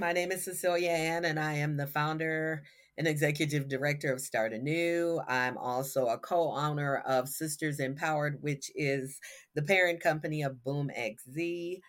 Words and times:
My 0.00 0.14
name 0.14 0.32
is 0.32 0.44
Cecilia 0.44 0.88
Ann, 0.88 1.26
and 1.26 1.38
I 1.38 1.52
am 1.52 1.76
the 1.76 1.86
founder 1.86 2.62
and 2.96 3.06
executive 3.06 3.68
director 3.68 4.10
of 4.10 4.22
Start 4.22 4.54
Anew. 4.54 5.20
I'm 5.28 5.58
also 5.58 6.06
a 6.06 6.16
co 6.16 6.52
owner 6.52 7.02
of 7.06 7.28
Sisters 7.28 7.80
Empowered, 7.80 8.38
which 8.40 8.70
is 8.74 9.20
the 9.54 9.60
parent 9.60 10.00
company 10.00 10.42
of 10.42 10.64
Boom 10.64 10.90
XZ. 10.98 11.80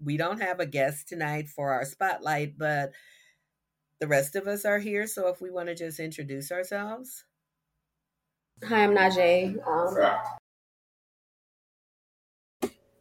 We 0.00 0.16
don't 0.16 0.40
have 0.40 0.60
a 0.60 0.66
guest 0.66 1.08
tonight 1.08 1.48
for 1.48 1.72
our 1.72 1.84
spotlight, 1.84 2.56
but 2.56 2.92
the 3.98 4.06
rest 4.06 4.36
of 4.36 4.46
us 4.46 4.64
are 4.64 4.78
here. 4.78 5.08
So 5.08 5.26
if 5.26 5.40
we 5.40 5.50
want 5.50 5.70
to 5.70 5.74
just 5.74 5.98
introduce 5.98 6.52
ourselves. 6.52 7.24
Hi, 8.62 8.84
I'm 8.84 8.94
Najee. 8.94 9.56
Um, 9.66 9.96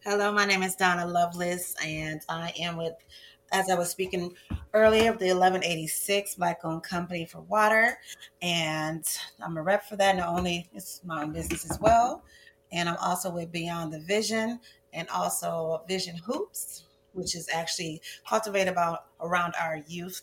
Hello, 0.05 0.31
my 0.31 0.45
name 0.45 0.63
is 0.63 0.75
Donna 0.75 1.05
Lovelace, 1.05 1.75
and 1.85 2.21
I 2.29 2.53
am 2.57 2.77
with, 2.77 2.93
as 3.51 3.69
I 3.69 3.75
was 3.75 3.89
speaking 3.89 4.33
earlier, 4.73 5.11
the 5.11 5.33
1186 5.33 6.35
Black 6.35 6.59
owned 6.63 6.83
company 6.83 7.25
for 7.25 7.41
water. 7.41 7.97
And 8.41 9.05
I'm 9.41 9.57
a 9.57 9.63
rep 9.63 9.85
for 9.85 9.95
that. 9.95 10.15
Not 10.15 10.29
only 10.29 10.69
it's 10.73 11.01
my 11.03 11.23
own 11.23 11.33
business 11.33 11.69
as 11.69 11.79
well. 11.79 12.23
And 12.71 12.87
I'm 12.87 12.97
also 12.97 13.31
with 13.31 13.51
Beyond 13.51 13.93
the 13.93 13.99
Vision 13.99 14.59
and 14.93 15.07
also 15.09 15.81
Vision 15.87 16.17
Hoops, 16.17 16.83
which 17.13 17.35
is 17.35 17.49
actually 17.51 18.01
cultivated 18.27 18.71
about 18.71 19.05
around 19.19 19.53
our 19.59 19.79
youth, 19.87 20.21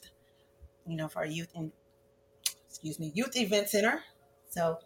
you 0.86 0.96
know, 0.96 1.08
for 1.08 1.20
our 1.20 1.26
youth 1.26 1.48
and 1.54 1.72
excuse 2.68 3.00
me, 3.00 3.10
youth 3.14 3.36
event 3.36 3.68
center. 3.68 4.02
So 4.48 4.78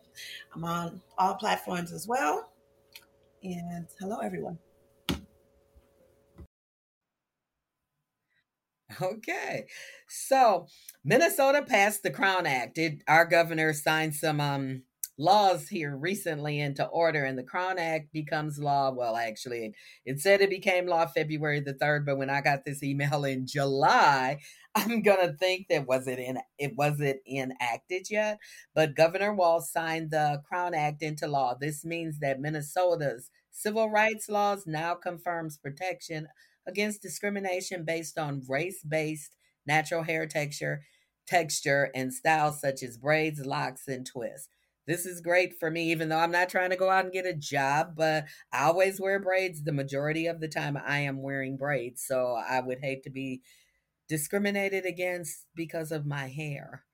I'm 0.54 0.64
on 0.64 1.02
all 1.18 1.34
platforms 1.34 1.92
as 1.92 2.06
well. 2.08 2.50
And 3.42 3.86
hello, 3.98 4.18
everyone. 4.18 4.58
Okay. 9.02 9.66
So 10.08 10.66
Minnesota 11.04 11.62
passed 11.62 12.02
the 12.02 12.10
Crown 12.10 12.46
Act. 12.46 12.78
It, 12.78 13.02
our 13.08 13.24
governor 13.24 13.72
signed 13.72 14.14
some 14.14 14.40
um, 14.40 14.82
laws 15.18 15.68
here 15.68 15.96
recently 15.96 16.58
into 16.60 16.84
order, 16.86 17.24
and 17.24 17.38
the 17.38 17.44
Crown 17.44 17.78
Act 17.78 18.12
becomes 18.12 18.58
law. 18.58 18.90
Well, 18.90 19.16
actually, 19.16 19.74
it 20.04 20.20
said 20.20 20.40
it 20.40 20.50
became 20.50 20.86
law 20.86 21.06
February 21.06 21.60
the 21.60 21.74
3rd, 21.74 22.06
but 22.06 22.18
when 22.18 22.30
I 22.30 22.40
got 22.40 22.64
this 22.64 22.82
email 22.82 23.24
in 23.24 23.46
July, 23.46 24.38
I'm 24.74 25.02
gonna 25.02 25.32
think 25.34 25.66
that 25.68 25.86
was 25.86 26.06
it 26.06 26.18
in 26.18 26.38
it 26.58 26.76
wasn't 26.76 27.20
enacted 27.30 28.06
yet. 28.10 28.38
But 28.74 28.96
Governor 28.96 29.34
Walz 29.34 29.70
signed 29.70 30.10
the 30.10 30.42
Crown 30.48 30.74
Act 30.74 31.02
into 31.02 31.26
law. 31.28 31.54
This 31.60 31.84
means 31.84 32.18
that 32.20 32.40
Minnesota's 32.40 33.30
civil 33.60 33.90
rights 33.90 34.28
laws 34.28 34.66
now 34.66 34.94
confirms 34.94 35.58
protection 35.58 36.28
against 36.66 37.02
discrimination 37.02 37.84
based 37.84 38.18
on 38.18 38.42
race 38.48 38.82
based 38.82 39.36
natural 39.66 40.02
hair 40.02 40.26
texture, 40.26 40.82
texture 41.26 41.90
and 41.94 42.14
styles 42.14 42.58
such 42.58 42.82
as 42.82 42.96
braids, 42.96 43.44
locks, 43.44 43.86
and 43.86 44.06
twists. 44.06 44.48
This 44.86 45.04
is 45.04 45.20
great 45.20 45.60
for 45.60 45.70
me, 45.70 45.90
even 45.92 46.08
though 46.08 46.18
I'm 46.18 46.32
not 46.32 46.48
trying 46.48 46.70
to 46.70 46.76
go 46.76 46.88
out 46.88 47.04
and 47.04 47.12
get 47.12 47.26
a 47.26 47.34
job, 47.34 47.94
but 47.96 48.24
I 48.50 48.64
always 48.64 48.98
wear 48.98 49.20
braids. 49.20 49.62
The 49.62 49.72
majority 49.72 50.26
of 50.26 50.40
the 50.40 50.48
time, 50.48 50.78
I 50.82 51.00
am 51.00 51.22
wearing 51.22 51.58
braids. 51.58 52.02
So 52.02 52.34
I 52.34 52.60
would 52.60 52.78
hate 52.80 53.02
to 53.04 53.10
be 53.10 53.42
discriminated 54.08 54.86
against 54.86 55.46
because 55.54 55.92
of 55.92 56.06
my 56.06 56.28
hair. 56.28 56.84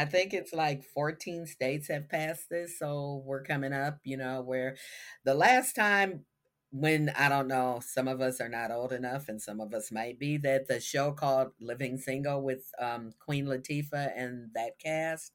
I 0.00 0.04
think 0.06 0.32
it's 0.34 0.52
like 0.52 0.84
14 0.84 1.46
states 1.46 1.88
have 1.88 2.08
passed 2.08 2.48
this. 2.50 2.78
So 2.78 3.22
we're 3.24 3.42
coming 3.42 3.72
up, 3.72 3.98
you 4.04 4.16
know, 4.16 4.42
where 4.42 4.76
the 5.24 5.34
last 5.34 5.74
time 5.74 6.24
when 6.72 7.10
I 7.18 7.28
don't 7.28 7.48
know, 7.48 7.80
some 7.84 8.08
of 8.08 8.20
us 8.20 8.40
are 8.40 8.48
not 8.48 8.70
old 8.70 8.92
enough, 8.92 9.28
and 9.28 9.42
some 9.42 9.60
of 9.60 9.74
us 9.74 9.90
might 9.92 10.18
be. 10.20 10.36
That 10.38 10.68
the 10.68 10.80
show 10.80 11.12
called 11.12 11.48
Living 11.60 11.98
Single 11.98 12.42
with 12.42 12.64
um, 12.78 13.10
Queen 13.18 13.46
Latifah 13.46 14.12
and 14.16 14.50
that 14.54 14.78
cast, 14.84 15.32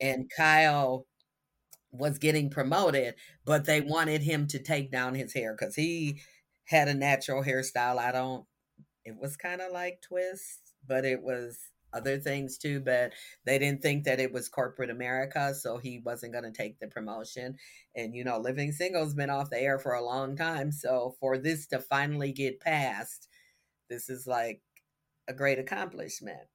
and 0.00 0.30
Kyle 0.36 1.06
was 1.92 2.18
getting 2.18 2.50
promoted, 2.50 3.14
but 3.44 3.64
they 3.66 3.80
wanted 3.80 4.22
him 4.22 4.46
to 4.48 4.58
take 4.58 4.90
down 4.92 5.14
his 5.14 5.34
hair 5.34 5.54
because 5.58 5.74
he 5.74 6.20
had 6.66 6.88
a 6.88 6.94
natural 6.94 7.42
hairstyle. 7.42 7.98
I 7.98 8.12
don't. 8.12 8.46
It 9.04 9.16
was 9.20 9.36
kind 9.36 9.60
of 9.62 9.72
like 9.72 10.02
twists, 10.02 10.74
but 10.86 11.04
it 11.06 11.22
was 11.22 11.69
other 11.92 12.18
things 12.18 12.58
too, 12.58 12.80
but 12.80 13.12
they 13.44 13.58
didn't 13.58 13.82
think 13.82 14.04
that 14.04 14.20
it 14.20 14.32
was 14.32 14.48
corporate 14.48 14.90
America, 14.90 15.54
so 15.54 15.78
he 15.78 16.00
wasn't 16.04 16.32
going 16.32 16.44
to 16.44 16.52
take 16.52 16.78
the 16.78 16.86
promotion. 16.86 17.56
And 17.94 18.14
you 18.14 18.24
know, 18.24 18.38
Living 18.38 18.72
Single's 18.72 19.14
been 19.14 19.30
off 19.30 19.50
the 19.50 19.60
air 19.60 19.78
for 19.78 19.94
a 19.94 20.04
long 20.04 20.36
time, 20.36 20.72
so 20.72 21.14
for 21.20 21.38
this 21.38 21.66
to 21.68 21.80
finally 21.80 22.32
get 22.32 22.60
passed, 22.60 23.28
this 23.88 24.08
is 24.08 24.26
like 24.26 24.62
a 25.28 25.32
great 25.32 25.58
accomplishment. 25.58 26.48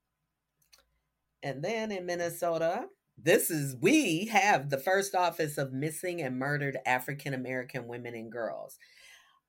And 1.44 1.63
then 1.63 1.91
in 1.91 2.06
Minnesota, 2.06 2.85
this 3.18 3.50
is 3.50 3.75
we 3.79 4.25
have 4.25 4.69
the 4.69 4.78
first 4.78 5.16
office 5.16 5.57
of 5.57 5.72
missing 5.72 6.22
and 6.22 6.38
murdered 6.38 6.78
African 6.85 7.34
American 7.34 7.88
women 7.88 8.16
and 8.16 8.31
girls. 8.31 8.78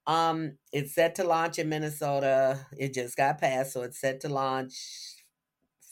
Um, 0.06 0.58
it's 0.72 0.94
set 0.94 1.16
to 1.16 1.24
launch 1.24 1.58
in 1.58 1.68
Minnesota. 1.68 2.66
It 2.78 2.94
just 2.94 3.16
got 3.16 3.40
passed, 3.40 3.72
so 3.72 3.82
it's 3.82 4.00
set 4.00 4.20
to 4.20 4.28
launch 4.28 5.15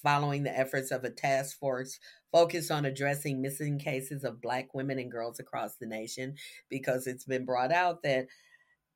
following 0.05 0.45
the 0.45 0.57
efforts 0.57 0.93
of 0.93 1.03
a 1.03 1.11
task 1.11 1.59
force 1.59 1.99
focused 2.31 2.71
on 2.71 2.85
addressing 2.85 3.43
missing 3.43 3.79
cases 3.79 4.23
of 4.23 4.41
Black 4.41 4.75
women 4.75 5.01
and 5.01 5.11
girls 5.11 5.41
across 5.41 5.77
the 5.77 5.87
nation 5.87 6.37
because 6.69 7.09
it's 7.09 7.25
been 7.25 7.45
brought 7.45 7.73
out 7.73 8.03
that 8.05 8.27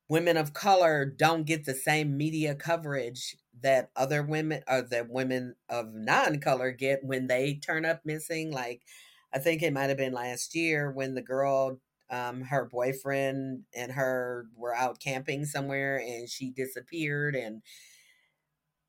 women 0.07 0.37
of 0.37 0.53
color 0.53 1.05
don't 1.05 1.45
get 1.45 1.65
the 1.65 1.73
same 1.73 2.15
media 2.15 2.55
coverage 2.55 3.35
that 3.61 3.89
other 3.95 4.23
women 4.23 4.63
or 4.67 4.83
that 4.83 5.09
women 5.09 5.55
of 5.67 5.93
non-color 5.93 6.71
get 6.71 7.03
when 7.03 7.27
they 7.27 7.55
turn 7.55 7.85
up 7.85 8.01
missing. 8.05 8.51
Like 8.51 8.83
i 9.33 9.39
think 9.39 9.61
it 9.61 9.73
might 9.73 9.89
have 9.89 9.97
been 9.97 10.13
last 10.13 10.55
year 10.55 10.91
when 10.91 11.15
the 11.15 11.21
girl 11.21 11.79
um, 12.11 12.41
her 12.41 12.65
boyfriend 12.65 13.63
and 13.75 13.91
her 13.91 14.47
were 14.55 14.73
out 14.73 14.99
camping 14.99 15.45
somewhere 15.45 15.97
and 15.97 16.27
she 16.27 16.49
disappeared 16.49 17.35
and 17.35 17.61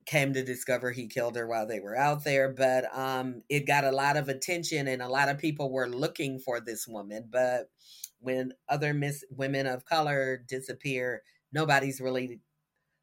came 0.07 0.33
to 0.33 0.43
discover 0.43 0.91
he 0.91 1.07
killed 1.07 1.37
her 1.37 1.47
while 1.47 1.67
they 1.67 1.81
were 1.81 1.97
out 1.97 2.25
there 2.25 2.53
but 2.53 2.85
um 2.97 3.43
it 3.49 3.67
got 3.67 3.85
a 3.85 3.93
lot 3.93 4.17
of 4.17 4.29
attention 4.29 4.89
and 4.89 5.03
a 5.03 5.09
lot 5.09 5.29
of 5.29 5.39
people 5.39 5.71
were 5.71 5.89
looking 5.89 6.39
for 6.39 6.61
this 6.61 6.87
woman 6.89 7.29
but 7.31 7.71
when 8.19 8.53
other 8.69 8.93
miss 8.95 9.25
women 9.31 9.67
of 9.67 9.85
color 9.85 10.37
disappear 10.49 11.23
nobody's 11.53 12.01
really 12.01 12.41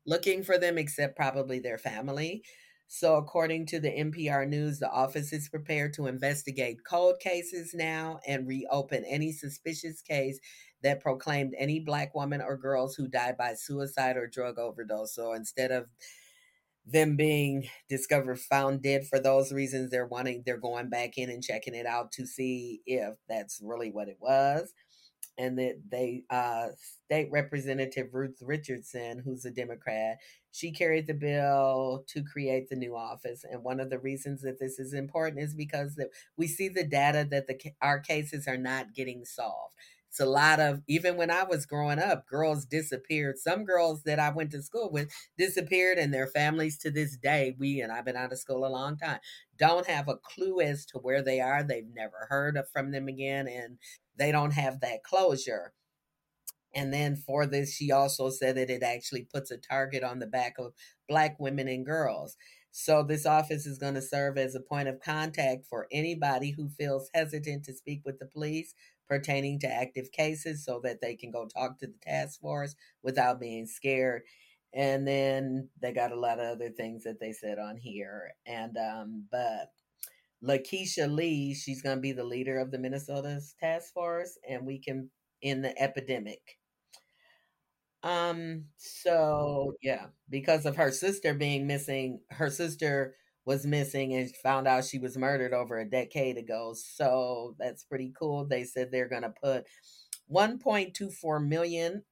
looking 0.06 0.44
for 0.44 0.58
them 0.58 0.78
except 0.78 1.16
probably 1.16 1.60
their 1.60 1.78
family. 1.78 2.44
So 2.90 3.16
according 3.18 3.66
to 3.68 3.80
the 3.80 3.90
NPR 3.92 4.48
news 4.48 4.80
the 4.80 4.90
office 4.90 5.34
is 5.34 5.50
prepared 5.50 5.94
to 5.96 6.08
investigate 6.08 6.86
cold 6.86 7.20
cases 7.20 7.74
now 7.74 8.20
and 8.26 8.48
reopen 8.48 9.04
any 9.06 9.34
suspicious 9.34 10.02
case 10.02 10.40
that 10.84 11.02
proclaimed 11.02 11.54
any 11.58 11.80
black 11.82 12.16
woman 12.16 12.42
or 12.42 12.56
girls 12.56 12.96
who 12.96 13.08
died 13.10 13.36
by 13.38 13.56
suicide 13.56 14.16
or 14.16 14.28
drug 14.28 14.58
overdose. 14.58 15.14
So 15.14 15.34
instead 15.34 15.72
of 15.72 15.90
them 16.90 17.16
being 17.18 17.68
discovered 17.90 18.40
found 18.40 18.82
dead 18.82 19.06
for 19.08 19.20
those 19.20 19.52
reasons 19.52 19.92
they're 19.92 20.08
wanting 20.08 20.44
they're 20.46 20.58
going 20.58 20.90
back 20.90 21.18
in 21.18 21.30
and 21.30 21.44
checking 21.44 21.76
it 21.76 21.86
out 21.86 22.12
to 22.14 22.26
see 22.26 22.82
if 22.86 23.16
that's 23.28 23.62
really 23.64 23.92
what 23.92 24.08
it 24.08 24.18
was. 24.20 24.74
And 25.40 25.60
that 25.60 25.82
they 25.92 26.24
uh 26.32 26.70
state 27.06 27.30
representative 27.32 28.08
ruth 28.14 28.38
richardson 28.42 29.22
who's 29.24 29.46
a 29.46 29.52
democrat 29.52 30.18
she 30.52 30.72
carried 30.72 31.06
the 31.06 31.14
bill 31.14 32.04
to 32.08 32.24
create 32.24 32.68
the 32.70 32.76
new 32.76 32.96
office. 32.96 33.44
And 33.44 33.64
one 33.64 33.80
of 33.80 33.92
the 33.92 34.00
reasons 34.00 34.42
that 34.42 34.60
this 34.60 34.80
is 34.80 34.94
important 34.94 35.44
is 35.44 35.54
because 35.54 35.94
that 35.96 36.08
we 36.38 36.48
see 36.48 36.68
the 36.70 36.84
data 36.84 37.28
that 37.30 37.46
the 37.46 37.60
our 37.84 38.00
cases 38.00 38.48
are 38.48 38.58
not 38.58 38.96
getting 38.96 39.24
solved 39.26 39.76
it's 40.10 40.20
a 40.20 40.26
lot 40.26 40.60
of 40.60 40.82
even 40.88 41.18
when 41.18 41.30
I 41.30 41.44
was 41.44 41.66
growing 41.66 42.00
up, 42.00 42.28
girls 42.28 42.66
disappeared. 42.66 43.38
Some 43.38 43.66
girls 43.66 44.04
that 44.04 44.20
I 44.20 44.30
went 44.32 44.52
to 44.52 44.62
school 44.62 44.90
with 44.92 45.12
disappeared, 45.38 45.98
and 45.98 46.14
their 46.14 46.28
families 46.28 46.78
to 46.80 46.92
this 46.92 47.18
day, 47.18 47.56
we 47.60 47.82
and 47.82 47.92
I've 47.92 48.06
been 48.06 48.16
out 48.16 48.32
of 48.32 48.40
school 48.40 48.66
a 48.66 48.70
long 48.70 48.98
time, 48.98 49.20
don't 49.58 49.88
have 49.88 50.08
a 50.08 50.16
clue 50.16 50.62
as 50.62 50.86
to 50.88 50.98
where 51.00 51.22
they 51.22 51.42
are. 51.42 51.64
They've 51.64 51.88
never 51.94 52.28
heard 52.30 52.60
from 52.74 52.92
them 52.92 53.08
again, 53.08 53.48
and 53.48 53.78
they 54.18 54.32
don't 54.32 54.54
have 54.54 54.80
that 54.82 55.04
closure. 55.04 55.74
And 56.74 56.94
then 56.94 57.16
for 57.16 57.46
this, 57.46 57.74
she 57.74 57.92
also 57.92 58.30
said 58.30 58.56
that 58.58 58.70
it 58.70 58.84
actually 58.84 59.24
puts 59.24 59.52
a 59.52 59.58
target 59.58 60.04
on 60.04 60.20
the 60.20 60.28
back 60.28 60.56
of 60.60 60.74
Black 61.08 61.40
women 61.40 61.68
and 61.68 61.86
girls. 61.86 62.38
So, 62.72 63.02
this 63.02 63.26
office 63.26 63.66
is 63.66 63.80
going 63.80 63.96
to 63.96 64.02
serve 64.02 64.38
as 64.38 64.54
a 64.54 64.60
point 64.60 64.88
of 64.88 65.00
contact 65.00 65.66
for 65.66 65.88
anybody 65.92 66.52
who 66.52 66.70
feels 66.70 67.10
hesitant 67.14 67.64
to 67.66 67.74
speak 67.74 68.02
with 68.06 68.20
the 68.20 68.28
police 68.28 68.76
pertaining 69.08 69.60
to 69.60 69.68
active 69.68 70.12
cases 70.12 70.66
so 70.66 70.80
that 70.84 71.02
they 71.02 71.16
can 71.16 71.32
go 71.32 71.46
talk 71.48 71.80
to 71.80 71.88
the 71.88 72.00
task 72.02 72.40
force 72.40 72.76
without 73.04 73.40
being 73.40 73.66
scared. 73.66 74.24
And 74.74 75.08
then 75.08 75.70
they 75.82 75.94
got 75.94 76.12
a 76.12 76.20
lot 76.20 76.40
of 76.40 76.46
other 76.46 76.70
things 76.70 77.04
that 77.04 77.20
they 77.20 77.32
said 77.32 77.58
on 77.58 77.78
here. 77.78 78.32
And, 78.46 78.78
um, 78.78 79.26
but 79.32 79.72
Lakeisha 80.44 81.12
Lee, 81.12 81.54
she's 81.56 81.82
going 81.82 81.98
to 81.98 82.02
be 82.02 82.12
the 82.12 82.24
leader 82.24 82.60
of 82.60 82.72
the 82.72 82.78
Minnesota's 82.78 83.56
task 83.60 83.94
force, 83.94 84.38
and 84.48 84.66
we 84.66 84.80
can 84.80 85.10
in 85.42 85.62
the 85.62 85.80
epidemic. 85.82 86.58
Um, 88.04 88.66
so 88.78 89.74
yeah, 89.82 90.08
because 90.30 90.66
of 90.66 90.76
her 90.76 90.92
sister 90.92 91.34
being 91.34 91.68
missing, 91.68 92.22
her 92.32 92.50
sister 92.50 93.16
was 93.48 93.66
missing 93.66 94.14
and 94.14 94.36
found 94.36 94.68
out 94.68 94.84
she 94.84 95.00
was 95.00 95.18
murdered 95.18 95.54
over 95.54 95.80
a 95.80 95.90
decade 95.90 96.38
ago. 96.38 96.74
So 96.76 97.56
that's 97.58 97.86
pretty 97.86 98.12
cool. 98.20 98.46
They 98.46 98.66
said 98.66 98.92
they're 98.92 99.08
going 99.08 99.22
to 99.22 99.34
put 99.42 99.66
1.24 100.30 101.48
million 101.48 102.04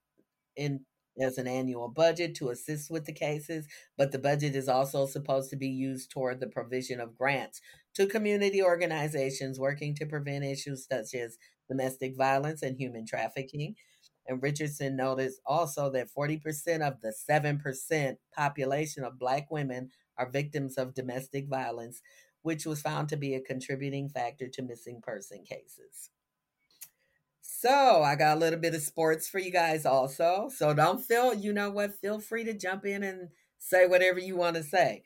in 0.56 0.80
as 1.20 1.38
an 1.38 1.48
annual 1.48 1.90
budget 1.90 2.36
to 2.36 2.50
assist 2.50 2.90
with 2.90 3.06
the 3.06 3.14
cases, 3.14 3.68
but 3.98 4.12
the 4.12 4.20
budget 4.20 4.56
is 4.56 4.68
also 4.68 5.06
supposed 5.06 5.50
to 5.50 5.56
be 5.56 5.68
used 5.68 6.10
toward 6.10 6.40
the 6.40 6.48
provision 6.48 7.00
of 7.00 7.18
grants 7.18 7.62
to 7.96 8.06
community 8.06 8.62
organizations 8.62 9.60
working 9.60 9.96
to 9.96 10.06
prevent 10.06 10.44
issues 10.44 10.88
such 10.90 11.14
as 11.14 11.38
domestic 11.70 12.18
violence 12.18 12.62
and 12.64 12.78
human 12.78 13.06
trafficking. 13.06 13.76
And 14.28 14.42
Richardson 14.42 14.98
noticed 14.98 15.40
also 15.46 15.90
that 15.92 16.08
40% 16.18 16.82
of 16.82 17.00
the 17.02 17.14
7% 17.30 18.18
population 18.36 19.04
of 19.04 19.20
Black 19.20 19.50
women 19.52 19.90
are 20.18 20.30
victims 20.30 20.78
of 20.78 20.94
domestic 20.94 21.48
violence, 21.48 22.02
which 22.42 22.66
was 22.66 22.82
found 22.82 23.10
to 23.10 23.18
be 23.18 23.34
a 23.34 23.42
contributing 23.42 24.10
factor 24.10 24.48
to 24.48 24.62
missing 24.62 25.02
person 25.02 25.44
cases. 25.44 26.10
So 27.42 28.04
I 28.04 28.16
got 28.16 28.38
a 28.38 28.40
little 28.40 28.60
bit 28.60 28.76
of 28.76 28.82
sports 28.82 29.28
for 29.28 29.40
you 29.40 29.52
guys 29.52 29.86
also. 29.86 30.50
So 30.54 30.74
don't 30.74 31.02
feel, 31.02 31.34
you 31.34 31.54
know 31.54 31.70
what, 31.70 31.96
feel 31.96 32.20
free 32.20 32.44
to 32.44 32.54
jump 32.54 32.86
in 32.86 33.04
and 33.04 33.30
say 33.58 33.88
whatever 33.88 34.20
you 34.20 34.36
want 34.36 34.56
to 34.56 34.64
say. 34.64 35.04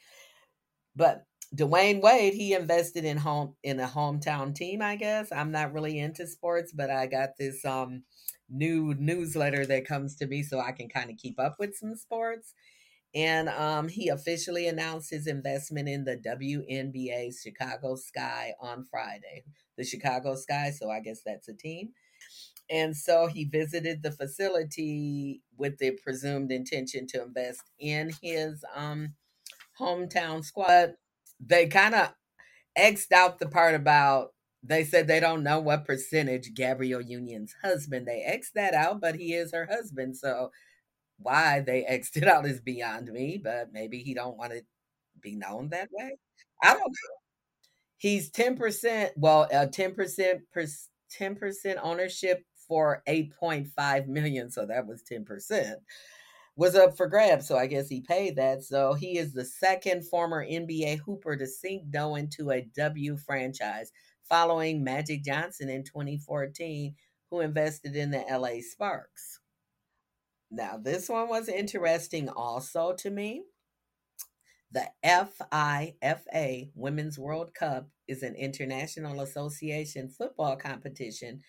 But 0.95 1.25
Dwyane 1.55 2.01
Wade, 2.01 2.33
he 2.33 2.53
invested 2.53 3.05
in 3.05 3.17
home 3.17 3.55
in 3.63 3.79
a 3.79 3.87
hometown 3.87 4.53
team, 4.53 4.81
I 4.81 4.95
guess. 4.95 5.31
I'm 5.31 5.51
not 5.51 5.73
really 5.73 5.99
into 5.99 6.27
sports, 6.27 6.71
but 6.73 6.89
I 6.89 7.07
got 7.07 7.37
this 7.37 7.65
um 7.65 8.03
new 8.49 8.93
newsletter 8.95 9.65
that 9.65 9.87
comes 9.87 10.15
to 10.17 10.27
me 10.27 10.43
so 10.43 10.59
I 10.59 10.71
can 10.71 10.89
kind 10.89 11.09
of 11.09 11.17
keep 11.17 11.39
up 11.39 11.55
with 11.59 11.75
some 11.75 11.95
sports. 11.95 12.53
And 13.15 13.49
um, 13.49 13.87
he 13.87 14.09
officially 14.09 14.67
announced 14.67 15.09
his 15.09 15.25
investment 15.27 15.89
in 15.89 16.03
the 16.03 16.17
WNBA 16.17 17.33
Chicago 17.41 17.95
Sky 17.95 18.53
on 18.61 18.85
Friday. 18.85 19.43
The 19.77 19.83
Chicago 19.83 20.35
Sky, 20.35 20.71
so 20.77 20.89
I 20.91 20.99
guess 20.99 21.21
that's 21.25 21.47
a 21.47 21.53
team. 21.53 21.89
And 22.69 22.95
so 22.95 23.27
he 23.27 23.45
visited 23.45 24.03
the 24.03 24.11
facility 24.11 25.41
with 25.57 25.79
the 25.79 25.91
presumed 26.03 26.51
intention 26.51 27.07
to 27.07 27.23
invest 27.23 27.63
in 27.79 28.11
his 28.21 28.63
um, 28.75 29.15
hometown 29.79 30.43
squad. 30.43 30.93
They 31.39 31.67
kind 31.67 31.95
of 31.95 32.13
xed 32.77 33.11
out 33.11 33.39
the 33.39 33.47
part 33.47 33.73
about 33.75 34.33
they 34.61 34.83
said 34.83 35.07
they 35.07 35.21
don't 35.21 35.43
know 35.43 35.59
what 35.59 35.85
percentage 35.85 36.53
Gabrielle 36.53 37.01
Union's 37.01 37.55
husband. 37.63 38.05
They 38.05 38.25
xed 38.29 38.51
that 38.55 38.73
out, 38.73 38.99
but 38.99 39.15
he 39.15 39.33
is 39.33 39.53
her 39.53 39.67
husband. 39.71 40.17
So 40.17 40.51
why 41.19 41.61
they 41.61 41.81
xed 41.91 42.17
it 42.17 42.27
out 42.27 42.45
is 42.45 42.61
beyond 42.61 43.11
me. 43.11 43.39
But 43.43 43.69
maybe 43.71 43.99
he 43.99 44.13
don't 44.13 44.37
want 44.37 44.53
to 44.53 44.61
be 45.21 45.35
known 45.35 45.69
that 45.69 45.89
way. 45.91 46.17
I 46.63 46.73
don't 46.73 46.81
know. 46.81 47.15
He's 47.97 48.29
ten 48.29 48.55
percent. 48.55 49.13
Well, 49.17 49.47
uh, 49.53 49.67
ten 49.67 49.93
percent, 49.93 50.41
ten 51.11 51.35
percent 51.35 51.79
ownership 51.81 52.43
for 52.67 53.03
eight 53.07 53.35
point 53.37 53.67
five 53.67 54.07
million. 54.07 54.49
So 54.51 54.65
that 54.65 54.87
was 54.87 55.01
ten 55.03 55.25
percent 55.25 55.79
was 56.59 56.75
up 56.75 56.97
for 56.97 57.07
grabs. 57.07 57.47
So 57.47 57.57
I 57.57 57.67
guess 57.67 57.87
he 57.87 58.01
paid 58.01 58.35
that. 58.35 58.63
So 58.63 58.93
he 58.93 59.17
is 59.17 59.31
the 59.31 59.45
second 59.45 60.05
former 60.05 60.45
NBA 60.45 60.99
hooper 60.99 61.37
to 61.37 61.47
sink 61.47 61.89
dough 61.89 62.15
into 62.15 62.51
a 62.51 62.67
W 62.75 63.15
franchise 63.17 63.93
following 64.27 64.83
Magic 64.83 65.23
Johnson 65.23 65.69
in 65.69 65.85
2014, 65.85 66.93
who 67.31 67.39
invested 67.39 67.95
in 67.95 68.11
the 68.11 68.25
LA 68.29 68.59
Sparks. 68.61 69.38
Now, 70.51 70.77
this 70.77 71.09
one 71.09 71.29
was 71.29 71.47
interesting 71.47 72.29
also 72.29 72.93
to 72.99 73.09
me. 73.09 73.43
The 74.71 74.87
FIFA 75.03 76.69
Women's 76.75 77.17
World 77.17 77.53
Cup 77.53 77.87
is 78.07 78.23
an 78.23 78.35
international 78.35 79.21
association 79.21 80.09
football 80.09 80.55
competition 80.55 81.41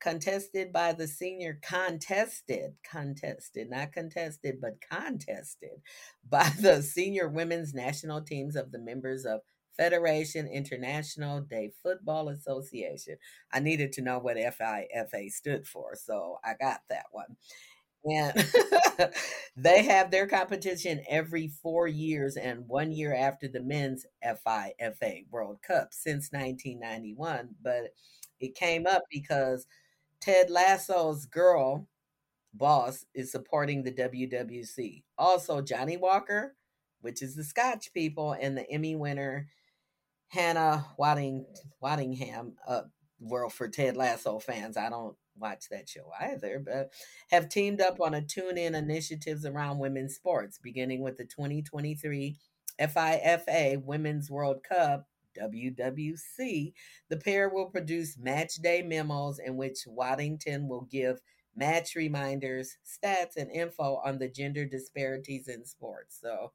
contested 0.00 0.72
by 0.72 0.92
the 0.92 1.06
senior 1.06 1.60
contested 1.62 2.72
contested 2.82 3.70
not 3.70 3.92
contested 3.92 4.60
but 4.60 4.80
contested 4.90 5.80
by 6.28 6.50
the 6.60 6.82
senior 6.82 7.28
women's 7.28 7.72
national 7.72 8.20
teams 8.20 8.56
of 8.56 8.72
the 8.72 8.80
members 8.80 9.24
of 9.24 9.40
Federation 9.76 10.46
International 10.48 11.40
de 11.40 11.72
Football 11.82 12.28
Association. 12.28 13.16
I 13.52 13.60
needed 13.60 13.92
to 13.92 14.02
know 14.02 14.18
what 14.18 14.36
FIFA 14.36 15.30
stood 15.30 15.66
for, 15.66 15.94
so 15.94 16.38
I 16.44 16.54
got 16.60 16.82
that 16.90 17.06
one. 17.10 17.36
And 18.04 18.46
they 19.56 19.84
have 19.84 20.10
their 20.10 20.26
competition 20.26 21.02
every 21.08 21.48
four 21.48 21.86
years 21.88 22.36
and 22.36 22.66
one 22.68 22.92
year 22.92 23.14
after 23.14 23.48
the 23.48 23.60
men's 23.62 24.06
FIFA 24.24 25.26
World 25.30 25.58
Cup 25.66 25.88
since 25.92 26.30
1991. 26.32 27.50
But 27.62 27.94
it 28.40 28.54
came 28.54 28.86
up 28.86 29.02
because 29.10 29.66
Ted 30.20 30.50
Lasso's 30.50 31.26
girl 31.26 31.88
boss 32.54 33.06
is 33.14 33.32
supporting 33.32 33.82
the 33.82 33.92
WWC. 33.92 35.04
Also, 35.18 35.60
Johnnie 35.62 35.96
Walker, 35.96 36.54
which 37.00 37.22
is 37.22 37.34
the 37.36 37.44
Scotch 37.44 37.92
people, 37.92 38.32
and 38.32 38.56
the 38.56 38.70
Emmy 38.70 38.96
winner 38.96 39.48
Hannah 40.28 40.86
Wadding 40.98 41.46
Waddingham, 41.82 42.54
uh, 42.66 42.82
world 43.20 43.52
for 43.52 43.68
Ted 43.68 43.96
Lasso 43.96 44.38
fans. 44.38 44.76
I 44.76 44.88
don't 44.90 45.16
watch 45.42 45.68
that 45.70 45.88
show 45.88 46.10
either, 46.20 46.62
but 46.64 46.92
have 47.30 47.48
teamed 47.48 47.80
up 47.80 48.00
on 48.00 48.14
a 48.14 48.22
tune 48.22 48.56
in 48.56 48.74
initiatives 48.74 49.44
around 49.44 49.78
women's 49.78 50.14
sports, 50.14 50.58
beginning 50.58 51.02
with 51.02 51.18
the 51.18 51.24
2023 51.24 52.36
FIFA 52.80 53.84
Women's 53.84 54.30
World 54.30 54.62
Cup. 54.62 55.06
WWC, 55.40 56.74
the 57.08 57.16
pair 57.16 57.48
will 57.48 57.64
produce 57.64 58.18
match 58.18 58.56
day 58.56 58.82
memos 58.82 59.38
in 59.38 59.56
which 59.56 59.86
Waddington 59.86 60.68
will 60.68 60.86
give 60.90 61.22
match 61.56 61.94
reminders, 61.94 62.76
stats, 62.84 63.36
and 63.38 63.50
info 63.50 63.98
on 64.04 64.18
the 64.18 64.28
gender 64.28 64.66
disparities 64.66 65.48
in 65.48 65.64
sports. 65.64 66.18
So 66.20 66.52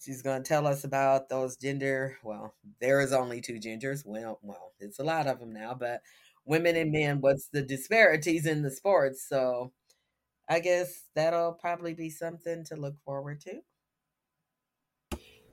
She's 0.00 0.22
going 0.22 0.42
to 0.42 0.48
tell 0.48 0.66
us 0.66 0.84
about 0.84 1.28
those 1.28 1.56
gender. 1.56 2.16
Well, 2.22 2.54
there 2.80 3.02
is 3.02 3.12
only 3.12 3.42
two 3.42 3.58
genders. 3.58 4.02
Well, 4.06 4.38
well, 4.42 4.72
it's 4.80 4.98
a 4.98 5.04
lot 5.04 5.26
of 5.26 5.40
them 5.40 5.52
now, 5.52 5.74
but 5.74 6.00
women 6.44 6.76
and 6.76 6.92
men. 6.92 7.20
What's 7.20 7.48
the 7.48 7.62
disparities 7.62 8.46
in 8.46 8.62
the 8.62 8.70
sports? 8.70 9.26
So, 9.28 9.72
I 10.48 10.60
guess 10.60 11.04
that'll 11.14 11.52
probably 11.52 11.94
be 11.94 12.10
something 12.10 12.64
to 12.64 12.76
look 12.76 12.96
forward 13.04 13.40
to. 13.42 13.60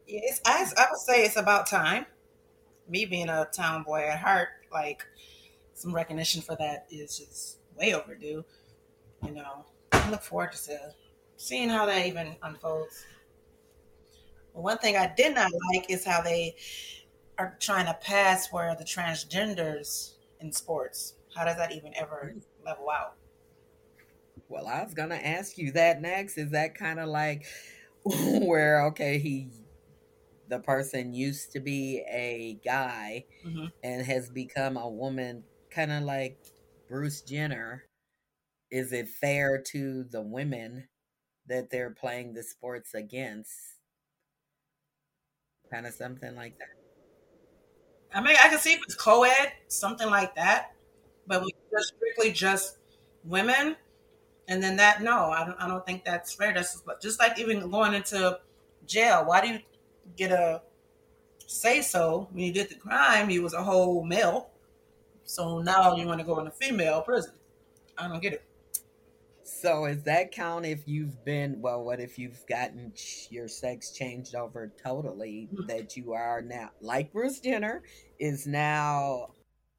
Yes, 0.07 0.41
I, 0.45 0.65
I 0.77 0.87
would 0.89 0.99
say 0.99 1.23
it's 1.23 1.35
about 1.35 1.67
time. 1.67 2.05
Me 2.89 3.05
being 3.05 3.29
a 3.29 3.45
town 3.53 3.83
boy 3.83 4.01
at 4.01 4.19
heart, 4.19 4.47
like 4.71 5.05
some 5.73 5.93
recognition 5.93 6.41
for 6.41 6.55
that 6.55 6.87
is 6.89 7.17
just 7.17 7.59
way 7.77 7.93
overdue. 7.93 8.43
You 9.23 9.31
know, 9.31 9.65
I 9.91 10.09
look 10.09 10.21
forward 10.21 10.53
to 10.53 10.93
seeing 11.35 11.69
how 11.69 11.85
that 11.85 12.05
even 12.07 12.35
unfolds. 12.41 13.05
One 14.53 14.79
thing 14.79 14.95
I 14.95 15.13
did 15.15 15.35
not 15.35 15.51
like 15.73 15.91
is 15.91 16.03
how 16.03 16.21
they 16.21 16.55
are 17.37 17.55
trying 17.59 17.85
to 17.85 17.93
pass 17.93 18.51
where 18.51 18.75
the 18.75 18.83
transgenders 18.83 20.13
in 20.41 20.51
sports. 20.51 21.15
How 21.35 21.45
does 21.45 21.57
that 21.57 21.71
even 21.71 21.93
ever 21.95 22.35
level 22.65 22.89
out? 22.89 23.15
Well, 24.49 24.67
I 24.67 24.83
was 24.83 24.93
gonna 24.93 25.15
ask 25.15 25.57
you 25.57 25.71
that 25.73 26.01
next. 26.01 26.37
Is 26.37 26.51
that 26.51 26.75
kind 26.75 26.99
of 26.99 27.09
like 27.09 27.45
where 28.03 28.85
okay, 28.87 29.17
he 29.19 29.49
the 30.49 30.59
person 30.59 31.13
used 31.13 31.51
to 31.51 31.59
be 31.59 32.03
a 32.09 32.59
guy 32.63 33.25
mm-hmm. 33.45 33.65
and 33.83 34.05
has 34.05 34.29
become 34.29 34.77
a 34.77 34.89
woman, 34.89 35.43
kind 35.69 35.91
of 35.91 36.03
like 36.03 36.37
Bruce 36.87 37.21
Jenner. 37.21 37.83
Is 38.71 38.91
it 38.93 39.09
fair 39.09 39.61
to 39.71 40.05
the 40.05 40.21
women 40.21 40.87
that 41.47 41.69
they're 41.69 41.91
playing 41.91 42.33
the 42.33 42.43
sports 42.43 42.93
against 42.93 43.77
kind 45.71 45.85
of 45.85 45.93
something 45.93 46.35
like 46.35 46.57
that. 46.59 46.76
I 48.17 48.21
mean, 48.21 48.35
I 48.43 48.49
can 48.49 48.59
see 48.59 48.73
if 48.73 48.81
it's 48.83 48.95
co-ed, 48.95 49.53
something 49.67 50.09
like 50.09 50.35
that, 50.35 50.73
but 51.27 51.43
we 51.43 51.51
just 51.71 51.93
strictly 51.95 52.31
just 52.33 52.77
women, 53.25 53.77
and 54.47 54.63
then 54.63 54.77
that 54.77 55.03
no, 55.03 55.31
I 55.31 55.45
don't. 55.45 55.57
I 55.61 55.67
don't 55.67 55.85
think 55.85 56.05
that's 56.05 56.33
fair. 56.35 56.53
That's 56.53 56.81
just 57.01 57.19
like 57.19 57.39
even 57.39 57.69
going 57.71 57.93
into 57.95 58.39
jail. 58.87 59.25
Why 59.25 59.41
do 59.41 59.49
you 59.49 59.59
get 60.17 60.31
a 60.31 60.63
say 61.47 61.81
so 61.81 62.29
when 62.31 62.45
you 62.45 62.53
did 62.53 62.69
the 62.69 62.75
crime? 62.75 63.29
You 63.29 63.43
was 63.43 63.53
a 63.53 63.63
whole 63.63 64.03
male, 64.03 64.51
so 65.25 65.59
now 65.59 65.95
you 65.95 66.07
want 66.07 66.19
to 66.21 66.25
go 66.25 66.39
in 66.39 66.47
a 66.47 66.51
female 66.51 67.01
prison. 67.03 67.33
I 67.97 68.09
don't 68.09 68.21
get 68.21 68.33
it. 68.35 68.46
So 69.49 69.85
is 69.85 70.03
that 70.03 70.31
count 70.31 70.65
if 70.65 70.87
you've 70.87 71.23
been 71.23 71.61
well? 71.61 71.83
What 71.83 72.01
if 72.01 72.19
you've 72.19 72.45
gotten 72.47 72.91
your 73.29 73.47
sex 73.47 73.91
changed 73.91 74.35
over 74.35 74.73
totally? 74.83 75.49
That 75.67 75.95
you 75.95 76.13
are 76.13 76.41
now 76.41 76.71
like 76.81 77.13
Bruce 77.13 77.39
Jenner 77.39 77.83
is 78.19 78.45
now. 78.45 79.29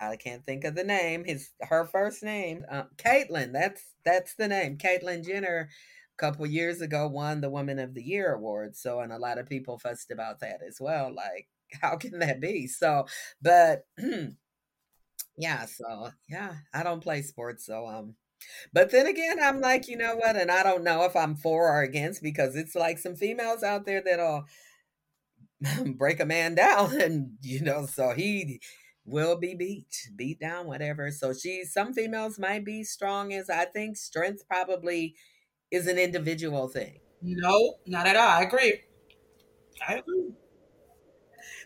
I 0.01 0.17
can't 0.17 0.47
think 0.47 0.65
of 0.65 0.75
the 0.75 0.85
name. 0.85 1.25
His 1.25 1.51
her 1.63 1.85
first 1.85 2.23
name, 2.23 2.65
uh, 2.71 2.85
Caitlyn. 2.97 3.53
That's 3.53 3.83
that's 4.05 4.35
the 4.37 4.49
name. 4.49 4.79
Caitlyn 4.79 5.25
Jenner 5.27 5.69
A 6.15 6.17
couple 6.17 6.47
years 6.47 6.81
ago 6.81 7.09
won 7.09 7.41
the 7.41 7.51
Woman 7.51 7.79
of 7.79 7.95
the 7.95 8.03
Year 8.03 8.33
award. 8.35 8.75
So, 8.77 9.01
and 9.01 9.13
a 9.13 9.19
lot 9.19 9.39
of 9.39 9.49
people 9.49 9.79
fussed 9.79 10.11
about 10.11 10.41
that 10.41 10.61
as 10.67 10.79
well. 10.81 11.13
Like, 11.15 11.49
how 11.83 11.97
can 11.97 12.19
that 12.21 12.41
be? 12.41 12.67
So, 12.69 13.07
but 13.43 13.85
yeah, 15.37 15.67
so 15.67 16.11
yeah, 16.29 16.55
I 16.75 16.83
don't 16.83 17.03
play 17.03 17.23
sports, 17.23 17.67
so 17.67 17.87
um 17.87 18.15
but 18.73 18.91
then 18.91 19.07
again, 19.07 19.39
I'm 19.43 19.61
like, 19.61 19.89
you 19.89 19.97
know 19.97 20.17
what? 20.17 20.37
And 20.37 20.51
I 20.51 20.63
don't 20.63 20.85
know 20.85 21.05
if 21.05 21.17
I'm 21.17 21.37
for 21.37 21.71
or 21.71 21.83
against 21.83 22.23
because 22.23 22.57
it's 22.57 22.75
like 22.75 22.99
some 22.99 23.17
females 23.17 23.63
out 23.63 23.87
there 23.87 24.03
that'll 24.05 24.45
break 25.97 26.21
a 26.21 26.27
man 26.27 26.55
down 26.55 26.93
and 27.01 27.31
you 27.43 27.61
know, 27.61 27.87
so 27.87 28.11
he 28.11 28.61
will 29.05 29.37
be 29.37 29.55
beat, 29.55 30.11
beat 30.17 30.39
down, 30.41 30.67
whatever. 30.67 31.11
So 31.11 31.33
she 31.33 31.65
some 31.65 31.93
females 31.95 32.39
might 32.39 32.65
be 32.65 32.85
strong 32.85 33.33
as 33.33 33.49
I 33.51 33.65
think 33.65 33.97
strength 33.97 34.45
probably 34.49 35.15
is 35.71 35.87
an 35.87 35.99
individual 35.99 36.69
thing. 36.69 37.01
No, 37.23 37.77
not 37.87 38.07
at 38.07 38.17
all. 38.17 38.29
I 38.29 38.43
agree. 38.43 38.83
I 39.89 39.95
agree. 39.95 40.33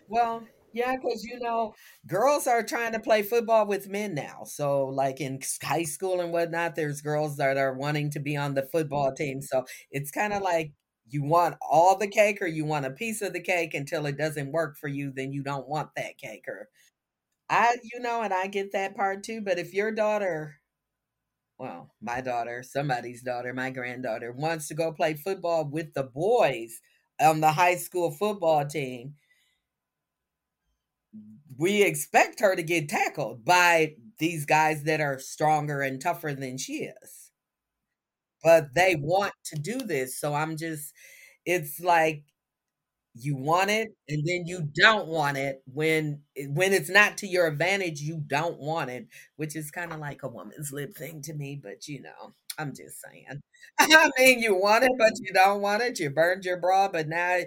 Well, 0.08 0.46
yeah, 0.72 0.96
because 0.96 1.24
you 1.24 1.38
know, 1.38 1.74
girls 2.06 2.46
are 2.46 2.62
trying 2.62 2.92
to 2.92 3.00
play 3.00 3.22
football 3.22 3.66
with 3.66 3.88
men 3.88 4.14
now. 4.14 4.44
So, 4.44 4.86
like 4.86 5.20
in 5.20 5.40
high 5.62 5.84
school 5.84 6.20
and 6.20 6.32
whatnot, 6.32 6.74
there's 6.74 7.00
girls 7.00 7.36
that 7.36 7.56
are 7.56 7.74
wanting 7.74 8.10
to 8.10 8.20
be 8.20 8.36
on 8.36 8.54
the 8.54 8.62
football 8.62 9.08
mm-hmm. 9.08 9.22
team. 9.22 9.42
So 9.42 9.64
it's 9.90 10.10
kind 10.10 10.32
of 10.32 10.42
like 10.42 10.72
you 11.08 11.22
want 11.22 11.56
all 11.60 11.96
the 11.96 12.08
cake 12.08 12.40
or 12.40 12.46
you 12.46 12.64
want 12.64 12.86
a 12.86 12.90
piece 12.90 13.22
of 13.22 13.32
the 13.32 13.40
cake 13.40 13.74
until 13.74 14.06
it 14.06 14.16
doesn't 14.16 14.52
work 14.52 14.78
for 14.78 14.88
you, 14.88 15.12
then 15.14 15.32
you 15.32 15.42
don't 15.42 15.68
want 15.68 15.90
that 15.96 16.16
cake. 16.18 16.44
Or 16.48 16.68
I, 17.50 17.76
you 17.92 18.00
know, 18.00 18.22
and 18.22 18.32
I 18.32 18.46
get 18.46 18.72
that 18.72 18.96
part 18.96 19.22
too. 19.22 19.42
But 19.42 19.58
if 19.58 19.74
your 19.74 19.92
daughter, 19.92 20.56
well, 21.58 21.90
my 22.00 22.20
daughter, 22.22 22.62
somebody's 22.62 23.22
daughter, 23.22 23.52
my 23.52 23.70
granddaughter 23.70 24.32
wants 24.32 24.68
to 24.68 24.74
go 24.74 24.92
play 24.92 25.14
football 25.14 25.68
with 25.68 25.92
the 25.94 26.04
boys 26.04 26.80
on 27.20 27.40
the 27.40 27.52
high 27.52 27.76
school 27.76 28.10
football 28.10 28.66
team 28.66 29.14
we 31.62 31.84
expect 31.84 32.40
her 32.40 32.56
to 32.56 32.62
get 32.64 32.88
tackled 32.88 33.44
by 33.44 33.94
these 34.18 34.44
guys 34.44 34.82
that 34.82 35.00
are 35.00 35.20
stronger 35.20 35.80
and 35.80 36.00
tougher 36.00 36.34
than 36.34 36.58
she 36.58 36.90
is. 37.02 37.30
But 38.42 38.74
they 38.74 38.96
want 38.96 39.32
to 39.44 39.60
do 39.60 39.78
this. 39.78 40.18
So 40.18 40.34
I'm 40.34 40.56
just, 40.56 40.92
it's 41.46 41.78
like 41.78 42.24
you 43.14 43.36
want 43.36 43.70
it 43.70 43.90
and 44.08 44.26
then 44.26 44.44
you 44.46 44.68
don't 44.74 45.06
want 45.06 45.36
it 45.36 45.62
when 45.72 46.20
when 46.48 46.72
it's 46.72 46.88
not 46.88 47.18
to 47.18 47.26
your 47.26 47.46
advantage 47.46 48.00
you 48.00 48.22
don't 48.26 48.58
want 48.58 48.88
it 48.88 49.06
which 49.36 49.54
is 49.54 49.70
kind 49.70 49.92
of 49.92 49.98
like 49.98 50.22
a 50.22 50.28
woman's 50.28 50.72
lip 50.72 50.96
thing 50.96 51.20
to 51.20 51.34
me 51.34 51.60
but 51.62 51.86
you 51.86 52.00
know 52.00 52.32
i'm 52.58 52.74
just 52.74 53.02
saying 53.02 53.26
i 53.78 54.10
mean 54.18 54.38
you 54.38 54.54
want 54.54 54.82
it 54.82 54.90
but 54.98 55.12
you 55.20 55.30
don't 55.34 55.60
want 55.60 55.82
it 55.82 56.00
you 56.00 56.08
burned 56.08 56.46
your 56.46 56.56
bra 56.58 56.88
but 56.88 57.06
now 57.06 57.38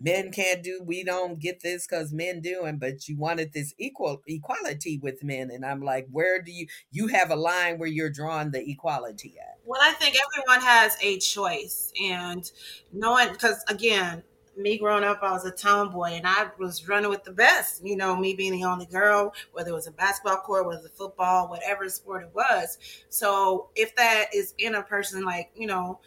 men 0.00 0.32
can't 0.32 0.62
do 0.62 0.82
we 0.84 1.04
don't 1.04 1.38
get 1.38 1.60
this 1.62 1.86
because 1.86 2.12
men 2.12 2.40
do 2.40 2.64
and 2.64 2.80
but 2.80 3.08
you 3.08 3.16
wanted 3.16 3.52
this 3.52 3.74
equal 3.78 4.22
equality 4.26 4.98
with 4.98 5.22
men 5.22 5.50
and 5.50 5.64
i'm 5.64 5.82
like 5.82 6.06
where 6.10 6.40
do 6.40 6.50
you 6.50 6.66
you 6.90 7.06
have 7.06 7.30
a 7.30 7.36
line 7.36 7.78
where 7.78 7.88
you're 7.88 8.10
drawing 8.10 8.50
the 8.50 8.68
equality 8.68 9.34
at 9.38 9.58
well 9.64 9.80
i 9.82 9.92
think 9.92 10.16
everyone 10.26 10.64
has 10.64 10.96
a 11.02 11.18
choice 11.18 11.92
and 12.02 12.50
no 12.92 13.12
one 13.12 13.30
because 13.32 13.62
again 13.68 14.22
me 14.56 14.78
growing 14.78 15.04
up, 15.04 15.20
I 15.22 15.32
was 15.32 15.44
a 15.44 15.50
tomboy 15.50 16.10
and 16.10 16.26
I 16.26 16.48
was 16.58 16.86
running 16.88 17.10
with 17.10 17.24
the 17.24 17.32
best. 17.32 17.84
You 17.84 17.96
know, 17.96 18.16
me 18.16 18.34
being 18.34 18.52
the 18.52 18.64
only 18.64 18.86
girl, 18.86 19.32
whether 19.52 19.70
it 19.70 19.74
was 19.74 19.86
a 19.86 19.92
basketball 19.92 20.38
court, 20.38 20.66
whether 20.66 20.78
it 20.78 20.82
was 20.82 20.90
a 20.90 20.94
football, 20.94 21.48
whatever 21.48 21.88
sport 21.88 22.24
it 22.24 22.30
was. 22.34 22.78
So 23.08 23.68
if 23.74 23.94
that 23.96 24.26
is 24.34 24.54
in 24.58 24.74
a 24.74 24.82
person 24.82 25.24
like, 25.24 25.50
you 25.54 25.66
know, 25.66 26.00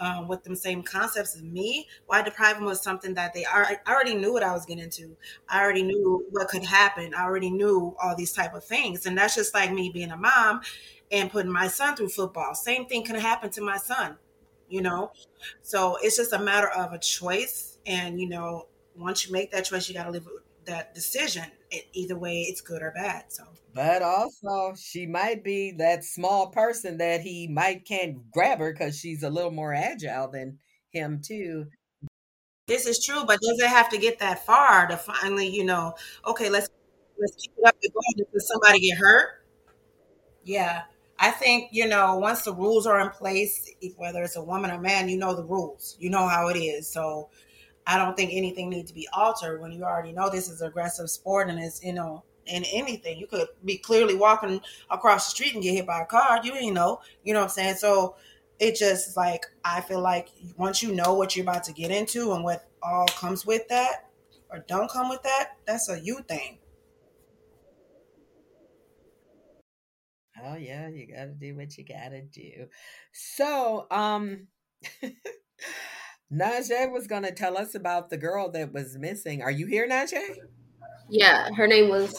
um, 0.00 0.28
with 0.28 0.42
the 0.44 0.56
same 0.56 0.82
concepts 0.82 1.34
as 1.36 1.42
me, 1.42 1.88
why 2.06 2.22
deprive 2.22 2.56
them 2.56 2.66
of 2.66 2.76
something 2.76 3.14
that 3.14 3.34
they 3.34 3.44
are? 3.44 3.64
I 3.64 3.78
already 3.90 4.14
knew 4.14 4.32
what 4.32 4.42
I 4.42 4.52
was 4.52 4.66
getting 4.66 4.84
into. 4.84 5.16
I 5.48 5.62
already 5.62 5.82
knew 5.82 6.24
what 6.30 6.48
could 6.48 6.64
happen. 6.64 7.14
I 7.14 7.24
already 7.24 7.50
knew 7.50 7.94
all 8.02 8.16
these 8.16 8.32
type 8.32 8.54
of 8.54 8.64
things, 8.64 9.06
and 9.06 9.16
that's 9.16 9.34
just 9.34 9.54
like 9.54 9.72
me 9.72 9.90
being 9.92 10.10
a 10.10 10.16
mom 10.16 10.60
and 11.10 11.30
putting 11.30 11.52
my 11.52 11.68
son 11.68 11.96
through 11.96 12.08
football. 12.08 12.54
Same 12.54 12.86
thing 12.86 13.04
can 13.04 13.16
happen 13.16 13.50
to 13.50 13.60
my 13.62 13.76
son, 13.76 14.16
you 14.68 14.82
know. 14.82 15.12
So 15.62 15.96
it's 16.02 16.16
just 16.16 16.32
a 16.32 16.38
matter 16.38 16.68
of 16.68 16.92
a 16.92 16.98
choice, 16.98 17.78
and 17.86 18.20
you 18.20 18.28
know, 18.28 18.66
once 18.96 19.26
you 19.26 19.32
make 19.32 19.50
that 19.52 19.64
choice, 19.64 19.88
you 19.88 19.94
got 19.94 20.04
to 20.04 20.10
live 20.10 20.26
with 20.26 20.42
that 20.66 20.94
decision. 20.94 21.44
It, 21.70 21.86
either 21.92 22.16
way, 22.16 22.42
it's 22.42 22.60
good 22.60 22.82
or 22.82 22.92
bad. 22.92 23.26
So 23.28 23.44
but 23.74 24.02
also, 24.02 24.74
she 24.76 25.06
might 25.06 25.42
be 25.44 25.72
that 25.72 26.04
small 26.04 26.48
person 26.50 26.98
that 26.98 27.20
he 27.22 27.48
might 27.48 27.84
can't 27.84 28.30
grab 28.30 28.58
her 28.60 28.72
because 28.72 28.98
she's 28.98 29.22
a 29.22 29.30
little 29.30 29.50
more 29.50 29.74
agile 29.74 30.28
than 30.30 30.58
him 30.90 31.20
too. 31.22 31.66
This 32.66 32.86
is 32.86 33.04
true, 33.04 33.24
but 33.26 33.40
does 33.40 33.58
it 33.60 33.68
have 33.68 33.90
to 33.90 33.98
get 33.98 34.18
that 34.20 34.46
far 34.46 34.86
to 34.86 34.96
finally, 34.96 35.48
you 35.48 35.64
know, 35.64 35.94
okay, 36.26 36.48
let's 36.48 36.68
let's 37.18 37.34
keep 37.36 37.52
it 37.58 37.66
up 37.68 37.76
and 37.82 37.92
going 37.92 38.26
until 38.26 38.40
somebody 38.40 38.80
get 38.80 38.98
hurt? 38.98 39.44
Yeah. 40.44 40.82
I 41.18 41.30
think, 41.30 41.68
you 41.72 41.86
know, 41.86 42.16
once 42.18 42.42
the 42.42 42.52
rules 42.54 42.86
are 42.86 43.00
in 43.00 43.10
place, 43.10 43.70
whether 43.96 44.22
it's 44.22 44.36
a 44.36 44.42
woman 44.42 44.70
or 44.70 44.80
man, 44.80 45.08
you 45.08 45.16
know 45.16 45.34
the 45.34 45.44
rules. 45.44 45.96
You 46.00 46.10
know 46.10 46.26
how 46.26 46.48
it 46.48 46.58
is. 46.58 46.90
So 46.90 47.28
I 47.86 47.98
don't 47.98 48.16
think 48.16 48.32
anything 48.32 48.70
needs 48.70 48.90
to 48.90 48.94
be 48.94 49.08
altered 49.12 49.60
when 49.60 49.72
you 49.72 49.84
already 49.84 50.12
know 50.12 50.30
this 50.30 50.48
is 50.48 50.62
aggressive 50.62 51.10
sport 51.10 51.48
and 51.50 51.58
it's, 51.58 51.82
you 51.84 51.92
know, 51.92 52.24
in 52.46 52.64
anything. 52.64 53.18
You 53.18 53.26
could 53.26 53.48
be 53.64 53.78
clearly 53.78 54.14
walking 54.14 54.60
across 54.90 55.26
the 55.26 55.30
street 55.30 55.54
and 55.54 55.62
get 55.62 55.74
hit 55.74 55.86
by 55.86 56.02
a 56.02 56.06
car. 56.06 56.40
You 56.42 56.54
ain't 56.54 56.74
know. 56.74 57.00
You 57.22 57.32
know 57.32 57.40
what 57.40 57.46
I'm 57.46 57.50
saying? 57.50 57.76
So 57.76 58.16
it 58.58 58.76
just 58.76 59.16
like 59.16 59.46
I 59.64 59.80
feel 59.80 60.00
like 60.00 60.28
once 60.56 60.82
you 60.82 60.92
know 60.92 61.14
what 61.14 61.36
you're 61.36 61.44
about 61.44 61.64
to 61.64 61.72
get 61.72 61.90
into 61.90 62.32
and 62.32 62.44
what 62.44 62.68
all 62.82 63.06
comes 63.06 63.44
with 63.46 63.68
that 63.68 64.10
or 64.50 64.64
don't 64.68 64.90
come 64.90 65.08
with 65.08 65.22
that, 65.22 65.56
that's 65.66 65.88
a 65.88 66.00
you 66.00 66.20
thing. 66.28 66.58
Oh 70.44 70.56
yeah, 70.56 70.88
you 70.88 71.06
gotta 71.06 71.32
do 71.32 71.56
what 71.56 71.76
you 71.78 71.84
gotta 71.84 72.22
do. 72.22 72.68
So, 73.12 73.86
um 73.90 74.48
Najee 76.32 76.90
was 76.92 77.06
gonna 77.06 77.32
tell 77.32 77.56
us 77.56 77.74
about 77.74 78.10
the 78.10 78.16
girl 78.16 78.50
that 78.52 78.72
was 78.72 78.96
missing. 78.98 79.42
Are 79.42 79.50
you 79.50 79.66
here, 79.66 79.88
Najee? 79.88 80.38
Yeah, 81.08 81.50
her 81.54 81.66
name 81.66 81.88
was 81.88 82.14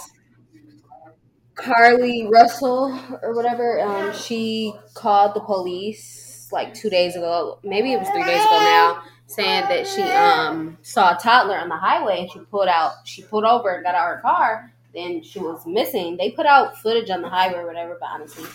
Carlee 1.55 2.29
Russell 2.31 2.99
or 3.21 3.33
whatever. 3.35 3.81
Um, 3.81 4.13
she 4.13 4.73
called 4.93 5.35
the 5.35 5.39
police 5.39 6.49
like 6.51 6.73
two 6.73 6.89
days 6.89 7.15
ago, 7.15 7.59
maybe 7.63 7.91
it 7.93 7.99
was 7.99 8.09
three 8.09 8.23
days 8.23 8.41
ago 8.41 8.59
now, 8.59 9.03
saying 9.27 9.63
that 9.67 9.87
she 9.87 10.03
um 10.03 10.77
saw 10.81 11.15
a 11.15 11.19
toddler 11.19 11.57
on 11.57 11.69
the 11.69 11.75
highway 11.75 12.21
and 12.21 12.31
she 12.31 12.39
pulled 12.39 12.67
out, 12.67 12.93
she 13.05 13.23
pulled 13.23 13.43
over 13.45 13.69
and 13.69 13.83
got 13.83 13.95
out 13.95 14.07
her 14.07 14.21
car. 14.21 14.71
Then 14.93 15.21
she 15.23 15.39
was 15.39 15.65
missing. 15.65 16.15
They 16.17 16.31
put 16.31 16.45
out 16.45 16.77
footage 16.77 17.09
on 17.09 17.21
the 17.21 17.29
highway 17.29 17.59
or 17.59 17.67
whatever, 17.67 17.97
but 17.99 18.07
honestly, 18.07 18.45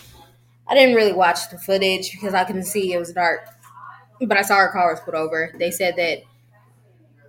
I 0.67 0.73
didn't 0.73 0.95
really 0.95 1.13
watch 1.13 1.49
the 1.51 1.59
footage 1.59 2.11
because 2.11 2.33
I 2.33 2.43
couldn't 2.43 2.63
see. 2.63 2.93
It 2.93 2.97
was 2.97 3.13
dark, 3.13 3.45
but 4.21 4.37
I 4.37 4.41
saw 4.41 4.57
her 4.57 4.69
car 4.69 4.91
was 4.91 5.01
put 5.01 5.13
over. 5.13 5.53
They 5.59 5.69
said 5.69 5.95
that 5.97 6.23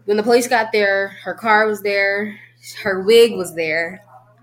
when 0.07 0.17
the 0.17 0.23
police 0.23 0.49
got 0.49 0.73
there, 0.73 1.09
her 1.25 1.35
car 1.35 1.67
was 1.67 1.83
there, 1.83 2.39
her 2.83 3.03
wig 3.03 3.37
was 3.37 3.55
there, 3.55 4.03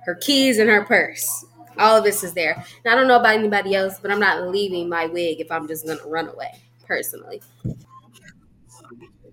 her 0.09 0.15
keys 0.15 0.57
and 0.59 0.69
her 0.69 0.83
purse. 0.83 1.45
All 1.77 1.97
of 1.97 2.03
this 2.03 2.23
is 2.23 2.33
there. 2.33 2.63
Now, 2.83 2.93
I 2.93 2.95
don't 2.95 3.07
know 3.07 3.19
about 3.19 3.35
anybody 3.35 3.75
else, 3.75 3.99
but 4.01 4.11
I'm 4.11 4.19
not 4.19 4.49
leaving 4.49 4.89
my 4.89 5.05
wig 5.05 5.39
if 5.39 5.51
I'm 5.51 5.67
just 5.67 5.85
to 5.85 5.99
run 6.05 6.27
away, 6.27 6.51
personally. 6.85 7.41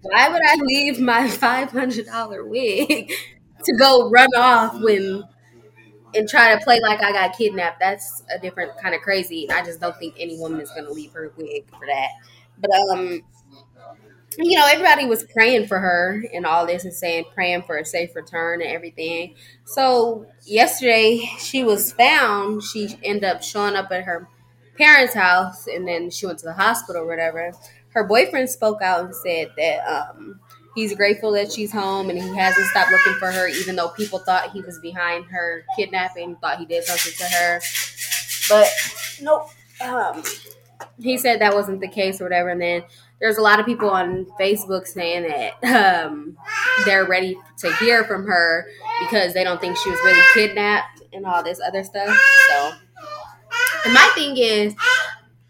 Why 0.03 0.29
would 0.29 0.43
I 0.45 0.57
leave 0.63 1.01
my 1.01 1.29
$500 1.29 2.49
wig 2.49 3.11
to 3.65 3.77
go 3.79 4.09
run 4.11 4.29
off 4.37 4.81
when 4.81 5.25
and 6.15 6.29
try 6.29 6.55
to 6.57 6.65
play 6.65 6.81
like 6.81 7.03
I 7.03 7.13
got 7.13 7.37
kidnapped? 7.37 7.81
That's 7.81 8.25
a 8.35 8.39
different 8.41 8.73
kind 8.83 8.95
of 8.95 9.03
crazy. 9.03 9.51
I 9.51 9.65
just 9.65 9.81
don't 9.81 9.97
think 9.99 10.15
any 10.19 10.39
woman 10.39 10.61
is 10.61 10.71
to 10.77 10.91
leave 10.93 11.13
her 11.13 11.33
wig 11.37 11.69
for 11.71 11.87
that. 11.87 12.09
But 12.59 12.71
um, 12.99 13.23
you 14.39 14.59
know, 14.59 14.67
everybody 14.67 15.07
was 15.07 15.25
praying 15.25 15.67
for 15.67 15.79
her 15.79 16.25
and 16.35 16.45
all 16.47 16.67
this 16.67 16.85
and 16.85 16.93
saying 16.93 17.25
praying 17.35 17.63
for 17.63 17.77
a 17.79 17.85
safe 17.85 18.15
return 18.15 18.61
and 18.63 18.71
everything. 18.71 19.35
So 19.65 20.27
yesterday 20.45 21.19
she 21.39 21.65
was 21.65 21.93
found. 21.93 22.63
She 22.63 22.97
ended 23.03 23.25
up 23.25 23.43
showing 23.43 23.77
up 23.77 23.91
at 23.93 24.05
her 24.05 24.29
parents' 24.77 25.15
house 25.15 25.67
and 25.67 25.87
then 25.89 26.11
she 26.11 26.27
went 26.27 26.39
to 26.41 26.47
the 26.47 26.53
hospital 26.53 27.03
or 27.03 27.07
whatever. 27.07 27.53
Her 27.91 28.05
boyfriend 28.05 28.51
spoke 28.51 28.83
out 28.83 29.05
and 29.05 29.15
said 29.15 29.53
that 29.57 29.79
um, 29.89 30.39
he's 30.75 30.95
grateful 30.95 31.33
that 31.33 31.51
she's 31.51 31.73
home 31.73 32.11
and 32.11 32.21
he 32.21 32.37
hasn't 32.37 32.67
stopped 32.67 32.93
looking 32.93 33.15
for 33.15 33.31
her, 33.31 33.49
even 33.49 33.75
though 33.77 33.89
people 33.89 34.19
thought 34.19 34.51
he 34.53 34.61
was 34.61 34.79
behind 34.81 35.25
her 35.27 35.65
kidnapping, 35.77 36.37
thought 36.37 36.59
he 36.59 36.67
did 36.67 36.85
something 36.85 37.13
to 37.19 37.25
her. 37.35 37.61
But 38.49 38.69
nope. 39.23 39.51
Um, 39.81 40.23
he 40.99 41.19
said 41.19 41.41
that 41.41 41.55
wasn't 41.55 41.81
the 41.81 41.89
case 41.89 42.21
or 42.21 42.25
whatever. 42.25 42.51
And 42.51 42.61
then 42.61 42.85
there's 43.21 43.39
a 43.39 43.43
lot 43.43 43.59
of 43.59 43.67
people 43.67 43.89
on 43.89 44.27
Facebook 44.39 44.87
saying 44.87 45.23
that 45.29 46.07
um, 46.07 46.37
they're 46.85 47.07
ready 47.07 47.39
to 47.59 47.75
hear 47.77 48.05
from 48.05 48.27
her 48.27 48.67
because 49.01 49.33
they 49.33 49.45
don't 49.45 49.61
think 49.61 49.77
she 49.77 49.91
was 49.91 49.99
really 50.05 50.23
kidnapped 50.35 51.03
and 51.13 51.25
all 51.25 51.43
this 51.43 51.61
other 51.67 51.83
stuff. 51.83 52.17
So, 52.49 52.73
and 53.85 53.95
my 53.95 54.11
thing 54.15 54.37
is, 54.37 54.75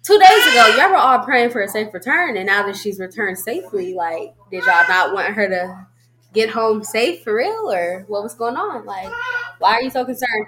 two 0.02 0.18
days 0.18 0.46
ago, 0.46 0.76
y'all 0.76 0.90
were 0.90 0.96
all 0.96 1.20
praying 1.20 1.50
for 1.50 1.60
a 1.60 1.68
safe 1.68 1.92
return, 1.92 2.36
and 2.36 2.46
now 2.46 2.64
that 2.66 2.76
she's 2.76 3.00
returned 3.00 3.38
safely, 3.38 3.94
like, 3.94 4.34
did 4.50 4.64
y'all 4.64 4.86
not 4.88 5.12
want 5.12 5.34
her 5.34 5.48
to 5.48 5.86
get 6.32 6.50
home 6.50 6.84
safe 6.84 7.22
for 7.24 7.34
real, 7.34 7.70
or 7.72 8.04
what 8.06 8.22
was 8.22 8.34
going 8.34 8.56
on? 8.56 8.84
Like, 8.84 9.10
why 9.58 9.72
are 9.72 9.82
you 9.82 9.90
so 9.90 10.04
concerned? 10.04 10.46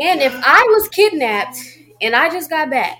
And 0.00 0.20
if 0.20 0.32
I 0.34 0.62
was 0.70 0.88
kidnapped 0.88 1.58
and 2.00 2.14
I 2.16 2.30
just 2.30 2.50
got 2.50 2.70
back, 2.70 2.98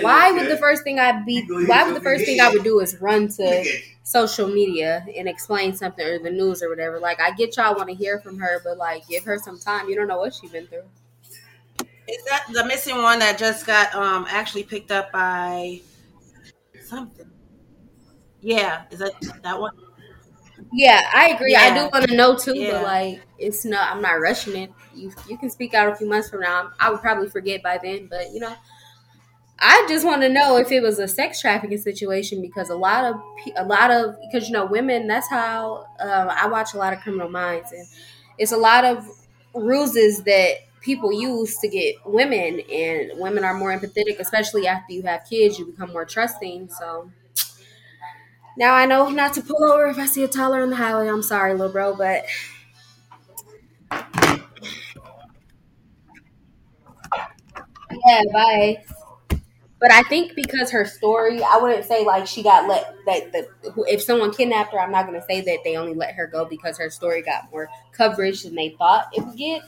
why 0.00 0.32
would 0.32 0.48
the 0.48 0.56
first 0.58 0.82
thing 0.84 0.98
I 0.98 1.22
be? 1.24 1.42
Why 1.66 1.84
would 1.84 1.96
the 1.96 2.00
first 2.00 2.24
thing 2.24 2.40
I 2.40 2.50
would 2.50 2.64
do 2.64 2.80
is 2.80 3.00
run 3.00 3.28
to 3.28 3.64
social 4.02 4.48
media 4.48 5.06
and 5.16 5.28
explain 5.28 5.74
something 5.74 6.06
or 6.06 6.18
the 6.18 6.30
news 6.30 6.62
or 6.62 6.68
whatever? 6.68 7.00
Like, 7.00 7.20
I 7.20 7.32
get 7.32 7.56
y'all 7.56 7.74
want 7.74 7.88
to 7.88 7.94
hear 7.94 8.20
from 8.20 8.38
her, 8.38 8.60
but 8.64 8.76
like, 8.78 9.06
give 9.08 9.24
her 9.24 9.38
some 9.38 9.58
time. 9.58 9.88
You 9.88 9.96
don't 9.96 10.08
know 10.08 10.18
what 10.18 10.34
she's 10.34 10.50
been 10.50 10.66
through. 10.66 10.84
Is 12.06 12.22
that 12.24 12.46
the 12.52 12.64
missing 12.66 12.96
one 12.98 13.18
that 13.20 13.38
just 13.38 13.66
got 13.66 13.94
um 13.94 14.26
actually 14.28 14.64
picked 14.64 14.90
up 14.90 15.10
by 15.12 15.80
something? 16.84 17.30
Yeah, 18.40 18.84
is 18.90 18.98
that 18.98 19.14
that 19.42 19.58
one? 19.60 19.72
Yeah, 20.74 21.00
I 21.14 21.28
agree. 21.30 21.52
Yeah. 21.52 21.60
I 21.62 21.74
do 21.74 21.88
want 21.92 22.08
to 22.08 22.16
know 22.16 22.36
too, 22.36 22.56
Yeah. 22.58 22.72
but 22.72 22.82
like, 22.82 23.20
it's 23.38 23.64
not. 23.64 23.94
I'm 23.94 24.02
not 24.02 24.20
rushing 24.20 24.56
it. 24.56 24.72
You 24.94 25.12
you 25.28 25.36
can 25.38 25.50
speak 25.50 25.74
out 25.74 25.88
a 25.92 25.94
few 25.96 26.08
months 26.08 26.28
from 26.30 26.40
now. 26.40 26.70
I 26.80 26.90
would 26.90 27.00
probably 27.00 27.28
forget 27.28 27.62
by 27.62 27.78
then, 27.82 28.06
but 28.10 28.32
you 28.32 28.40
know, 28.40 28.54
I 29.58 29.86
just 29.88 30.04
want 30.04 30.22
to 30.22 30.28
know 30.28 30.56
if 30.56 30.72
it 30.72 30.82
was 30.82 30.98
a 30.98 31.06
sex 31.06 31.40
trafficking 31.40 31.78
situation 31.78 32.42
because 32.42 32.70
a 32.70 32.76
lot 32.76 33.04
of 33.04 33.20
a 33.56 33.64
lot 33.64 33.90
of 33.90 34.16
because 34.20 34.48
you 34.48 34.52
know 34.52 34.66
women. 34.66 35.06
That's 35.06 35.28
how 35.28 35.86
um, 36.00 36.28
I 36.30 36.48
watch 36.48 36.74
a 36.74 36.78
lot 36.78 36.92
of 36.92 37.00
Criminal 37.00 37.28
Minds, 37.30 37.72
and 37.72 37.86
it's 38.36 38.52
a 38.52 38.56
lot 38.56 38.84
of 38.84 39.06
ruses 39.54 40.24
that 40.24 40.54
people 40.80 41.12
use 41.12 41.56
to 41.58 41.68
get 41.68 41.94
women, 42.04 42.60
and 42.70 43.12
women 43.18 43.44
are 43.44 43.54
more 43.54 43.72
empathetic, 43.76 44.18
especially 44.18 44.66
after 44.66 44.92
you 44.92 45.02
have 45.02 45.22
kids. 45.30 45.58
You 45.58 45.66
become 45.66 45.92
more 45.92 46.04
trusting. 46.04 46.68
So 46.70 47.10
now 48.56 48.74
I 48.74 48.86
know 48.86 49.08
not 49.10 49.34
to 49.34 49.42
pull 49.42 49.62
over 49.64 49.86
if 49.86 49.98
I 49.98 50.06
see 50.06 50.24
a 50.24 50.28
toddler 50.28 50.62
on 50.62 50.70
the 50.70 50.76
highway. 50.76 51.08
I'm 51.08 51.22
sorry, 51.22 51.52
little 51.54 51.72
bro, 51.72 51.94
but 51.96 52.24
yeah, 58.06 58.22
bye. 58.32 58.82
But 59.80 59.92
I 59.92 60.02
think 60.04 60.34
because 60.34 60.70
her 60.70 60.84
story, 60.86 61.42
I 61.42 61.58
wouldn't 61.58 61.84
say 61.84 62.04
like 62.04 62.26
she 62.26 62.42
got 62.42 62.68
let 62.68 62.94
that 63.06 63.32
the 63.32 63.48
if 63.86 64.02
someone 64.02 64.32
kidnapped 64.32 64.72
her, 64.72 64.80
I'm 64.80 64.92
not 64.92 65.04
gonna 65.04 65.22
say 65.28 65.40
that 65.42 65.58
they 65.64 65.76
only 65.76 65.94
let 65.94 66.14
her 66.14 66.26
go 66.26 66.44
because 66.46 66.78
her 66.78 66.88
story 66.88 67.22
got 67.22 67.50
more 67.52 67.68
coverage 67.92 68.44
than 68.44 68.54
they 68.54 68.70
thought 68.78 69.08
it 69.12 69.24
would 69.26 69.36
get. 69.36 69.62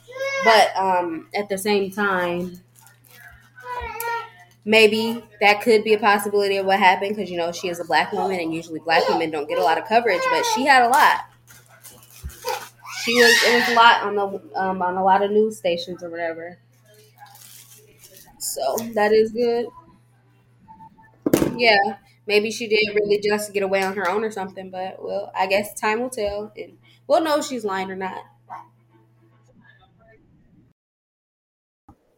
But 0.45 0.75
um, 0.77 1.29
at 1.35 1.49
the 1.49 1.59
same 1.59 1.91
time, 1.91 2.61
maybe 4.67 5.25
that 5.41 5.63
could 5.63 5.85
be 5.85 5.95
a 5.95 5.99
possibility 5.99 6.59
of 6.59 6.67
what 6.67 6.79
happened 6.81 7.17
because 7.17 7.31
you 7.31 7.39
know 7.39 7.53
she 7.53 7.69
is 7.71 7.81
a 7.81 7.87
black 7.87 8.13
woman 8.13 8.41
and 8.41 8.55
usually 8.55 8.81
black 8.81 9.09
women 9.09 9.31
don't 9.31 9.49
get 9.49 9.59
a 9.59 9.63
lot 9.65 9.79
of 9.79 9.87
coverage, 9.87 10.23
but 10.31 10.45
she 10.55 10.67
had 10.67 10.83
a 10.83 10.89
lot. 10.91 11.23
She 13.03 13.15
was 13.15 13.33
it 13.45 13.55
was 13.61 13.69
a 13.71 13.75
lot 13.75 14.03
on 14.03 14.15
the 14.17 14.61
um, 14.61 14.83
on 14.83 14.97
a 14.97 15.05
lot 15.05 15.23
of 15.23 15.31
news 15.31 15.57
stations 15.57 16.03
or 16.03 16.11
whatever. 16.11 16.59
So 18.39 18.77
that 18.95 19.13
is 19.13 19.33
good. 19.33 19.67
Yeah, 21.57 21.97
maybe 22.27 22.51
she 22.51 22.69
did 22.69 22.95
really 22.95 23.21
just 23.21 23.53
get 23.53 23.63
away 23.63 23.83
on 23.83 23.97
her 23.97 24.09
own 24.09 24.25
or 24.25 24.31
something, 24.31 24.71
but 24.71 25.03
well, 25.03 25.33
I 25.35 25.47
guess 25.47 25.75
time 25.79 26.01
will 26.01 26.11
tell, 26.11 26.53
and 26.57 26.79
we'll 27.07 27.23
know 27.23 27.39
if 27.39 27.47
she's 27.47 27.65
lying 27.65 27.91
or 27.91 27.97
not. 27.97 28.23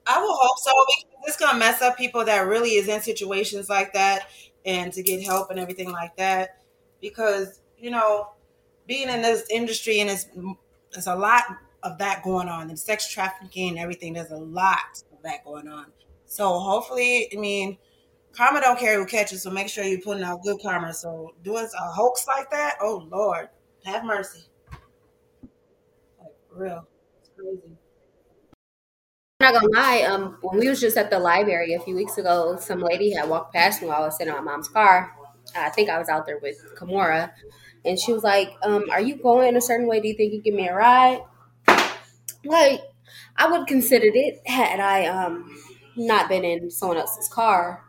I 0.07 0.21
will 0.21 0.37
hope 0.41 0.59
so 0.59 0.73
it's 1.29 1.37
gonna 1.37 1.59
mess 1.59 1.83
up 1.83 1.97
people 1.99 2.25
that 2.25 2.41
really 2.47 2.71
is 2.71 2.89
in 2.89 3.03
situations 3.03 3.69
like 3.69 3.93
that 3.93 4.29
and 4.65 4.93
to 4.95 5.03
get 5.03 5.23
help 5.23 5.51
and 5.51 5.61
everything 5.61 5.93
like 5.93 6.17
that. 6.17 6.63
Because 7.01 7.61
you 7.79 7.91
know, 7.91 8.31
being 8.87 9.09
in 9.09 9.23
this 9.23 9.47
industry 9.51 10.01
and 10.01 10.11
it's 10.11 10.27
there's 10.93 11.07
a 11.07 11.15
lot 11.15 11.45
of 11.83 11.99
that 11.99 12.23
going 12.25 12.49
on 12.49 12.71
and 12.71 12.79
sex 12.79 13.13
trafficking 13.13 13.71
and 13.71 13.79
everything. 13.79 14.15
There's 14.15 14.31
a 14.31 14.37
lot 14.37 15.03
of 15.13 15.23
that 15.23 15.45
going 15.45 15.69
on. 15.69 15.87
So 16.27 16.59
hopefully, 16.59 17.29
I 17.33 17.37
mean, 17.37 17.79
karma 18.33 18.61
don't 18.61 18.79
care 18.79 18.99
who 18.99 19.07
catches. 19.07 19.43
So 19.43 19.51
make 19.51 19.69
sure 19.69 19.85
you're 19.85 20.01
putting 20.01 20.25
out 20.25 20.43
good 20.43 20.59
karma. 20.63 20.95
So 20.95 21.35
doing 21.45 21.69
a 21.79 21.93
hoax 21.93 22.27
like 22.27 22.51
that, 22.51 22.77
oh 22.81 23.07
Lord, 23.11 23.49
have 23.85 24.05
mercy. 24.05 24.45
Like 26.21 26.35
real, 26.51 26.87
it's 27.21 27.31
crazy. 27.37 27.78
I'm 29.41 29.53
not 29.55 29.61
gonna 29.61 29.73
lie. 29.73 30.03
Um, 30.03 30.37
when 30.43 30.59
we 30.59 30.69
was 30.69 30.81
just 30.81 30.97
at 30.97 31.11
the 31.11 31.19
library 31.21 31.73
a 31.75 31.79
few 31.81 31.95
weeks 31.95 32.19
ago, 32.19 32.57
some 32.61 32.81
lady 32.81 33.13
had 33.15 33.29
walked 33.29 33.55
past 33.55 33.81
me 33.81 33.87
while 33.89 34.03
I 34.03 34.07
was 34.07 34.17
sitting 34.17 34.35
in 34.35 34.45
my 34.45 34.51
mom's 34.53 34.69
car. 34.69 35.15
I 35.57 35.71
think 35.71 35.89
I 35.89 35.99
was 35.99 36.09
out 36.09 36.27
there 36.27 36.39
with 36.39 36.57
Kimura, 36.77 37.31
and 37.85 37.99
she 37.99 38.13
was 38.13 38.25
like, 38.25 38.53
um, 38.63 38.87
"Are 38.91 39.01
you 39.01 39.15
going 39.17 39.55
a 39.57 39.61
certain 39.61 39.87
way? 39.87 40.01
Do 40.01 40.09
you 40.09 40.15
think 40.15 40.33
you 40.33 40.43
give 40.43 40.55
me 40.55 40.67
a 40.69 40.75
ride?" 40.75 41.21
Like, 42.45 42.81
I 43.37 43.49
would 43.51 43.67
considered 43.69 44.15
it 44.17 44.41
had 44.47 44.81
I 44.81 45.07
um 45.07 45.57
not 45.97 46.29
been 46.29 46.45
in 46.45 46.71
someone 46.71 46.99
else's 46.99 47.29
car, 47.29 47.85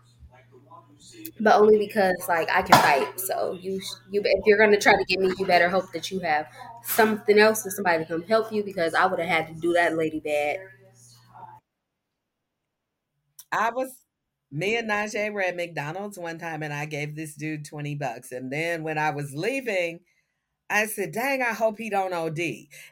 but 1.40 1.56
only 1.56 1.78
because 1.78 2.16
like 2.28 2.50
I 2.52 2.62
can 2.62 2.80
fight. 2.82 3.20
So 3.20 3.54
you 3.60 3.80
you 4.12 4.22
if 4.24 4.46
you're 4.46 4.58
gonna 4.58 4.80
try 4.80 4.94
to 4.96 5.04
get 5.06 5.20
me, 5.20 5.34
you 5.38 5.46
better 5.46 5.70
hope 5.70 5.92
that 5.94 6.12
you 6.12 6.20
have 6.20 6.48
something 6.84 7.38
else 7.40 7.66
or 7.66 7.70
somebody 7.72 8.04
to 8.04 8.10
come 8.10 8.24
help 8.24 8.52
you 8.52 8.64
because 8.64 8.94
I 8.94 9.06
would 9.06 9.20
have 9.20 9.30
had 9.30 9.48
to 9.48 9.54
do 9.62 9.74
that 9.74 9.96
lady 9.98 10.20
bad. 10.20 10.58
I 13.52 13.72
was 13.72 13.92
me 14.52 14.78
and 14.78 14.90
Najee 14.90 15.32
were 15.32 15.42
at 15.42 15.56
McDonald's 15.56 16.18
one 16.18 16.40
time 16.40 16.64
and 16.64 16.74
I 16.74 16.86
gave 16.86 17.16
this 17.16 17.36
dude 17.36 17.66
20 17.66 17.96
bucks. 17.96 18.32
And 18.32 18.52
then 18.52 18.84
when 18.84 18.98
I 18.98 19.12
was 19.12 19.34
leaving, 19.34 20.02
I 20.70 20.86
said, 20.88 21.12
dang, 21.14 21.42
I 21.42 21.54
hope 21.54 21.78
he 21.80 21.90
don't 21.90 22.14
OD. 22.14 22.40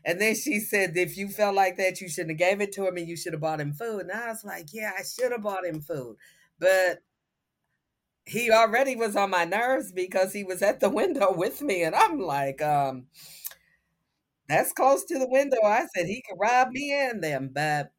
And 0.05 0.19
then 0.21 0.35
she 0.35 0.59
said, 0.59 0.97
if 0.97 1.17
you 1.17 1.29
felt 1.29 1.55
like 1.55 1.77
that, 1.77 2.01
you 2.01 2.09
shouldn't 2.09 2.39
have 2.39 2.49
gave 2.49 2.61
it 2.61 2.71
to 2.73 2.87
him 2.87 2.97
and 2.97 3.07
you 3.07 3.17
should 3.17 3.33
have 3.33 3.41
bought 3.41 3.61
him 3.61 3.73
food. 3.73 4.01
And 4.01 4.11
I 4.11 4.29
was 4.29 4.43
like, 4.45 4.67
yeah, 4.73 4.91
I 4.97 5.03
should 5.03 5.31
have 5.31 5.43
bought 5.43 5.65
him 5.65 5.81
food. 5.81 6.17
But 6.59 6.99
he 8.25 8.51
already 8.51 8.95
was 8.95 9.15
on 9.15 9.29
my 9.29 9.45
nerves 9.45 9.91
because 9.91 10.33
he 10.33 10.43
was 10.43 10.61
at 10.61 10.79
the 10.79 10.89
window 10.89 11.33
with 11.33 11.61
me. 11.61 11.83
And 11.83 11.95
I'm 11.95 12.19
like, 12.19 12.61
um, 12.61 13.07
that's 14.47 14.71
close 14.73 15.03
to 15.05 15.19
the 15.19 15.27
window. 15.29 15.57
I 15.63 15.85
said 15.95 16.05
he 16.05 16.23
could 16.27 16.37
rob 16.39 16.69
me 16.71 16.93
and 16.93 17.23
them. 17.23 17.49
But 17.53 17.91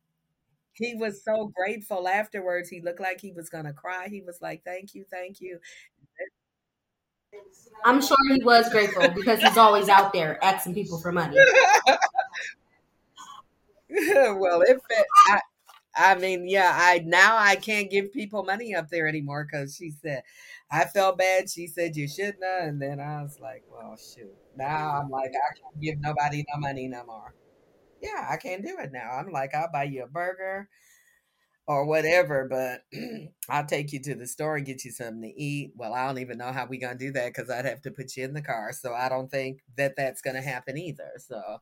he 0.79 0.95
was 0.95 1.23
so 1.23 1.53
grateful 1.55 2.09
afterwards. 2.09 2.69
He 2.69 2.81
looked 2.81 3.01
like 3.01 3.21
he 3.21 3.33
was 3.33 3.49
gonna 3.51 3.73
cry. 3.73 4.09
He 4.09 4.23
was 4.23 4.41
like, 4.41 4.63
"Thank 4.65 4.95
you, 4.95 5.05
thank 5.11 5.41
you." 5.41 5.59
I'm 7.85 8.01
sure 8.01 8.17
he 8.29 8.43
was 8.43 8.69
grateful 8.71 9.09
because 9.11 9.41
he's 9.41 9.57
always 9.57 9.89
out 9.89 10.13
there 10.13 10.43
asking 10.43 10.75
people 10.75 10.99
for 10.99 11.13
money. 11.13 11.37
well, 13.91 14.63
if 14.63 14.79
it, 14.91 15.07
I, 15.27 15.41
I 15.97 16.15
mean, 16.17 16.49
yeah, 16.49 16.73
I 16.75 17.03
now 17.05 17.37
I 17.37 17.57
can't 17.57 17.91
give 17.91 18.13
people 18.13 18.45
money 18.45 18.75
up 18.75 18.89
there 18.89 19.07
anymore 19.07 19.47
because 19.51 19.77
she 19.77 19.91
said 19.91 20.23
I 20.71 20.85
felt 20.85 21.19
bad. 21.19 21.51
She 21.51 21.67
said 21.67 21.97
you 21.97 22.09
shouldn't, 22.09 22.45
have, 22.45 22.69
and 22.69 22.83
then 22.83 23.01
I 23.01 23.23
was 23.23 23.39
like, 23.41 23.65
well, 23.71 23.97
shoot. 23.97 24.35
Now 24.57 25.01
I'm 25.01 25.11
like, 25.11 25.31
I 25.31 25.55
can't 25.55 25.81
give 25.81 26.01
nobody 26.01 26.45
no 26.53 26.61
money 26.61 26.89
no 26.89 27.05
more. 27.05 27.35
Yeah, 28.01 28.27
I 28.31 28.37
can't 28.37 28.65
do 28.65 28.77
it 28.79 28.93
now. 28.93 29.11
I'm 29.13 29.31
like, 29.33 29.55
I'll 29.55 29.71
buy 29.73 29.85
you 29.85 30.05
a 30.05 30.07
burger 30.07 30.69
or 31.67 31.85
whatever, 31.85 32.47
but 32.49 32.83
I'll 33.49 33.67
take 33.67 33.93
you 33.93 34.01
to 34.03 34.15
the 34.15 34.27
store 34.27 34.57
and 34.57 34.67
get 34.67 34.85
you 34.85 34.91
something 34.91 35.23
to 35.23 35.41
eat. 35.43 35.73
Well, 35.77 35.95
I 35.95 36.07
don't 36.07 36.19
even 36.19 36.39
know 36.39 36.53
how 36.53 36.67
we're 36.69 36.81
gonna 36.81 36.99
do 36.99 37.13
that 37.13 37.35
because 37.35 37.51
I'd 37.51 37.67
have 37.67 37.83
to 37.83 37.91
put 37.91 38.17
you 38.17 38.25
in 38.25 38.35
the 38.35 38.43
car. 38.43 38.73
So 38.73 38.95
I 38.95 39.09
don't 39.09 39.31
think 39.31 39.61
that 39.77 39.95
that's 39.97 40.23
gonna 40.23 40.43
happen 40.43 40.79
either. 40.79 41.11
So, 41.19 41.61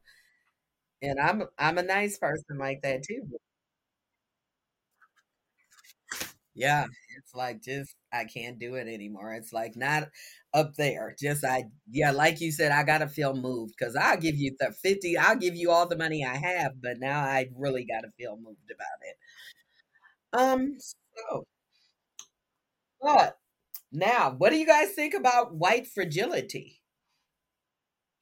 and 1.02 1.18
I'm 1.20 1.44
I'm 1.58 1.78
a 1.78 1.82
nice 1.82 2.18
person 2.18 2.58
like 2.58 2.82
that 2.82 3.02
too. 3.02 3.38
Yeah, 6.54 6.86
it's 7.18 7.34
like 7.34 7.62
just 7.62 7.94
I 8.12 8.24
can't 8.24 8.58
do 8.58 8.74
it 8.76 8.88
anymore. 8.88 9.34
It's 9.34 9.52
like 9.52 9.76
not 9.76 10.08
up 10.56 10.74
there. 10.76 11.14
Just 11.20 11.44
I 11.44 11.66
yeah, 11.90 12.10
like 12.12 12.40
you 12.40 12.50
said, 12.50 12.72
I 12.72 12.82
gotta 12.82 13.08
feel 13.08 13.34
moved 13.34 13.74
because 13.78 13.94
I'll 13.96 14.16
give 14.18 14.36
you 14.36 14.56
the 14.58 14.72
fifty. 14.72 15.16
I'll 15.18 15.36
give 15.36 15.54
you 15.56 15.70
all 15.70 15.86
the 15.86 15.96
money 15.98 16.24
I 16.24 16.36
have, 16.36 16.80
but 16.82 16.98
now 16.98 17.20
I 17.20 17.48
really 17.56 17.84
gotta 17.84 18.08
feel 18.18 18.36
moved 18.36 18.70
about 18.72 19.00
it. 19.02 19.16
Um, 20.32 20.78
so 20.80 21.44
but 23.00 23.38
now, 23.92 24.34
what 24.36 24.50
do 24.50 24.56
you 24.56 24.66
guys 24.66 24.92
think 24.92 25.14
about 25.14 25.54
white 25.54 25.86
fragility? 25.86 26.80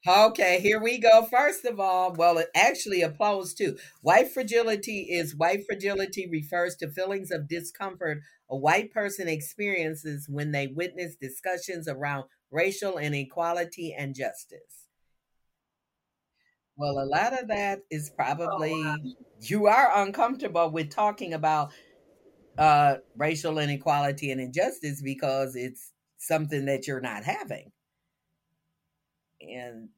Okay, 0.07 0.61
here 0.61 0.83
we 0.83 0.99
go. 0.99 1.25
First 1.25 1.64
of 1.64 1.81
all, 1.81 2.12
well, 2.12 2.37
it 2.37 2.49
actually 2.55 3.01
applies 3.01 3.55
to 3.55 3.79
white 4.03 4.31
fragility 4.31 5.07
is 5.11 5.35
white 5.35 5.64
fragility 5.66 6.29
refers 6.31 6.77
to 6.77 6.90
feelings 6.90 7.31
of 7.31 7.49
discomfort 7.49 8.20
a 8.50 8.57
white 8.57 8.92
person 8.92 9.28
experiences 9.28 10.28
when 10.28 10.52
they 10.52 10.66
witness 10.66 11.16
discussions 11.16 11.88
around 11.88 12.24
racial 12.50 12.98
inequality 12.98 13.94
and 13.96 14.14
justice. 14.14 14.87
Well, 16.76 16.98
a 16.98 17.07
lot 17.07 17.40
of 17.40 17.48
that 17.48 17.80
is 17.90 18.11
Oh, 18.11 18.16
probably 18.16 19.14
you 19.40 19.66
are 19.66 20.02
uncomfortable 20.02 20.70
with 20.70 20.90
talking 20.90 21.33
about 21.33 21.72
uh, 22.59 22.96
racial 23.16 23.59
inequality 23.59 24.30
and 24.30 24.40
injustice 24.40 25.02
because 25.02 25.57
it's 25.57 25.92
something 26.18 26.66
that 26.66 26.87
you're 26.87 27.00
not 27.00 27.24
having. 27.24 27.72
And 29.40 29.90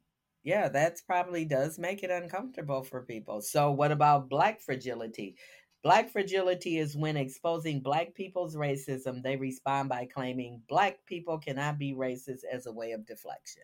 yeah, 0.43 0.69
that's 0.69 1.03
probably 1.03 1.45
does 1.45 1.79
make 1.79 2.03
it 2.03 2.11
uncomfortable 2.11 2.83
for 2.83 3.03
people. 3.03 3.41
So, 3.43 3.71
what 3.73 3.93
about 3.93 4.29
black 4.29 4.61
fragility? 4.61 5.37
Black 5.83 6.11
fragility 6.11 6.79
is 6.79 6.97
when 6.97 7.17
exposing 7.17 7.81
black 7.81 8.15
people's 8.15 8.57
racism, 8.57 9.23
they 9.23 9.37
respond 9.37 9.89
by 9.89 10.07
claiming 10.07 10.63
black 10.69 11.05
people 11.07 11.39
cannot 11.39 11.79
be 11.79 11.95
racist 11.95 12.41
as 12.51 12.67
a 12.67 12.73
way 12.73 12.93
of 12.93 13.07
deflection. 13.07 13.63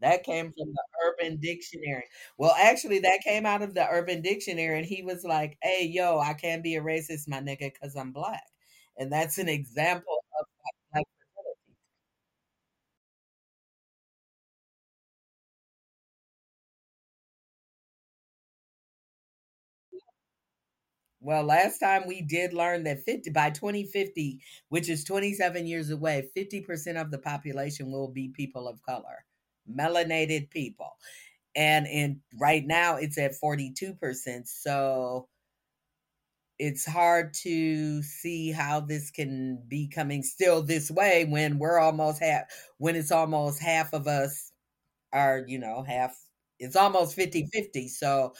That 0.00 0.24
came 0.24 0.46
from 0.52 0.72
the 0.74 0.84
Urban 1.06 1.38
Dictionary. 1.40 2.04
Well, 2.38 2.54
actually, 2.58 3.00
that 3.00 3.22
came 3.22 3.46
out 3.46 3.62
of 3.62 3.74
the 3.74 3.88
Urban 3.88 4.22
Dictionary, 4.22 4.78
and 4.78 4.86
he 4.86 5.02
was 5.02 5.24
like, 5.24 5.58
"Hey, 5.62 5.84
yo, 5.86 6.18
I 6.18 6.34
can't 6.34 6.62
be 6.62 6.76
a 6.76 6.82
racist, 6.82 7.28
my 7.28 7.40
nigga, 7.40 7.72
because 7.72 7.96
I'm 7.96 8.12
black," 8.12 8.44
and 8.96 9.12
that's 9.12 9.38
an 9.38 9.48
example 9.48 10.23
Well, 21.24 21.42
last 21.44 21.78
time 21.78 22.06
we 22.06 22.20
did 22.20 22.52
learn 22.52 22.84
that 22.84 23.00
50 23.00 23.30
by 23.30 23.48
2050, 23.50 24.40
which 24.68 24.90
is 24.90 25.04
27 25.04 25.66
years 25.66 25.90
away, 25.90 26.28
50% 26.36 27.00
of 27.00 27.10
the 27.10 27.18
population 27.18 27.90
will 27.90 28.08
be 28.08 28.28
people 28.28 28.68
of 28.68 28.82
color, 28.82 29.24
melanated 29.70 30.50
people. 30.50 30.90
And 31.56 31.86
in 31.86 32.20
right 32.40 32.64
now 32.66 32.96
it's 32.96 33.18
at 33.18 33.32
42%. 33.40 34.48
So 34.48 35.28
it's 36.58 36.86
hard 36.86 37.34
to 37.34 38.02
see 38.02 38.52
how 38.52 38.80
this 38.80 39.10
can 39.10 39.60
be 39.66 39.88
coming 39.88 40.22
still 40.22 40.62
this 40.62 40.90
way 40.90 41.24
when 41.24 41.58
we're 41.58 41.78
almost 41.80 42.20
half 42.22 42.44
when 42.78 42.94
it's 42.94 43.10
almost 43.10 43.60
half 43.60 43.92
of 43.92 44.06
us 44.06 44.52
are, 45.12 45.44
you 45.48 45.58
know, 45.58 45.82
half 45.82 46.16
it's 46.60 46.76
almost 46.76 47.16
50-50. 47.16 47.88
So 47.88 48.34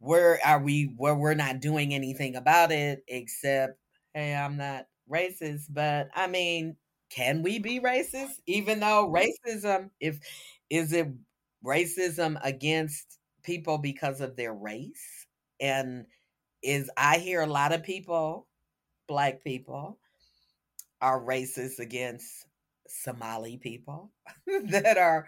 where 0.00 0.38
are 0.44 0.60
we 0.60 0.94
where 0.96 1.14
we're 1.14 1.34
not 1.34 1.60
doing 1.60 1.94
anything 1.94 2.36
about 2.36 2.72
it 2.72 3.04
except 3.08 3.78
hey 4.14 4.34
i'm 4.34 4.56
not 4.56 4.86
racist 5.10 5.66
but 5.70 6.08
i 6.14 6.26
mean 6.26 6.76
can 7.10 7.42
we 7.42 7.58
be 7.58 7.80
racist? 7.80 8.38
Even 8.46 8.80
though 8.80 9.08
mm-hmm. 9.08 9.16
racism 9.16 9.90
if 10.00 10.18
is 10.70 10.92
it 10.92 11.08
racism 11.64 12.38
against 12.42 13.18
people 13.42 13.76
because 13.76 14.20
of 14.20 14.36
their 14.36 14.54
race? 14.54 15.26
And 15.60 16.06
is 16.62 16.90
i 16.96 17.16
hear 17.16 17.40
a 17.40 17.46
lot 17.46 17.72
of 17.72 17.82
people 17.82 18.46
black 19.08 19.42
people 19.42 19.98
are 21.00 21.18
racist 21.18 21.78
against 21.78 22.46
somali 22.86 23.56
people 23.56 24.10
that 24.64 24.98
are 24.98 25.26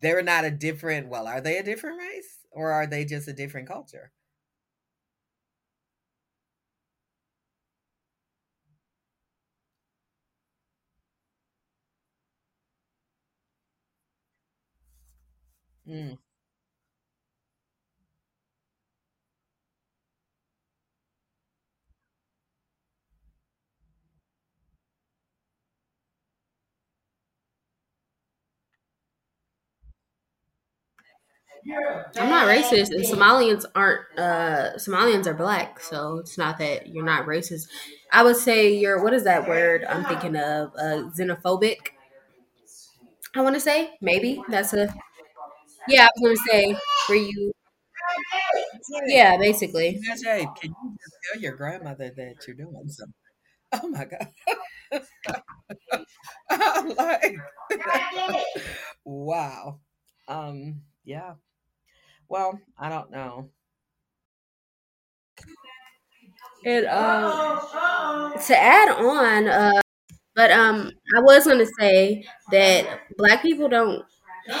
they're 0.00 0.22
not 0.22 0.44
a 0.44 0.52
different 0.52 1.08
well 1.08 1.26
are 1.26 1.40
they 1.40 1.58
a 1.58 1.64
different 1.64 1.98
race 1.98 2.37
or 2.50 2.72
are 2.72 2.86
they 2.86 3.04
just 3.04 3.28
a 3.28 3.32
different 3.32 3.68
culture 3.68 4.12
mm. 15.86 16.18
I'm 32.16 32.30
not 32.30 32.46
racist, 32.46 32.90
and 32.90 33.04
Somalians 33.04 33.64
aren't. 33.74 34.00
Uh, 34.18 34.76
Somalians 34.76 35.26
are 35.26 35.34
black, 35.34 35.80
so 35.80 36.18
it's 36.18 36.38
not 36.38 36.58
that 36.58 36.88
you're 36.88 37.04
not 37.04 37.26
racist. 37.26 37.68
I 38.12 38.22
would 38.22 38.36
say 38.36 38.74
you're. 38.74 39.02
What 39.02 39.12
is 39.14 39.24
that 39.24 39.48
word 39.48 39.84
I'm 39.88 40.04
thinking 40.04 40.36
of? 40.36 40.72
Uh, 40.76 41.10
xenophobic. 41.16 41.76
I 43.34 43.40
want 43.42 43.54
to 43.56 43.60
say 43.60 43.90
maybe 44.00 44.42
that's 44.48 44.72
a. 44.72 44.92
Yeah, 45.88 46.06
I 46.06 46.10
was 46.20 46.38
to 46.40 46.50
say 46.52 46.76
were 47.08 47.14
you. 47.16 47.52
Yeah, 49.06 49.36
basically. 49.36 49.94
Can 50.02 50.16
you 50.62 50.96
just 50.98 51.16
tell 51.32 51.40
your 51.42 51.56
grandmother 51.56 52.10
that 52.16 52.34
you're 52.46 52.56
doing 52.56 52.88
something 52.88 53.14
oh 53.74 53.88
my 53.88 54.04
god 54.04 54.28
I'm 56.50 56.88
like 56.90 57.36
wow 59.04 59.80
um 60.28 60.82
yeah 61.04 61.34
well 62.28 62.58
i 62.78 62.88
don't 62.88 63.10
know 63.10 63.50
And 66.64 66.86
um, 66.86 68.32
to 68.46 68.56
add 68.58 68.88
on, 68.90 69.48
uh, 69.48 69.80
but 70.36 70.50
um, 70.52 70.92
I 71.16 71.20
was 71.20 71.46
going 71.46 71.58
to 71.58 71.72
say 71.80 72.24
that 72.52 73.00
black 73.18 73.42
people 73.42 73.68
don't 73.68 74.04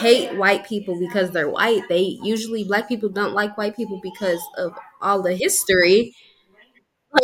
hate 0.00 0.36
white 0.36 0.66
people 0.66 0.98
because 1.00 1.30
they're 1.32 1.50
white. 1.50 1.82
They 1.88 2.18
usually 2.22 2.64
black 2.64 2.88
people 2.88 3.10
don't 3.10 3.34
like 3.34 3.58
white 3.58 3.76
people 3.76 4.00
because 4.02 4.40
of 4.58 4.72
all 5.02 5.22
the 5.22 5.34
history. 5.36 6.14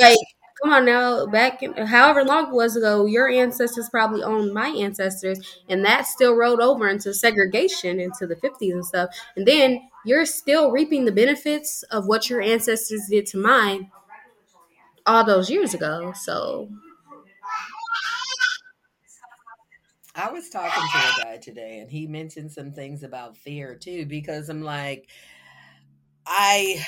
Like, 0.01 0.19
come 0.63 0.73
on 0.73 0.85
now, 0.85 1.27
back 1.27 1.63
in, 1.63 1.73
however 1.75 2.25
long 2.25 2.49
it 2.49 2.55
was 2.55 2.77
ago, 2.77 3.07
your 3.07 3.29
ancestors 3.29 3.89
probably 3.91 4.23
owned 4.23 4.53
my 4.53 4.69
ancestors, 4.69 5.41
and 5.69 5.85
that 5.85 6.07
still 6.07 6.35
rolled 6.35 6.61
over 6.61 6.89
into 6.89 7.13
segregation 7.13 8.01
into 8.01 8.27
the 8.27 8.37
fifties 8.37 8.73
and 8.75 8.85
stuff. 8.85 9.11
And 9.37 9.47
then 9.47 9.89
you're 10.05 10.27
still 10.27 10.71
reaping 10.71 11.05
the 11.05 11.13
benefits 11.13 11.83
of 11.85 12.07
what 12.07 12.31
your 12.31 12.41
ancestors 12.41 13.07
did 13.11 13.27
to 13.27 13.39
mine 13.39 13.91
all 15.07 15.25
those 15.25 15.51
years 15.51 15.75
ago. 15.75 16.13
So 16.15 16.69
i 20.15 20.31
was 20.31 20.49
talking 20.49 20.71
to 20.93 20.99
a 20.99 21.25
guy 21.25 21.37
today 21.39 21.79
and 21.81 21.91
he 21.91 22.07
mentioned 22.07 22.51
some 22.53 22.73
things 22.73 23.03
about 23.03 23.37
fear 23.37 23.75
too 23.75 24.07
because 24.07 24.49
i'm 24.49 24.63
like 24.63 25.09
i 26.27 26.85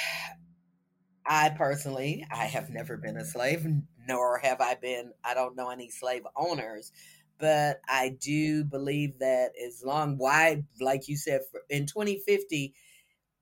I 1.26 1.50
personally, 1.50 2.26
I 2.30 2.44
have 2.46 2.70
never 2.70 2.96
been 2.96 3.16
a 3.16 3.24
slave, 3.24 3.66
nor 4.06 4.38
have 4.38 4.60
I 4.60 4.76
been, 4.76 5.12
I 5.24 5.34
don't 5.34 5.56
know 5.56 5.70
any 5.70 5.90
slave 5.90 6.22
owners, 6.36 6.92
but 7.38 7.80
I 7.88 8.16
do 8.20 8.64
believe 8.64 9.18
that 9.18 9.50
as 9.64 9.82
long, 9.84 10.18
why, 10.18 10.64
like 10.80 11.08
you 11.08 11.16
said, 11.16 11.42
in 11.68 11.86
2050, 11.86 12.74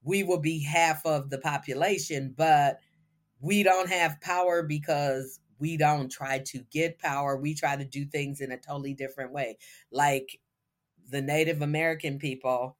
we 0.03 0.23
will 0.23 0.40
be 0.40 0.62
half 0.62 1.05
of 1.07 1.31
the 1.31 1.38
population, 1.38 2.35
but 2.37 2.79
we 3.40 3.62
don't 3.62 3.88
have 3.88 4.20
power 4.20 4.62
because 4.62 5.40
we 5.59 5.77
don't 5.77 6.11
try 6.11 6.40
to 6.40 6.61
get 6.70 6.99
power. 6.99 7.37
We 7.37 7.55
try 7.55 7.77
to 7.77 7.85
do 7.85 8.05
things 8.07 8.40
in 8.40 8.53
a 8.53 8.59
totally 8.59 8.94
different 8.94 9.33
way. 9.33 9.59
Like 9.90 10.40
the 11.11 11.23
Native 11.23 11.62
American 11.62 12.18
people, 12.18 12.77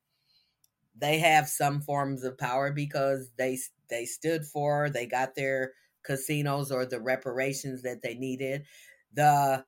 they 0.96 1.18
have 1.18 1.48
some 1.48 1.80
forms 1.80 2.22
of 2.24 2.38
power 2.38 2.72
because 2.72 3.30
they 3.37 3.59
they 3.88 4.04
stood 4.07 4.44
for, 4.44 4.90
they 4.90 5.07
got 5.07 5.35
their 5.35 5.72
casinos 6.04 6.70
or 6.70 6.87
the 6.87 7.00
reparations 7.00 7.83
that 7.83 8.02
they 8.02 8.14
needed. 8.14 8.64
The 9.12 9.64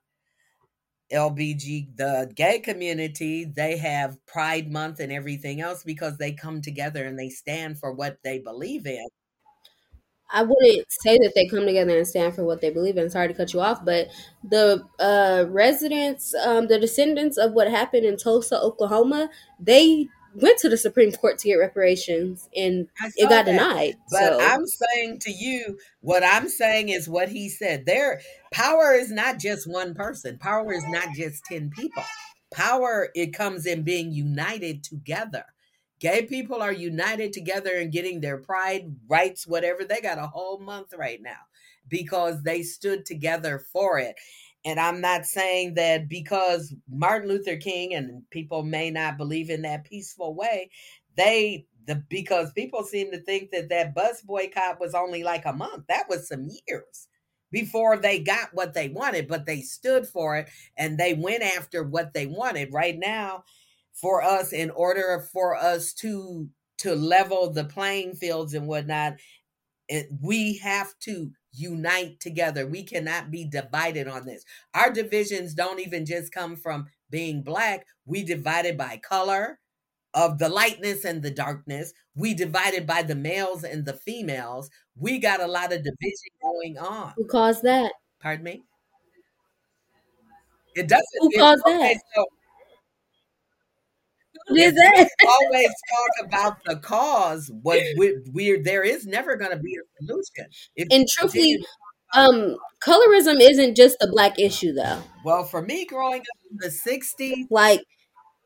LBG, 1.11 1.89
the 1.95 2.31
gay 2.35 2.59
community, 2.59 3.45
they 3.45 3.77
have 3.77 4.23
Pride 4.25 4.71
Month 4.71 4.99
and 4.99 5.11
everything 5.11 5.61
else 5.61 5.83
because 5.83 6.17
they 6.17 6.33
come 6.33 6.61
together 6.61 7.05
and 7.05 7.17
they 7.17 7.29
stand 7.29 7.79
for 7.79 7.93
what 7.93 8.19
they 8.23 8.39
believe 8.39 8.85
in. 8.85 9.07
I 10.29 10.43
wouldn't 10.43 10.85
say 10.91 11.17
that 11.19 11.31
they 11.35 11.47
come 11.47 11.65
together 11.65 11.97
and 11.97 12.05
stand 12.05 12.35
for 12.35 12.43
what 12.43 12.59
they 12.59 12.69
believe 12.69 12.97
in. 12.97 13.09
Sorry 13.09 13.29
to 13.29 13.33
cut 13.33 13.53
you 13.53 13.61
off, 13.61 13.85
but 13.85 14.07
the 14.43 14.83
uh, 14.99 15.45
residents, 15.47 16.33
um, 16.35 16.67
the 16.67 16.79
descendants 16.79 17.37
of 17.37 17.53
what 17.53 17.69
happened 17.69 18.05
in 18.05 18.17
Tulsa, 18.17 18.59
Oklahoma, 18.59 19.29
they 19.57 20.09
went 20.37 20.59
to 20.59 20.69
the 20.69 20.77
Supreme 20.77 21.11
Court 21.11 21.39
to 21.39 21.47
get 21.47 21.55
reparations, 21.55 22.47
and 22.55 22.87
it 23.15 23.29
got 23.29 23.45
that. 23.45 23.45
denied. 23.45 23.95
But 24.11 24.33
so. 24.33 24.39
I'm 24.39 24.65
saying 24.65 25.19
to 25.21 25.31
you, 25.31 25.79
what 26.01 26.23
I'm 26.23 26.47
saying 26.47 26.89
is 26.89 27.09
what 27.09 27.29
he 27.29 27.49
said. 27.49 27.85
There, 27.85 28.21
power 28.51 28.93
is 28.93 29.11
not 29.11 29.39
just 29.39 29.69
one 29.69 29.93
person. 29.93 30.37
Power 30.37 30.71
is 30.73 30.85
not 30.87 31.15
just 31.15 31.43
ten 31.45 31.69
people. 31.71 32.03
Power 32.51 33.09
it 33.15 33.33
comes 33.33 33.65
in 33.65 33.83
being 33.83 34.11
united 34.11 34.83
together. 34.83 35.45
Gay 35.99 36.25
people 36.25 36.61
are 36.61 36.71
united 36.71 37.33
together 37.33 37.71
and 37.75 37.91
getting 37.91 38.21
their 38.21 38.37
pride 38.37 38.95
rights, 39.07 39.47
whatever. 39.47 39.83
They 39.83 39.99
got 39.99 40.19
a 40.19 40.27
whole 40.27 40.59
month 40.59 40.93
right 40.95 41.19
now 41.21 41.47
because 41.89 42.43
they 42.43 42.61
stood 42.61 43.05
together 43.05 43.59
for 43.73 43.97
it. 43.97 44.15
And 44.67 44.79
I'm 44.79 45.01
not 45.01 45.25
saying 45.27 45.75
that 45.75 46.09
because 46.09 46.75
Martin 46.91 47.29
Luther 47.29 47.57
King 47.57 47.95
and 47.95 48.23
people 48.31 48.63
may 48.63 48.91
not 48.91 49.17
believe 49.17 49.49
in 49.51 49.63
that 49.63 49.85
peaceful 49.85 50.35
way, 50.35 50.71
they 51.17 51.67
the 51.87 51.97
because 52.09 52.53
people 52.53 52.83
seem 52.83 53.11
to 53.11 53.19
think 53.21 53.51
that 53.51 53.69
that 53.71 53.95
bus 53.95 54.21
boycott 54.23 54.79
was 54.81 54.95
only 54.95 55.23
like 55.23 55.45
a 55.47 55.53
month. 55.53 55.85
That 55.89 56.09
was 56.09 56.29
some 56.29 56.49
years. 56.67 57.09
before 57.51 57.97
they 57.97 58.19
got 58.19 58.49
what 58.53 58.73
they 58.75 58.89
wanted, 58.89 59.27
but 59.27 59.45
they 59.47 59.61
stood 59.61 60.07
for 60.07 60.37
it 60.37 60.49
and 60.77 60.97
they 60.97 61.13
went 61.15 61.43
after 61.43 61.83
what 61.83 62.13
they 62.13 62.27
wanted. 62.27 62.73
Right 62.73 62.97
now, 62.99 63.43
for 63.93 64.23
us, 64.23 64.53
in 64.53 64.69
order 64.71 65.27
for 65.33 65.55
us 65.57 65.93
to 65.95 66.49
to 66.79 66.95
level 66.95 67.51
the 67.51 67.65
playing 67.65 68.15
fields 68.15 68.53
and 68.53 68.67
whatnot, 68.67 69.15
it, 69.87 70.07
we 70.21 70.57
have 70.57 70.93
to 71.01 71.31
unite 71.51 72.19
together. 72.19 72.67
We 72.67 72.83
cannot 72.83 73.31
be 73.31 73.45
divided 73.45 74.07
on 74.07 74.25
this. 74.25 74.43
Our 74.73 74.91
divisions 74.91 75.53
don't 75.53 75.79
even 75.79 76.05
just 76.05 76.31
come 76.31 76.55
from 76.55 76.87
being 77.09 77.41
black. 77.41 77.85
We 78.05 78.23
divided 78.23 78.77
by 78.77 78.97
color 78.97 79.59
of 80.13 80.39
the 80.39 80.49
lightness 80.49 81.05
and 81.05 81.21
the 81.21 81.31
darkness. 81.31 81.93
We 82.15 82.33
divided 82.33 82.85
by 82.87 83.03
the 83.03 83.15
males 83.15 83.63
and 83.63 83.85
the 83.85 83.93
females. 83.93 84.69
We 84.95 85.19
got 85.19 85.41
a 85.41 85.47
lot 85.47 85.73
of 85.73 85.83
division 85.83 86.31
going 86.41 86.77
on. 86.77 87.13
Who 87.15 87.25
caused 87.25 87.63
that? 87.63 87.93
Pardon 88.19 88.43
me? 88.43 88.63
It 90.75 90.87
doesn't. 90.87 91.05
Who 91.19 91.31
caused 91.37 91.63
that? 91.65 91.97
So 92.15 92.25
that? 94.49 95.09
always 95.27 95.69
talk 95.89 96.27
about 96.27 96.57
the 96.65 96.75
cause. 96.77 97.51
What 97.61 97.81
we, 97.97 98.17
we're 98.33 98.61
there 98.61 98.83
is 98.83 99.05
never 99.05 99.35
going 99.35 99.51
to 99.51 99.57
be 99.57 99.75
a 99.75 100.05
solution. 100.05 100.45
If 100.75 100.87
and 100.91 101.07
truthfully, 101.07 101.63
um, 102.13 102.57
colorism 102.81 103.39
isn't 103.41 103.75
just 103.75 103.97
a 104.01 104.07
black 104.07 104.39
issue, 104.39 104.73
though. 104.73 105.01
Well, 105.23 105.43
for 105.43 105.61
me, 105.61 105.85
growing 105.85 106.21
up 106.21 106.51
in 106.51 106.57
the 106.59 106.67
'60s, 106.67 107.47
like, 107.49 107.83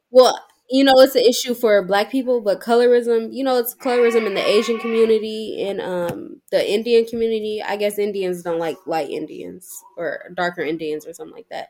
well, 0.09 0.37
you 0.69 0.85
know, 0.85 0.93
it's 0.97 1.15
an 1.15 1.23
issue 1.23 1.53
for 1.53 1.83
black 1.85 2.09
people, 2.09 2.41
but 2.41 2.61
colorism, 2.61 3.27
you 3.31 3.43
know, 3.43 3.57
it's 3.57 3.75
colorism 3.75 4.25
in 4.25 4.33
the 4.33 4.45
Asian 4.45 4.79
community 4.79 5.63
and 5.67 5.81
um 5.81 6.41
the 6.51 6.71
Indian 6.71 7.05
community. 7.05 7.61
I 7.61 7.75
guess 7.75 7.99
Indians 7.99 8.41
don't 8.41 8.59
like 8.59 8.77
light 8.87 9.09
Indians 9.09 9.69
or 9.97 10.31
darker 10.33 10.61
Indians 10.61 11.05
or 11.05 11.13
something 11.13 11.35
like 11.35 11.49
that. 11.49 11.69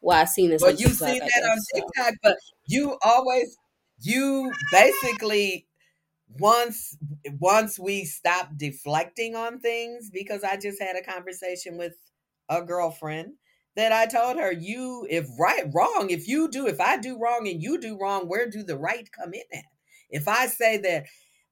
Well, 0.00 0.18
I've 0.18 0.28
seen 0.28 0.50
this. 0.50 0.62
Well, 0.62 0.72
you've 0.72 0.92
seen 0.92 1.18
that 1.18 1.50
on 1.50 1.58
TikTok, 1.74 2.12
so. 2.14 2.18
but 2.22 2.36
you 2.66 2.98
always 3.04 3.56
you 4.02 4.52
basically 4.72 5.66
once 6.38 6.96
once 7.40 7.78
we 7.78 8.04
stop 8.04 8.50
deflecting 8.56 9.34
on 9.34 9.58
things 9.60 10.10
because 10.12 10.44
I 10.44 10.56
just 10.56 10.80
had 10.80 10.96
a 10.96 11.02
conversation 11.04 11.76
with 11.76 11.94
a 12.48 12.62
girlfriend 12.62 13.34
that 13.76 13.92
I 13.92 14.06
told 14.06 14.36
her 14.38 14.52
you 14.52 15.06
if 15.10 15.26
right 15.38 15.64
wrong 15.74 16.08
if 16.10 16.28
you 16.28 16.48
do 16.48 16.66
if 16.66 16.80
I 16.80 16.98
do 16.98 17.18
wrong 17.18 17.48
and 17.48 17.62
you 17.62 17.80
do 17.80 17.98
wrong 17.98 18.28
where 18.28 18.48
do 18.48 18.62
the 18.62 18.78
right 18.78 19.08
come 19.12 19.34
in 19.34 19.42
at? 19.52 19.64
If 20.10 20.28
I 20.28 20.46
say 20.46 20.78
that 20.78 21.06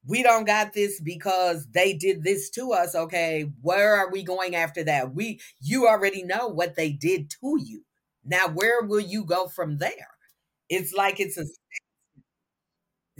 we 0.06 0.22
don't 0.22 0.46
got 0.46 0.72
this 0.72 1.00
because 1.00 1.66
they 1.72 1.92
did 1.92 2.22
this 2.22 2.50
to 2.50 2.72
us 2.72 2.94
okay 2.94 3.50
where 3.62 3.94
are 3.96 4.10
we 4.10 4.22
going 4.22 4.54
after 4.54 4.84
that? 4.84 5.14
We 5.14 5.40
you 5.60 5.88
already 5.88 6.22
know 6.22 6.48
what 6.48 6.76
they 6.76 6.92
did 6.92 7.30
to 7.40 7.58
you. 7.60 7.84
Now 8.24 8.48
where 8.48 8.82
will 8.82 9.00
you 9.00 9.24
go 9.24 9.48
from 9.48 9.78
there? 9.78 10.08
It's 10.68 10.92
like 10.92 11.18
it's 11.20 11.38
a 11.38 11.46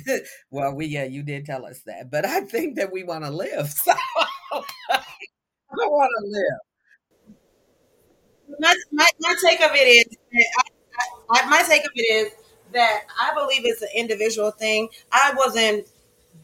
well, 0.50 0.74
we 0.74 0.86
yeah, 0.86 1.04
you 1.04 1.22
did 1.22 1.46
tell 1.46 1.64
us 1.66 1.80
that, 1.86 2.10
but 2.10 2.24
I 2.24 2.40
think 2.42 2.76
that 2.76 2.92
we 2.92 3.04
want 3.04 3.24
to 3.24 3.30
live. 3.30 3.72
So 5.70 5.82
I 5.84 5.86
want 5.88 6.10
to 6.18 6.26
live. 6.28 6.60
My, 8.58 8.74
my, 8.92 9.08
my 9.20 9.34
take 9.44 9.60
of 9.60 9.70
it 9.74 9.86
is, 9.86 10.16
I, 11.30 11.40
I, 11.40 11.48
my 11.48 11.62
take 11.62 11.82
of 11.84 11.90
it 11.94 12.00
is 12.26 12.32
that 12.72 13.02
I 13.20 13.34
believe 13.34 13.62
it's 13.64 13.82
an 13.82 13.88
individual 13.94 14.50
thing. 14.50 14.88
I 15.12 15.32
wasn't 15.36 15.86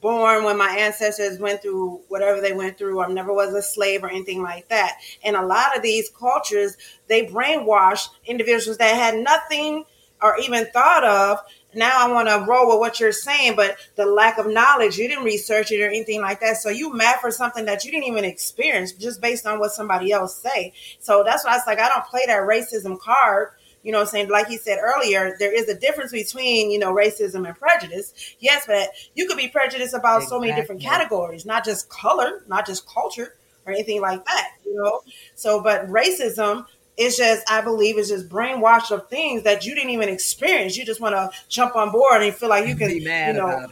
born 0.01 0.45
when 0.45 0.59
my 0.59 0.71
ancestors 0.79 1.39
went 1.39 1.63
through 1.63 2.01
whatever 2.09 2.41
they 2.41 2.53
went 2.53 2.77
through. 2.79 3.01
I 3.01 3.09
never 3.09 3.33
was 3.33 3.55
a 3.55 3.63
slave 3.63 4.05
or 4.05 4.11
anything 4.11 4.43
like 4.43 4.69
that. 4.69 4.99
And 5.25 5.37
a 5.37 5.45
lot 5.47 5.77
of 5.77 5.83
these 5.83 6.11
cultures, 6.11 6.77
they 7.09 7.27
brainwash 7.27 8.09
individuals 8.27 8.79
that 8.79 8.95
had 8.95 9.17
nothing 9.23 9.85
or 10.23 10.39
even 10.39 10.67
thought 10.67 11.05
of 11.05 11.39
now 11.77 11.93
I 11.97 12.13
want 12.13 12.29
to 12.29 12.45
roll 12.49 12.69
with 12.69 12.79
what 12.79 13.01
you're 13.01 13.13
saying, 13.13 13.57
but 13.57 13.77
the 13.97 14.07
lack 14.07 14.39
of 14.39 14.47
knowledge, 14.47 14.97
you 14.97 15.09
didn't 15.09 15.25
research 15.25 15.73
it 15.73 15.81
or 15.81 15.89
anything 15.89 16.21
like 16.21 16.41
that. 16.41 16.57
So 16.59 16.69
you 16.69 16.93
mad 16.93 17.17
for 17.21 17.31
something 17.31 17.65
that 17.67 17.85
you 17.85 17.91
didn't 17.91 18.09
even 18.09 18.25
experience 18.25 18.93
just 18.93 19.21
based 19.21 19.47
on 19.47 19.59
what 19.59 19.73
somebody 19.73 20.13
else 20.13 20.37
say. 20.37 20.73
So 21.01 21.23
that's 21.25 21.45
why 21.45 21.53
I 21.53 21.57
was 21.57 21.65
like, 21.67 21.79
I 21.79 21.89
don't 21.89 22.05
play 22.07 22.23
that 22.27 22.41
racism 22.43 22.99
card. 22.99 23.51
You 23.83 23.93
know, 23.93 24.01
I'm 24.01 24.07
saying 24.07 24.31
like 24.31 24.49
he 24.49 24.57
said 24.57 24.79
earlier, 24.81 25.37
there 25.39 25.53
is 25.53 25.69
a 25.69 25.79
difference 25.79 26.11
between 26.11 26.71
you 26.71 26.79
know 26.79 26.95
racism 26.95 27.47
and 27.47 27.57
prejudice. 27.57 28.15
Yes, 28.41 28.65
but 28.67 28.89
you 29.15 29.27
could 29.27 29.37
be 29.37 29.49
prejudiced 29.49 29.95
about 29.95 30.23
exactly. 30.23 30.37
so 30.37 30.41
many 30.41 30.61
different 30.61 30.81
categories, 30.81 31.45
not 31.45 31.65
just 31.65 31.91
color, 31.91 32.43
not 32.49 32.67
just 32.67 32.89
culture 32.89 33.37
or 33.67 33.73
anything 33.73 34.01
like 34.01 34.25
that. 34.25 34.53
You 34.65 34.75
know, 34.75 35.03
so 35.35 35.63
but 35.63 35.87
racism 35.89 36.65
it's 36.97 37.17
just 37.17 37.51
I 37.51 37.61
believe 37.61 37.99
it's 37.99 38.09
just 38.09 38.29
brainwashed 38.29 38.91
of 38.91 39.09
things 39.09 39.43
that 39.43 39.67
you 39.67 39.75
didn't 39.75 39.91
even 39.91 40.09
experience. 40.09 40.77
You 40.77 40.85
just 40.85 41.01
want 41.01 41.15
to 41.15 41.31
jump 41.49 41.77
on 41.77 41.91
board 41.91 42.23
and 42.23 42.35
feel 42.35 42.49
like 42.49 42.67
you 42.67 42.77
can, 42.77 42.91
you 42.91 43.33
know, 43.33 43.67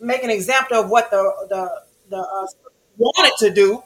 make 0.00 0.22
an 0.22 0.30
example 0.30 0.76
of 0.76 0.90
what 0.90 1.10
the 1.10 1.22
the 1.48 1.82
the 2.10 2.18
uh, 2.18 2.46
wanted 2.96 3.32
to 3.38 3.50
do. 3.50 3.82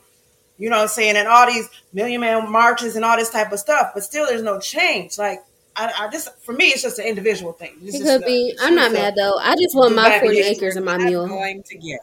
You 0.59 0.69
know 0.69 0.77
what 0.77 0.83
I'm 0.83 0.89
saying? 0.89 1.17
And 1.17 1.27
all 1.27 1.47
these 1.47 1.69
million 1.93 2.21
man 2.21 2.51
marches 2.51 2.97
and 2.97 3.05
all 3.05 3.17
this 3.17 3.31
type 3.31 3.51
of 3.53 3.59
stuff, 3.59 3.93
but 3.95 4.03
still 4.03 4.27
there's 4.27 4.43
no 4.43 4.61
change. 4.61 5.17
Like 5.17 5.41
I, 5.77 5.93
I 5.99 6.09
just 6.11 6.29
for 6.43 6.53
me, 6.53 6.67
it's 6.67 6.83
just 6.83 6.99
an 6.99 7.07
individual 7.07 7.53
thing. 7.53 7.77
It's 7.83 7.99
it 7.99 8.03
could 8.03 8.25
be. 8.27 8.55
I'm 8.61 8.75
not 8.75 8.93
mad 8.93 9.15
though. 9.17 9.39
I 9.39 9.55
just 9.55 9.75
want 9.75 9.95
my 9.95 10.19
40 10.21 10.39
acres 10.41 10.77
and 10.77 10.85
my 10.85 10.99
mule. 10.99 11.27
Going 11.27 11.63
to 11.63 11.79
get, 11.79 12.01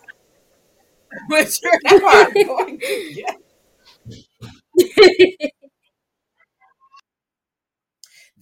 but 1.29 1.61
you're 1.61 1.79
not 1.83 2.33
going 2.33 2.79
to 2.79 3.13
get. 3.13 3.37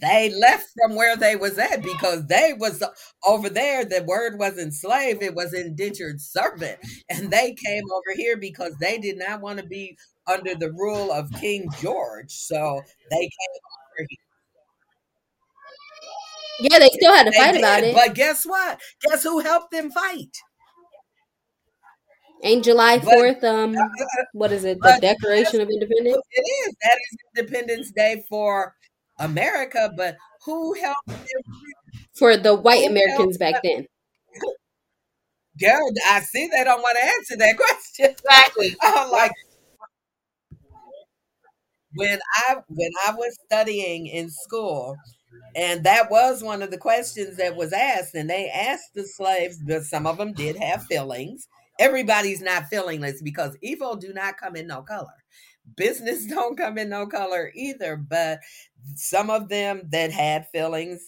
they 0.06 0.32
left 0.40 0.68
from 0.80 0.96
where 0.96 1.18
they 1.18 1.36
was 1.36 1.58
at 1.58 1.82
because 1.82 2.28
they 2.28 2.54
was 2.58 2.84
over 3.26 3.50
there 3.50 3.84
the 3.84 4.04
word 4.04 4.38
wasn't 4.38 4.74
slave 4.74 5.22
it 5.22 5.34
was 5.34 5.54
indentured 5.54 6.22
servant 6.22 6.78
and 7.10 7.32
they 7.32 7.56
came 7.66 7.84
over 7.92 8.16
here 8.16 8.38
because 8.38 8.74
they 8.80 8.98
did 8.98 9.18
not 9.18 9.42
want 9.42 9.60
to 9.60 9.66
be 9.66 9.98
under 10.28 10.56
the 10.56 10.72
rule 10.74 11.12
of 11.12 11.32
king 11.34 11.68
george 11.80 12.32
so 12.32 12.82
they 13.10 13.18
came 13.18 13.30
over 14.00 14.08
here 14.10 14.20
yeah 16.70 16.80
they 16.80 16.90
still 16.90 17.14
had 17.14 17.26
to 17.26 17.32
they 17.32 17.38
fight 17.38 17.54
did, 17.54 17.62
about 17.62 17.84
it 17.84 17.96
but 17.96 18.14
guess 18.14 18.46
what 18.46 18.80
guess 19.02 19.24
who 19.24 19.40
helped 19.40 19.72
them 19.72 19.92
fight 19.92 20.38
Ain't 22.44 22.64
July 22.64 22.98
uh, 22.98 23.00
Fourth? 23.00 23.44
Um, 23.44 23.76
uh, 23.76 23.82
uh, 23.82 24.24
what 24.34 24.52
is 24.52 24.66
it? 24.66 24.78
The 24.80 25.00
Declaration 25.02 25.62
of 25.62 25.70
Independence. 25.70 26.22
It 26.32 26.42
is. 26.42 26.76
That 26.84 26.94
is 26.94 27.18
Independence 27.38 27.92
Day 27.92 28.24
for 28.30 28.75
America, 29.20 29.92
but 29.96 30.18
who 30.46 30.74
helped 30.74 31.08
them 31.08 31.42
for 32.14 32.38
the 32.38 32.56
white 32.56 32.90
Americans 32.90 33.38
back 33.38 33.62
then? 33.64 33.88
Girl, 35.60 35.80
I 36.08 36.20
see 36.22 36.48
they 36.48 36.64
don't 36.64 36.82
want 36.82 36.98
to 36.98 37.06
answer 37.06 37.38
that 37.38 37.58
question. 37.58 38.12
Exactly. 38.12 38.76
I'm 38.82 39.12
like 39.12 39.32
when 41.96 42.20
I 42.48 42.56
when 42.68 42.92
I 43.08 43.12
was 43.14 43.38
studying 43.46 44.08
in 44.08 44.30
school, 44.30 44.96
and 45.56 45.84
that 45.84 46.12
was 46.12 46.44
one 46.44 46.62
of 46.62 46.72
the 46.72 46.78
questions 46.78 47.38
that 47.38 47.56
was 47.56 47.74
asked, 47.74 48.16
and 48.16 48.30
they 48.30 48.50
asked 48.50 48.94
the 48.96 49.06
slaves, 49.06 49.60
but 49.66 49.84
some 49.84 50.06
of 50.08 50.18
them 50.18 50.34
did 50.34 50.58
have 50.58 50.84
feelings. 50.86 51.48
Everybody's 51.80 52.42
not 52.42 52.66
feelingless 52.72 53.24
because 53.24 53.58
evil 53.62 53.96
do 53.96 54.14
not 54.14 54.38
come 54.38 54.56
in 54.56 54.68
no 54.68 54.82
color 54.82 55.08
business 55.78 56.26
don't 56.30 56.58
come 56.58 56.78
in 56.78 56.90
no 56.90 57.08
color 57.08 57.52
either 57.56 57.98
but 57.98 58.40
some 58.96 59.30
of 59.30 59.50
them 59.50 59.82
that 59.92 60.12
had 60.12 60.48
feelings 60.50 61.02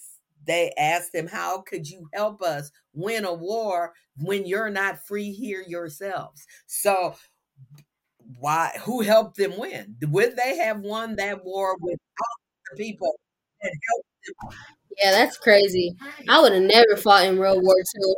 they 0.45 0.71
asked 0.77 1.13
him 1.13 1.27
how 1.27 1.61
could 1.61 1.89
you 1.89 2.07
help 2.13 2.41
us 2.41 2.71
win 2.93 3.25
a 3.25 3.33
war 3.33 3.93
when 4.19 4.45
you're 4.45 4.69
not 4.69 5.05
free 5.05 5.31
here 5.31 5.63
yourselves? 5.67 6.45
So 6.67 7.15
why 8.39 8.71
who 8.83 9.01
helped 9.01 9.37
them 9.37 9.57
win? 9.57 9.95
Would 10.03 10.35
they 10.35 10.57
have 10.57 10.79
won 10.79 11.15
that 11.15 11.43
war 11.43 11.75
without 11.81 11.99
the 12.71 12.77
people 12.77 13.13
that 13.61 13.71
helped 13.89 14.07
them? 14.27 14.59
Yeah 15.03 15.11
that's 15.11 15.37
crazy. 15.37 15.95
I 16.29 16.41
would 16.41 16.53
have 16.53 16.63
never 16.63 16.97
fought 16.97 17.25
in 17.25 17.37
world 17.39 17.63
war 17.63 17.75
ii 17.79 18.15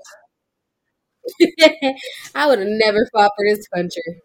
i 2.35 2.47
would 2.47 2.59
have 2.59 2.67
never 2.67 3.07
fought 3.11 3.31
for 3.35 3.45
this 3.45 3.67
country 3.67 4.21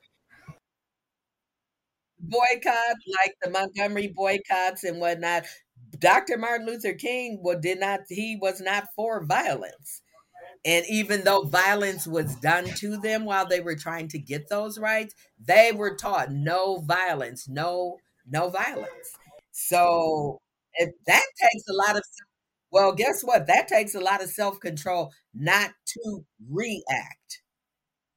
boycott, 2.29 2.97
like 3.23 3.35
the 3.43 3.51
Montgomery 3.51 4.09
boycotts 4.09 4.85
and 4.85 5.01
whatnot. 5.01 5.45
Dr. 5.99 6.39
Martin 6.39 6.67
Luther 6.67 6.95
King 6.95 7.41
well, 7.43 7.59
did 7.61 7.81
not 7.81 8.01
he 8.09 8.37
was 8.41 8.61
not 8.61 8.89
for 8.97 9.25
violence. 9.25 10.03
And 10.65 10.85
even 10.89 11.25
though 11.25 11.43
violence 11.45 12.07
was 12.07 12.37
done 12.37 12.65
to 12.65 12.97
them 12.99 13.25
while 13.27 13.47
they 13.47 13.61
were 13.61 13.77
trying 13.77 14.09
to 14.09 14.19
get 14.19 14.49
those 14.49 14.79
rights, 14.79 15.15
they 15.39 15.73
were 15.73 15.97
taught 15.97 16.33
no 16.33 16.81
violence, 16.81 17.49
no 17.49 17.99
no 18.27 18.49
violence. 18.51 19.17
So 19.53 20.41
if 20.75 20.91
that 21.07 21.25
takes 21.41 21.69
a 21.69 21.75
lot 21.75 21.97
of 21.97 22.03
well, 22.71 22.93
guess 22.93 23.23
what? 23.23 23.47
That 23.47 23.69
takes 23.69 23.95
a 23.95 24.01
lot 24.01 24.23
of 24.23 24.31
self-control 24.31 25.13
not 25.35 25.71
to 25.87 26.25
react 26.51 27.43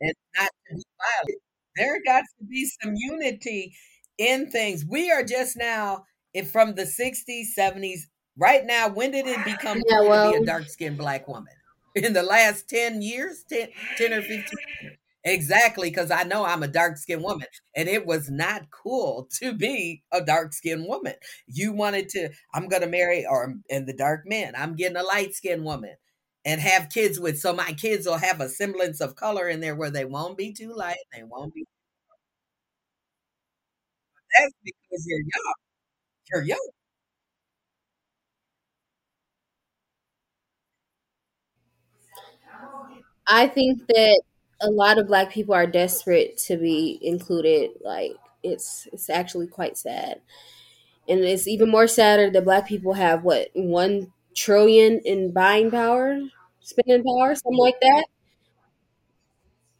and 0.01 0.13
not 0.35 0.49
to 0.69 0.75
be 0.75 0.83
violent. 0.99 1.41
There 1.75 2.01
got 2.05 2.23
to 2.39 2.45
be 2.45 2.67
some 2.81 2.93
unity 2.95 3.73
in 4.17 4.49
things. 4.51 4.85
We 4.85 5.11
are 5.11 5.23
just 5.23 5.57
now 5.57 6.05
if 6.33 6.51
from 6.51 6.75
the 6.75 6.85
60s, 6.85 7.55
70s. 7.55 8.09
Right 8.37 8.65
now, 8.65 8.89
when 8.89 9.11
did 9.11 9.27
it 9.27 9.43
become 9.43 9.83
Yeah, 9.87 10.01
cool 10.01 10.11
to 10.13 10.19
be 10.19 10.33
a 10.33 10.41
dark 10.43 10.69
skinned 10.69 10.97
black 10.97 11.27
woman? 11.27 11.53
In 11.95 12.13
the 12.13 12.23
last 12.23 12.69
10 12.69 13.01
years, 13.01 13.43
10, 13.43 13.69
10 13.95 14.13
or 14.13 14.21
15 14.21 14.59
years. 14.79 14.97
Exactly, 15.23 15.89
because 15.89 16.11
I 16.11 16.23
know 16.23 16.45
I'm 16.45 16.63
a 16.63 16.67
dark 16.67 16.97
skinned 16.97 17.23
woman, 17.23 17.47
and 17.75 17.89
it 17.89 18.05
was 18.05 18.29
not 18.29 18.71
cool 18.71 19.27
to 19.39 19.53
be 19.53 20.03
a 20.11 20.21
dark 20.23 20.53
skinned 20.53 20.85
woman. 20.87 21.15
You 21.47 21.73
wanted 21.73 22.09
to, 22.09 22.29
I'm 22.53 22.67
going 22.69 22.81
to 22.83 22.87
marry, 22.87 23.25
or 23.25 23.55
and 23.69 23.87
the 23.87 23.93
dark 23.93 24.25
men, 24.27 24.53
I'm 24.55 24.75
getting 24.75 24.97
a 24.97 25.03
light 25.03 25.33
skinned 25.35 25.65
woman 25.65 25.95
and 26.45 26.61
have 26.61 26.89
kids 26.89 27.19
with, 27.19 27.39
so 27.39 27.53
my 27.53 27.73
kids 27.73 28.05
will 28.05 28.17
have 28.17 28.39
a 28.39 28.47
semblance 28.49 29.01
of 29.01 29.15
color 29.15 29.49
in 29.49 29.59
there 29.59 29.75
where 29.75 29.91
they 29.91 30.05
won't 30.05 30.37
be 30.37 30.53
too 30.53 30.73
light, 30.73 30.97
they 31.13 31.23
won't 31.23 31.53
be. 31.53 31.65
That's 34.37 34.53
because 34.63 35.05
you're 35.07 35.19
young. 35.21 35.53
You're 36.31 36.43
young. 36.43 36.69
I 43.27 43.47
think 43.47 43.85
that 43.87 44.21
a 44.61 44.69
lot 44.69 44.97
of 44.97 45.07
black 45.07 45.31
people 45.31 45.53
are 45.53 45.67
desperate 45.67 46.37
to 46.47 46.57
be 46.57 46.99
included. 47.01 47.71
Like 47.83 48.13
it's 48.43 48.87
it's 48.93 49.09
actually 49.09 49.47
quite 49.47 49.77
sad. 49.77 50.21
And 51.09 51.21
it's 51.21 51.47
even 51.47 51.69
more 51.69 51.87
sadder 51.87 52.31
that 52.31 52.45
black 52.45 52.67
people 52.67 52.93
have 52.93 53.23
what, 53.23 53.49
one 53.55 54.13
trillion 54.35 54.99
in 55.05 55.31
buying 55.33 55.71
power, 55.71 56.19
spending 56.61 57.03
power, 57.03 57.35
something 57.35 57.57
like 57.59 57.79
that. 57.81 58.05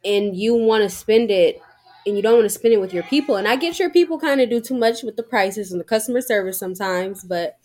And 0.04 0.36
you 0.36 0.54
want 0.54 0.82
to 0.84 0.88
spend 0.88 1.30
it 1.30 1.60
and 2.08 2.16
you 2.16 2.22
don't 2.24 2.36
want 2.38 2.46
to 2.46 2.50
spend 2.50 2.74
it 2.74 2.80
with 2.80 2.94
your 2.94 3.04
people. 3.04 3.36
And 3.36 3.48
I 3.48 3.56
get 3.56 3.78
your 3.78 3.90
people 3.90 4.18
kind 4.18 4.40
of 4.40 4.50
do 4.50 4.60
too 4.60 4.76
much 4.78 5.04
with 5.04 5.16
the 5.16 5.22
prices 5.22 5.72
and 5.72 5.80
the 5.80 5.84
customer 5.84 6.22
service 6.22 6.58
sometimes, 6.58 7.24
but 7.24 7.58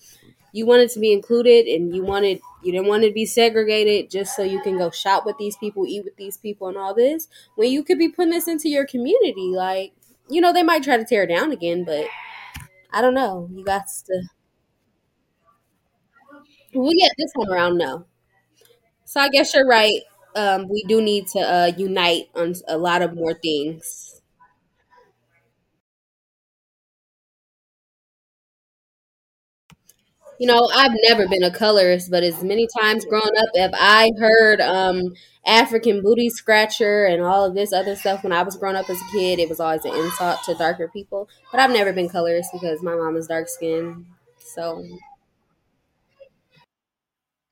you 0.52 0.66
wanted 0.66 0.90
to 0.92 1.00
be 1.00 1.12
included 1.14 1.66
and 1.68 1.96
you 1.96 2.04
wanted 2.04 2.40
you 2.64 2.72
didn't 2.72 2.88
want 2.88 3.04
to 3.04 3.12
be 3.12 3.26
segregated 3.26 4.10
just 4.12 4.36
so 4.36 4.44
you 4.44 4.62
can 4.62 4.78
go 4.78 4.92
shop 4.92 5.26
with 5.26 5.38
these 5.40 5.58
people, 5.58 5.86
eat 5.88 6.06
with 6.06 6.16
these 6.18 6.38
people 6.38 6.68
and 6.70 6.78
all 6.78 6.94
this. 6.94 7.28
When 7.56 7.72
you 7.72 7.84
could 7.84 7.98
be 8.00 8.10
putting 8.10 8.32
this 8.32 8.48
into 8.48 8.70
your 8.70 8.86
community, 8.88 9.54
like 9.56 9.94
you 10.30 10.42
know, 10.42 10.54
they 10.54 10.64
might 10.64 10.84
try 10.84 10.98
to 10.98 11.06
tear 11.06 11.24
it 11.24 11.28
down 11.28 11.52
again, 11.52 11.84
but 11.86 12.06
I 12.94 13.02
don't 13.02 13.14
know. 13.16 13.50
You 13.54 13.64
got 13.66 13.84
to 14.08 14.24
well 16.74 16.92
yeah, 16.94 17.10
this 17.18 17.32
time 17.34 17.52
around 17.52 17.78
no. 17.78 18.06
So 19.06 19.20
I 19.22 19.30
guess 19.30 19.54
you're 19.54 19.68
right. 19.68 20.02
Um, 20.36 20.68
we 20.70 20.84
do 20.88 21.02
need 21.02 21.28
to 21.28 21.40
uh, 21.40 21.72
unite 21.78 22.30
on 22.36 22.56
a 22.68 22.78
lot 22.78 23.02
of 23.02 23.14
more 23.16 23.34
things. 23.34 24.13
You 30.44 30.48
know, 30.48 30.70
I've 30.76 30.92
never 31.08 31.26
been 31.26 31.44
a 31.44 31.52
colorist, 31.52 32.12
but 32.12 32.22
as 32.22 32.44
many 32.44 32.68
times 32.78 33.06
growing 33.06 33.32
up, 33.38 33.50
if 33.54 33.72
I 33.76 34.12
heard 34.20 34.60
um, 34.60 35.14
African 35.46 36.02
booty 36.02 36.30
scratcher 36.30 37.06
and 37.06 37.22
all 37.24 37.46
of 37.46 37.56
this 37.56 37.72
other 37.72 37.96
stuff 37.96 38.24
when 38.24 38.34
I 38.34 38.44
was 38.44 38.58
growing 38.58 38.76
up 38.76 38.90
as 38.90 38.98
a 39.00 39.12
kid, 39.14 39.40
it 39.40 39.48
was 39.48 39.62
always 39.62 39.86
an 39.86 39.94
insult 39.94 40.40
to 40.46 40.56
darker 40.56 40.90
people. 40.90 41.30
But 41.50 41.62
I've 41.62 41.72
never 41.72 41.94
been 41.94 42.10
colorist 42.10 42.50
because 42.52 42.84
my 42.84 42.94
mom 42.94 43.16
is 43.16 43.28
dark 43.28 43.48
skinned. 43.48 44.06
So, 44.40 44.84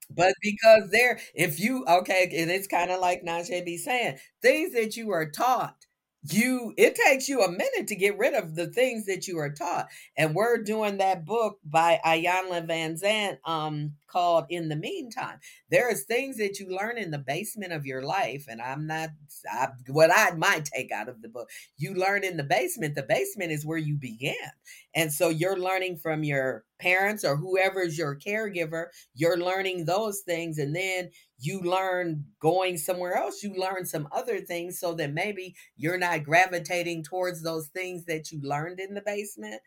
But 0.10 0.34
because 0.42 0.90
there, 0.92 1.20
if 1.34 1.60
you 1.60 1.86
okay, 1.86 2.28
it's 2.32 2.68
kind 2.68 2.92
of 2.92 3.00
like 3.00 3.24
Najee 3.24 3.64
be 3.64 3.78
saying, 3.78 4.18
things 4.42 4.74
that 4.74 4.98
you 4.98 5.12
are 5.12 5.30
taught, 5.30 5.81
you 6.24 6.74
it 6.78 6.96
takes 6.96 7.28
you 7.28 7.42
a 7.42 7.52
minute 7.52 7.88
to 7.88 7.96
get 7.96 8.18
rid 8.18 8.34
of 8.34 8.56
the 8.56 8.68
things 8.68 9.06
that 9.06 9.28
you 9.28 9.40
are 9.40 9.52
taught. 9.52 9.88
And 10.18 10.36
we're 10.36 10.58
doing 10.64 10.98
that 10.98 11.26
book 11.26 11.60
by 11.64 12.00
Iyanla 12.06 12.68
Vanzant, 12.68 13.38
um, 13.46 13.94
called 14.12 14.46
In 14.50 14.70
the 14.70 14.76
Meantime. 14.76 15.40
There 15.70 15.92
is 15.92 16.04
things 16.04 16.38
that 16.38 16.60
you 16.60 16.70
learn 16.70 16.98
in 16.98 17.12
the 17.12 17.20
basement 17.20 17.74
of 17.74 17.86
your 17.86 18.04
life, 18.04 18.46
and 18.50 18.62
I'm 18.62 18.88
not 18.88 19.10
I, 19.52 19.70
what 19.88 20.12
I 20.14 20.32
might 20.36 20.66
take 20.66 20.92
out 20.92 21.10
of 21.10 21.22
the 21.22 21.30
book. 21.30 21.50
You 21.78 21.94
learn 21.94 22.24
in 22.24 22.38
the 22.38 22.44
basement. 22.44 22.96
The 22.96 23.04
basement 23.04 23.52
is 23.52 23.66
where 23.66 23.78
you 23.78 23.96
began. 23.96 24.36
And 24.96 25.12
so 25.12 25.30
you're 25.30 25.60
learning 25.60 25.98
from 25.98 26.24
your 26.24 26.66
parents 26.82 27.24
or 27.24 27.38
whoever's 27.38 27.98
your 27.98 28.18
caregiver 28.18 28.88
you're 29.14 29.38
learning 29.38 29.86
those 29.86 30.22
things 30.22 30.58
and 30.58 30.76
then 30.76 31.10
you 31.40 31.62
learn 31.62 32.26
going 32.42 32.78
somewhere 32.78 33.16
else 33.16 33.44
you 33.44 33.54
learn 33.54 33.86
some 33.86 34.08
other 34.12 34.42
things 34.42 34.80
so 34.80 34.94
that 34.94 35.14
maybe 35.14 35.56
you're 35.78 36.00
not 36.00 36.24
gravitating 36.24 37.04
towards 37.04 37.44
those 37.44 37.68
things 37.68 38.06
that 38.06 38.32
you 38.32 38.42
learned 38.42 38.80
in 38.80 38.94
the 38.96 39.02
basement 39.06 39.62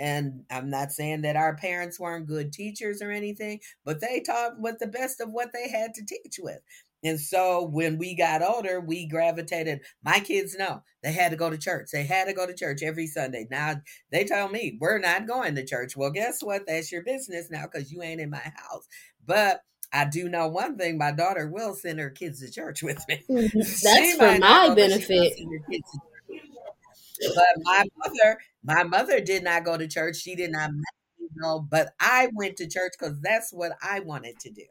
and 0.00 0.44
I'm 0.50 0.70
not 0.70 0.92
saying 0.92 1.20
that 1.22 1.36
our 1.36 1.54
parents 1.54 2.00
weren't 2.00 2.26
good 2.26 2.54
teachers 2.54 3.02
or 3.02 3.10
anything, 3.10 3.60
but 3.84 4.00
they 4.00 4.20
taught 4.20 4.58
with 4.58 4.78
the 4.78 4.86
best 4.86 5.20
of 5.20 5.30
what 5.30 5.52
they 5.52 5.68
had 5.68 5.92
to 5.94 6.04
teach 6.04 6.40
with. 6.40 6.60
And 7.04 7.20
so 7.20 7.64
when 7.64 7.98
we 7.98 8.14
got 8.14 8.42
older, 8.42 8.80
we 8.80 9.06
gravitated. 9.06 9.80
My 10.02 10.20
kids 10.20 10.56
know 10.56 10.82
they 11.02 11.12
had 11.12 11.30
to 11.32 11.36
go 11.36 11.50
to 11.50 11.58
church. 11.58 11.90
They 11.92 12.04
had 12.04 12.26
to 12.28 12.32
go 12.32 12.46
to 12.46 12.54
church 12.54 12.82
every 12.82 13.06
Sunday. 13.06 13.46
Now 13.50 13.76
they 14.10 14.24
tell 14.24 14.48
me 14.48 14.78
we're 14.80 14.98
not 14.98 15.26
going 15.26 15.54
to 15.54 15.66
church. 15.66 15.96
Well, 15.96 16.10
guess 16.10 16.42
what? 16.42 16.62
That's 16.66 16.90
your 16.90 17.02
business 17.02 17.50
now 17.50 17.66
because 17.70 17.92
you 17.92 18.02
ain't 18.02 18.20
in 18.22 18.30
my 18.30 18.38
house. 18.38 18.88
But 19.24 19.62
I 19.92 20.06
do 20.06 20.28
know 20.28 20.48
one 20.48 20.76
thing: 20.78 20.96
my 20.96 21.10
daughter 21.10 21.48
will 21.48 21.74
send 21.74 22.00
her 22.00 22.10
kids 22.10 22.40
to 22.40 22.50
church 22.50 22.82
with 22.82 23.02
me. 23.06 23.22
Mm-hmm. 23.28 23.58
That's 23.58 23.80
she 23.80 24.16
for 24.16 24.38
my 24.38 24.38
go, 24.38 24.40
but 24.40 24.48
she 24.48 24.68
will 24.68 24.74
benefit. 24.74 25.38
her 25.40 25.70
kids. 25.70 25.90
To 25.92 25.98
but 27.34 27.46
my 27.64 27.84
mother, 27.96 28.38
my 28.62 28.82
mother 28.84 29.20
did 29.20 29.42
not 29.44 29.64
go 29.64 29.76
to 29.76 29.88
church. 29.88 30.16
She 30.18 30.34
did 30.36 30.50
not 30.52 30.72
me 30.72 30.82
go, 31.42 31.60
but 31.60 31.94
I 32.00 32.28
went 32.34 32.56
to 32.58 32.68
church 32.68 32.92
because 32.98 33.20
that's 33.20 33.52
what 33.52 33.72
I 33.82 34.00
wanted 34.00 34.38
to 34.40 34.50
do. 34.50 34.64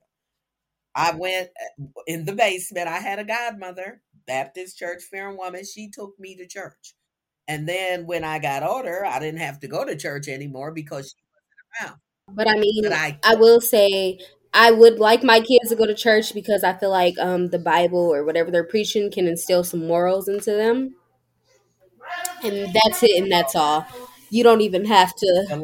I 0.96 1.12
went 1.16 1.50
uh, 1.80 1.86
in 2.08 2.26
the 2.26 2.34
basement. 2.34 2.88
I 2.88 3.00
had 3.00 3.20
a 3.20 3.24
godmother, 3.24 4.02
Baptist 4.26 4.78
church, 4.78 5.04
fair 5.04 5.32
woman. 5.32 5.64
She 5.66 5.90
took 5.90 6.20
me 6.20 6.36
to 6.38 6.48
church. 6.48 6.96
And 7.48 7.68
then 7.68 8.06
when 8.06 8.24
I 8.24 8.40
got 8.40 8.64
older, 8.64 9.06
I 9.06 9.20
didn't 9.20 9.40
have 9.42 9.60
to 9.62 9.68
go 9.68 9.86
to 9.86 9.98
church 9.98 10.28
anymore 10.28 10.72
because 10.72 11.10
she 11.12 11.24
wasn't 11.82 11.92
around. 11.92 12.02
But 12.28 12.48
I 12.50 12.60
But 12.82 12.94
mean, 12.94 12.94
I 12.94 13.20
I 13.24 13.36
will 13.36 13.62
say 13.62 14.20
I 14.54 14.72
would 14.72 15.00
like 15.00 15.24
my 15.24 15.40
kids 15.42 15.70
to 15.70 15.76
go 15.76 15.86
to 15.86 15.96
church 15.96 16.34
because 16.34 16.64
I 16.64 16.78
feel 16.78 16.90
like 16.90 17.18
um, 17.20 17.48
the 17.50 17.60
Bible 17.60 18.00
or 18.14 18.24
whatever 18.24 18.52
they're 18.52 18.64
preaching 18.64 19.12
can 19.12 19.28
instill 19.28 19.64
some 19.64 19.86
morals 19.88 20.28
into 20.28 20.52
them. 20.52 20.96
And 22.44 22.74
that's 22.74 23.04
it, 23.04 23.22
and 23.22 23.32
that's 23.32 23.56
all. 23.56 23.86
You 24.30 24.44
don't 24.44 24.62
even 24.62 24.86
have 24.86 25.16
to 25.16 25.64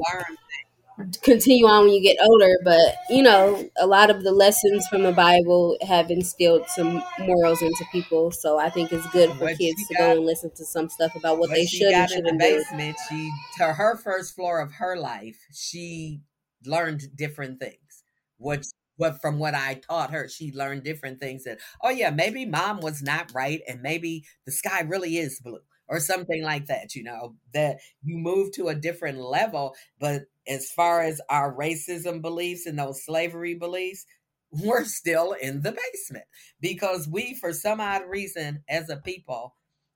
continue 1.21 1.65
on 1.65 1.85
when 1.85 1.93
you 1.93 2.01
get 2.01 2.17
older, 2.21 2.57
but 2.63 2.95
you 3.09 3.21
know, 3.21 3.69
a 3.77 3.85
lot 3.85 4.09
of 4.09 4.23
the 4.23 4.31
lessons 4.31 4.87
from 4.87 5.03
the 5.03 5.11
Bible 5.11 5.77
have 5.81 6.09
instilled 6.09 6.67
some 6.69 7.03
morals 7.19 7.61
into 7.61 7.83
people. 7.91 8.31
So 8.31 8.57
I 8.57 8.69
think 8.69 8.93
it's 8.93 9.07
good 9.07 9.29
for 9.31 9.45
What 9.45 9.57
kids 9.57 9.87
to 9.89 9.95
go 9.95 10.11
and 10.11 10.25
listen 10.25 10.51
to 10.55 10.65
some 10.65 10.89
stuff 10.89 11.15
about 11.15 11.37
what 11.37 11.49
what 11.49 11.55
they 11.55 11.65
should 11.65 11.91
and 11.93 12.07
got 12.09 12.11
in 12.11 12.23
the 12.23 12.29
shouldn't 12.29 12.41
do. 12.41 12.57
basement, 12.57 12.97
she 13.09 13.31
to 13.57 13.73
her 13.73 13.97
first 13.97 14.35
floor 14.35 14.61
of 14.61 14.71
her 14.73 14.95
life, 14.95 15.37
she 15.53 16.21
learned 16.65 17.03
different 17.15 17.59
things. 17.59 18.03
What 18.37 18.65
what 18.97 19.19
from 19.21 19.39
what 19.39 19.53
I 19.53 19.81
taught 19.89 20.11
her, 20.11 20.29
she 20.29 20.53
learned 20.53 20.83
different 20.83 21.19
things 21.19 21.43
that, 21.43 21.59
oh 21.83 21.89
yeah, 21.89 22.11
maybe 22.11 22.45
mom 22.45 22.79
was 22.79 23.01
not 23.01 23.33
right 23.33 23.61
and 23.67 23.81
maybe 23.81 24.23
the 24.45 24.51
sky 24.53 24.81
really 24.81 25.17
is 25.17 25.41
blue 25.41 25.59
or 25.87 25.99
something 25.99 26.43
like 26.43 26.65
that, 26.67 26.95
you 26.95 27.03
know, 27.03 27.35
that 27.53 27.77
you 28.03 28.17
move 28.17 28.51
to 28.53 28.67
a 28.67 28.75
different 28.75 29.19
level. 29.19 29.75
But 29.99 30.23
as 30.47 30.69
far 30.71 31.01
as 31.01 31.21
our 31.29 31.53
racism 31.53 32.21
beliefs 32.21 32.65
and 32.65 32.77
those 32.77 33.03
slavery 33.03 33.55
beliefs, 33.55 34.05
we're 34.51 34.85
still 34.85 35.33
in 35.33 35.61
the 35.61 35.71
basement 35.71 36.25
because 36.61 37.07
we, 37.07 37.35
for 37.35 37.51
some 37.51 37.81
odd 37.81 38.03
reason, 38.07 38.63
as 38.69 38.89
a 38.89 38.97
people, 38.97 39.55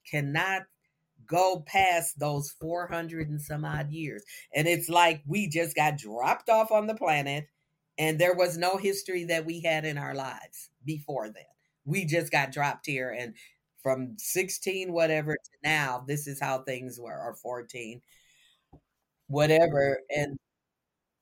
cannot 0.09 0.63
go 1.25 1.63
past 1.65 2.19
those 2.19 2.51
400 2.59 3.29
and 3.29 3.41
some 3.41 3.63
odd 3.63 3.91
years. 3.91 4.23
And 4.53 4.67
it's 4.67 4.89
like 4.89 5.21
we 5.25 5.47
just 5.47 5.75
got 5.75 5.97
dropped 5.97 6.49
off 6.49 6.71
on 6.71 6.87
the 6.87 6.95
planet 6.95 7.45
and 7.97 8.17
there 8.17 8.33
was 8.33 8.57
no 8.57 8.77
history 8.77 9.25
that 9.25 9.45
we 9.45 9.61
had 9.61 9.85
in 9.85 9.97
our 9.97 10.15
lives 10.15 10.69
before 10.85 11.27
then. 11.27 11.43
We 11.85 12.05
just 12.05 12.31
got 12.31 12.51
dropped 12.51 12.85
here 12.85 13.15
and 13.17 13.35
from 13.81 14.15
16 14.17 14.91
whatever 14.91 15.33
to 15.33 15.51
now 15.63 16.03
this 16.07 16.27
is 16.27 16.39
how 16.39 16.59
things 16.59 16.99
were 16.99 17.17
or 17.17 17.35
14 17.35 18.01
whatever 19.27 19.99
and 20.15 20.37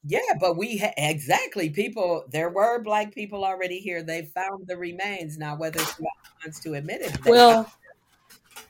yeah 0.03 0.19
but 0.39 0.57
we 0.57 0.77
ha- 0.77 0.93
exactly 0.97 1.69
people 1.69 2.25
there 2.29 2.49
were 2.49 2.81
black 2.81 3.13
people 3.13 3.43
already 3.43 3.79
here 3.79 4.01
they 4.01 4.23
found 4.23 4.65
the 4.67 4.77
remains 4.77 5.37
now 5.37 5.55
whether 5.55 5.79
somebody 5.79 6.09
wants 6.43 6.59
to 6.59 6.73
admit 6.73 7.01
it 7.01 7.25
Well, 7.25 7.71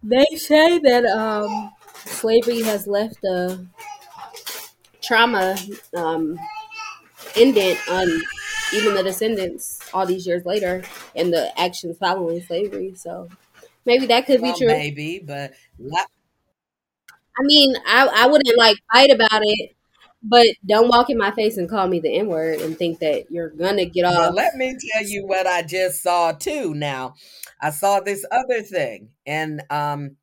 they 0.03 0.25
say 0.35 0.79
that 0.79 1.05
um, 1.05 1.71
slavery 2.05 2.61
has 2.63 2.87
left 2.87 3.23
a 3.25 3.65
trauma 5.01 5.57
um, 5.95 6.39
indent 7.35 7.79
on 7.89 8.07
even 8.73 8.93
the 8.93 9.03
descendants 9.03 9.79
all 9.93 10.05
these 10.05 10.27
years 10.27 10.45
later 10.45 10.83
and 11.15 11.33
the 11.33 11.57
actions 11.59 11.97
following 11.97 12.41
slavery. 12.41 12.93
So 12.95 13.29
maybe 13.87 14.05
that 14.05 14.27
could 14.27 14.41
be 14.41 14.53
true. 14.53 14.67
maybe 14.67 15.23
but 15.25 15.53
I 17.39 17.43
mean, 17.43 17.75
I, 17.85 18.07
I 18.07 18.27
wouldn't 18.27 18.57
like 18.57 18.77
fight 18.91 19.11
about 19.11 19.41
it, 19.43 19.75
but 20.23 20.47
don't 20.67 20.87
walk 20.87 21.09
in 21.09 21.17
my 21.17 21.31
face 21.31 21.57
and 21.57 21.69
call 21.69 21.87
me 21.87 21.99
the 21.99 22.09
N 22.09 22.27
word 22.27 22.61
and 22.61 22.77
think 22.77 22.99
that 22.99 23.31
you're 23.31 23.49
gonna 23.49 23.85
get 23.85 24.05
off. 24.05 24.17
Well, 24.17 24.33
let 24.33 24.55
me 24.55 24.75
tell 24.93 25.03
you 25.03 25.25
what 25.25 25.45
I 25.45 25.61
just 25.61 26.01
saw 26.01 26.31
too. 26.31 26.73
Now, 26.73 27.13
I 27.61 27.69
saw 27.69 27.99
this 27.99 28.25
other 28.31 28.61
thing, 28.61 29.09
and 29.25 29.61
um, 29.69 30.17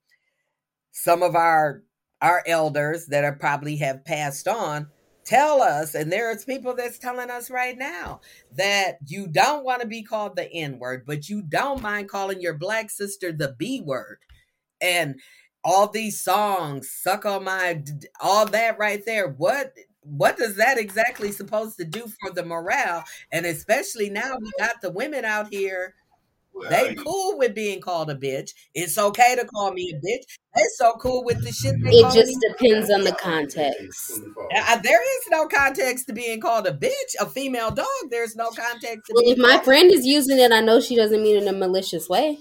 some 0.92 1.22
of 1.22 1.34
our 1.36 1.82
our 2.20 2.42
elders 2.46 3.06
that 3.06 3.24
are 3.24 3.36
probably 3.36 3.76
have 3.76 4.04
passed 4.04 4.48
on 4.48 4.88
tell 5.24 5.62
us, 5.62 5.94
and 5.94 6.12
there's 6.12 6.44
people 6.44 6.74
that's 6.74 6.98
telling 6.98 7.30
us 7.30 7.50
right 7.50 7.76
now 7.76 8.20
that 8.56 8.98
you 9.06 9.26
don't 9.26 9.64
want 9.64 9.82
to 9.82 9.86
be 9.86 10.02
called 10.02 10.36
the 10.36 10.50
N 10.52 10.78
word, 10.78 11.04
but 11.06 11.28
you 11.28 11.42
don't 11.42 11.82
mind 11.82 12.08
calling 12.08 12.40
your 12.40 12.54
black 12.54 12.90
sister 12.90 13.32
the 13.32 13.54
B 13.58 13.80
word. 13.80 14.18
And 14.80 15.20
all 15.64 15.88
these 15.88 16.22
songs, 16.22 16.90
suck 16.90 17.24
on 17.24 17.44
my, 17.44 17.82
all 18.20 18.46
that 18.46 18.78
right 18.78 19.04
there. 19.06 19.28
What 19.28 19.74
what 20.04 20.36
does 20.36 20.56
that 20.56 20.78
exactly 20.78 21.32
supposed 21.32 21.78
to 21.78 21.84
do 21.84 22.06
for 22.20 22.30
the 22.30 22.44
morale? 22.44 23.04
And 23.32 23.46
especially 23.46 24.10
now 24.10 24.36
we 24.38 24.50
got 24.58 24.82
the 24.82 24.90
women 24.90 25.24
out 25.24 25.48
here 25.48 25.94
they 26.70 26.94
cool 26.94 27.36
with 27.38 27.54
being 27.54 27.80
called 27.80 28.10
a 28.10 28.14
bitch. 28.14 28.50
It's 28.74 28.96
okay 28.96 29.36
to 29.36 29.44
call 29.44 29.72
me 29.72 29.92
a 29.94 29.96
bitch. 29.96 30.24
They 30.54 30.62
so 30.76 30.92
cool 30.94 31.24
with 31.24 31.42
the 31.42 31.50
shit. 31.50 31.74
it 31.76 32.14
just 32.14 32.38
depends 32.48 32.90
on 32.90 33.02
the 33.02 33.12
context. 33.12 34.20
There 34.82 35.18
is 35.18 35.24
no 35.30 35.46
context 35.48 36.06
to 36.06 36.12
being 36.12 36.40
called 36.40 36.66
a 36.66 36.72
bitch. 36.72 37.14
A 37.20 37.26
female 37.26 37.70
dog. 37.70 37.86
There's 38.10 38.36
no 38.36 38.50
context. 38.50 39.10
well, 39.12 39.24
if 39.26 39.38
my 39.38 39.58
friend 39.64 39.90
is 39.90 40.06
using 40.06 40.38
it, 40.38 40.52
I 40.52 40.60
know 40.60 40.80
she 40.80 40.96
doesn't 40.96 41.22
mean 41.22 41.36
it 41.36 41.42
in 41.42 41.48
a 41.48 41.58
malicious 41.58 42.08
way. 42.08 42.38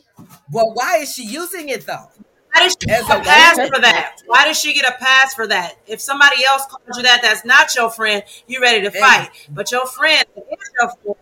Well, 0.51 0.71
why 0.73 0.97
is 0.97 1.13
she 1.13 1.25
using 1.25 1.69
it 1.69 1.85
though? 1.85 2.09
Why 2.53 2.63
does 2.63 2.77
she 2.79 2.87
get 2.87 3.01
a 3.03 3.23
pass 3.23 3.55
for 3.55 3.81
that? 3.81 4.17
Why 4.27 4.45
does 4.45 4.59
she 4.59 4.73
get 4.73 4.87
a 4.87 4.95
pass 4.99 5.33
for 5.33 5.47
that? 5.47 5.75
If 5.87 5.99
somebody 6.01 6.45
else 6.45 6.65
calls 6.67 6.97
you 6.97 7.03
that, 7.03 7.21
that's 7.23 7.43
not 7.43 7.73
your 7.75 7.89
friend. 7.89 8.21
You're 8.45 8.61
ready 8.61 8.83
to 8.83 8.91
fight? 8.91 9.29
But 9.49 9.71
your 9.71 9.87
friend 9.87 10.23
is 10.35 10.71
your 10.79 10.89
friend 10.89 11.15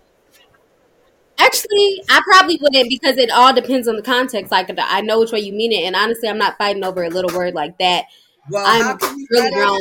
Actually, 1.42 2.04
I 2.10 2.22
probably 2.24 2.58
wouldn't 2.62 2.90
because 2.90 3.18
it 3.18 3.32
all 3.32 3.54
depends 3.54 3.88
on 3.88 3.96
the 3.96 4.02
context. 4.02 4.52
Like 4.52 4.70
I 4.78 5.02
know 5.02 5.20
which 5.20 5.32
way 5.32 5.40
you 5.40 5.54
mean 5.54 5.72
it, 5.72 5.84
and 5.86 5.96
honestly, 5.96 6.30
I'm 6.30 6.38
not 6.38 6.58
fighting 6.58 6.84
over 6.84 7.04
a 7.04 7.10
little 7.10 7.36
word 7.36 7.56
like 7.56 7.78
that. 7.80 8.06
Well, 8.50 8.66
I'm 8.66 8.98
really 9.30 9.52
grown. 9.52 9.80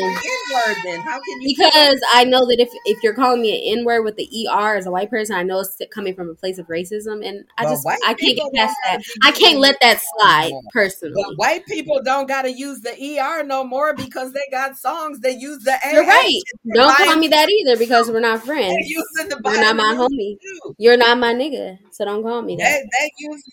then? 0.84 1.00
How 1.00 1.18
can 1.18 1.40
you 1.40 1.54
because 1.56 2.00
I 2.12 2.24
know 2.24 2.40
that 2.40 2.56
if 2.58 2.68
if 2.84 3.02
you're 3.02 3.14
calling 3.14 3.40
me 3.40 3.72
an 3.72 3.78
N 3.78 3.84
word 3.86 4.02
with 4.02 4.16
the 4.16 4.28
ER 4.48 4.76
as 4.76 4.86
a 4.86 4.90
white 4.90 5.08
person, 5.08 5.34
I 5.34 5.42
know 5.42 5.60
it's 5.60 5.80
coming 5.90 6.14
from 6.14 6.28
a 6.28 6.34
place 6.34 6.58
of 6.58 6.66
racism, 6.66 7.26
and 7.26 7.46
I 7.56 7.64
well, 7.64 7.72
just 7.72 7.86
I 8.06 8.12
can't 8.14 8.36
get 8.36 8.52
past 8.54 8.76
that. 8.84 9.02
I 9.22 9.32
can't 9.32 9.58
let 9.58 9.76
that 9.80 10.00
slide 10.00 10.52
personally. 10.74 11.22
But 11.26 11.36
white 11.36 11.64
people 11.66 12.00
don't 12.04 12.28
got 12.28 12.42
to 12.42 12.52
use 12.52 12.82
the 12.82 12.92
ER 12.92 13.42
no 13.44 13.64
more 13.64 13.94
because 13.94 14.34
they 14.34 14.44
got 14.50 14.76
songs 14.76 15.20
that 15.20 15.40
use 15.40 15.64
the. 15.64 15.78
You're 15.92 16.06
right. 16.06 16.42
Don't 16.74 16.94
call 16.94 17.16
me 17.16 17.28
that 17.28 17.48
either 17.48 17.78
because 17.78 18.10
we're 18.10 18.20
not 18.20 18.44
friends. 18.44 18.76
You're 18.90 19.60
not 19.60 19.76
my 19.76 19.94
homie. 19.94 20.36
You're 20.76 20.98
not 20.98 21.18
my 21.18 21.32
nigga, 21.32 21.78
so 21.92 22.04
don't 22.04 22.22
call 22.22 22.42
me 22.42 22.56
that. 22.56 22.64
They, 22.64 23.06
they 23.06 23.10
use 23.18 23.42
the 23.42 23.52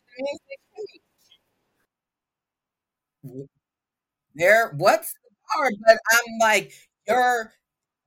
music 3.34 3.49
there 4.38 4.73
what's 4.77 5.13
the 5.13 5.29
power 5.53 5.71
but 5.85 5.97
i'm 6.11 6.38
like 6.39 6.71
you're 7.07 7.51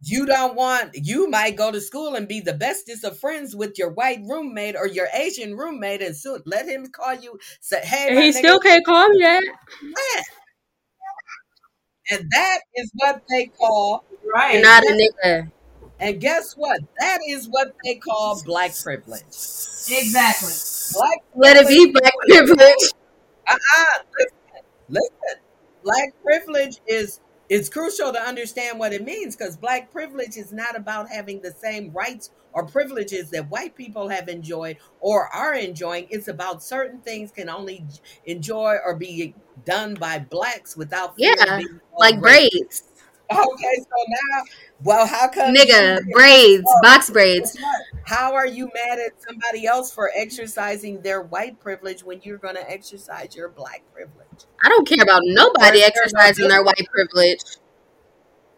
you 0.03 0.25
don't 0.25 0.55
want 0.57 0.91
you 0.95 1.29
might 1.29 1.57
go 1.57 1.71
to 1.71 1.81
school 1.81 2.15
and 2.15 2.27
be 2.29 2.41
the 2.41 2.55
bestest 2.55 3.05
of 3.05 3.19
friends 3.19 3.55
with 3.55 3.79
your 3.79 3.91
white 3.91 4.21
roommate 4.29 4.77
or 4.77 4.87
your 4.87 5.09
asian 5.15 5.57
roommate 5.57 6.03
and 6.03 6.17
soon 6.17 6.41
let 6.47 6.67
him 6.67 6.87
call 6.87 7.15
you 7.15 7.39
say 7.61 7.81
hey 7.85 8.15
he 8.21 8.33
still 8.33 8.59
can't 8.61 8.85
call 8.85 9.09
me 9.11 9.19
that 9.21 10.25
and 12.11 12.29
that 12.31 12.59
is 12.77 12.91
what 12.95 13.23
they 13.29 13.47
call 13.47 14.05
right 14.35 14.55
You're 14.55 14.63
not 14.63 14.83
a 14.85 14.93
nigga 14.93 15.51
and 16.01 16.19
guess 16.19 16.55
what? 16.55 16.81
That 16.99 17.19
is 17.29 17.47
what 17.47 17.75
they 17.85 17.97
call 17.97 18.43
black 18.43 18.73
privilege. 18.83 19.23
Exactly. 19.23 20.55
Black 20.95 21.19
Let 21.35 21.59
it 21.59 21.69
be 21.69 21.93
black 21.93 22.15
privilege. 22.27 22.93
Uh-uh. 23.47 24.03
Listen, 24.19 24.65
listen 24.89 25.41
black 25.83 26.13
privilege 26.25 26.79
is 26.87 27.21
it's 27.49 27.69
crucial 27.69 28.13
to 28.13 28.21
understand 28.21 28.79
what 28.79 28.93
it 28.93 29.05
means 29.05 29.35
because 29.35 29.57
black 29.57 29.91
privilege 29.91 30.37
is 30.37 30.53
not 30.53 30.77
about 30.77 31.09
having 31.09 31.43
the 31.43 31.51
same 31.51 31.91
rights 31.93 32.31
or 32.53 32.65
privileges 32.65 33.31
that 33.31 33.51
white 33.51 33.75
people 33.75 34.09
have 34.09 34.29
enjoyed 34.29 34.77
or 35.01 35.27
are 35.35 35.55
enjoying. 35.55 36.07
It's 36.11 36.29
about 36.29 36.63
certain 36.63 37.01
things 37.01 37.33
can 37.33 37.49
only 37.49 37.85
enjoy 38.25 38.77
or 38.85 38.95
be 38.95 39.35
done 39.65 39.95
by 39.95 40.21
blacks 40.21 40.77
without 40.77 41.15
yeah, 41.17 41.61
like 41.99 42.21
braids. 42.21 42.85
Okay, 43.33 43.77
so 43.79 44.05
now, 44.09 44.43
well, 44.83 45.07
how 45.07 45.29
come 45.29 45.55
nigga 45.55 46.01
braids, 46.13 46.71
box 46.83 47.11
braids? 47.11 47.57
How 48.05 48.35
are 48.35 48.47
you 48.47 48.71
mad 48.75 48.99
at 48.99 49.23
somebody 49.23 49.67
else 49.67 49.93
for 49.93 50.11
exercising 50.17 51.01
their 51.03 51.23
white 51.23 51.61
privilege 51.61 52.03
when 52.03 52.21
you're 52.23 52.39
going 52.39 52.57
to 52.57 52.71
exercise 52.71 53.37
your 53.37 53.49
black 53.49 53.83
privilege? 53.93 54.45
I 54.63 54.69
don't 54.69 54.87
care 54.87 55.03
about 55.03 55.23
nobody 55.25 55.83
exercising 55.83 56.49
their 56.49 56.65
white 56.65 56.89
privilege. 56.93 57.41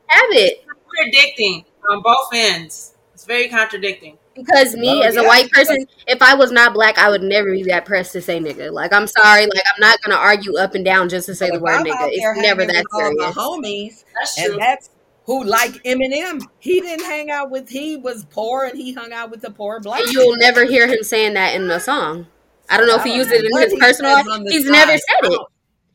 Have 0.06 0.30
it. 0.30 0.64
Contradicting 0.96 1.64
on 1.90 2.02
both 2.02 2.28
ends. 2.34 2.94
It's 3.14 3.24
very 3.24 3.48
contradicting. 3.48 4.18
Because 4.34 4.74
me, 4.74 4.88
oh, 4.88 5.00
as 5.00 5.16
a 5.16 5.24
white 5.24 5.50
person, 5.50 5.86
if 6.06 6.22
I 6.22 6.34
was 6.34 6.50
not 6.50 6.72
black, 6.72 6.96
I 6.96 7.10
would 7.10 7.22
never 7.22 7.50
be 7.50 7.64
that 7.64 7.84
pressed 7.84 8.12
to 8.12 8.22
say 8.22 8.38
nigga. 8.38 8.72
Like, 8.72 8.92
I'm 8.92 9.06
sorry. 9.06 9.42
Like, 9.42 9.62
I'm 9.66 9.80
not 9.80 10.00
going 10.02 10.16
to 10.16 10.22
argue 10.22 10.56
up 10.56 10.74
and 10.74 10.84
down 10.84 11.10
just 11.10 11.26
to 11.26 11.34
say 11.34 11.50
the 11.50 11.60
word 11.60 11.84
nigga. 11.84 12.08
It's 12.10 12.40
never 12.40 12.64
that 12.64 12.84
serious. 12.96 13.34
homies, 13.34 14.04
that's 14.18 14.38
and 14.38 14.58
that's 14.58 14.90
who 15.24 15.44
like 15.44 15.72
Eminem. 15.84 16.42
He 16.58 16.80
didn't 16.80 17.04
hang 17.04 17.30
out 17.30 17.50
with. 17.50 17.68
He 17.68 17.96
was 17.96 18.24
poor, 18.26 18.64
and 18.64 18.76
he 18.76 18.92
hung 18.92 19.12
out 19.12 19.30
with 19.30 19.40
the 19.40 19.50
poor 19.50 19.80
black. 19.80 20.00
And 20.00 20.12
you'll 20.12 20.36
never 20.36 20.64
hear 20.64 20.86
him 20.86 21.02
saying 21.02 21.34
that 21.34 21.54
in 21.54 21.68
the 21.68 21.78
song. 21.78 22.26
I 22.68 22.76
don't 22.76 22.86
know 22.86 22.96
if 22.96 23.04
he 23.04 23.14
used 23.14 23.30
it 23.30 23.44
in 23.44 23.60
his 23.60 23.74
personal 23.78 24.12
life. 24.12 24.26
He's 24.48 24.64
side. 24.64 24.72
never 24.72 24.92
said 24.92 25.30
it. 25.30 25.40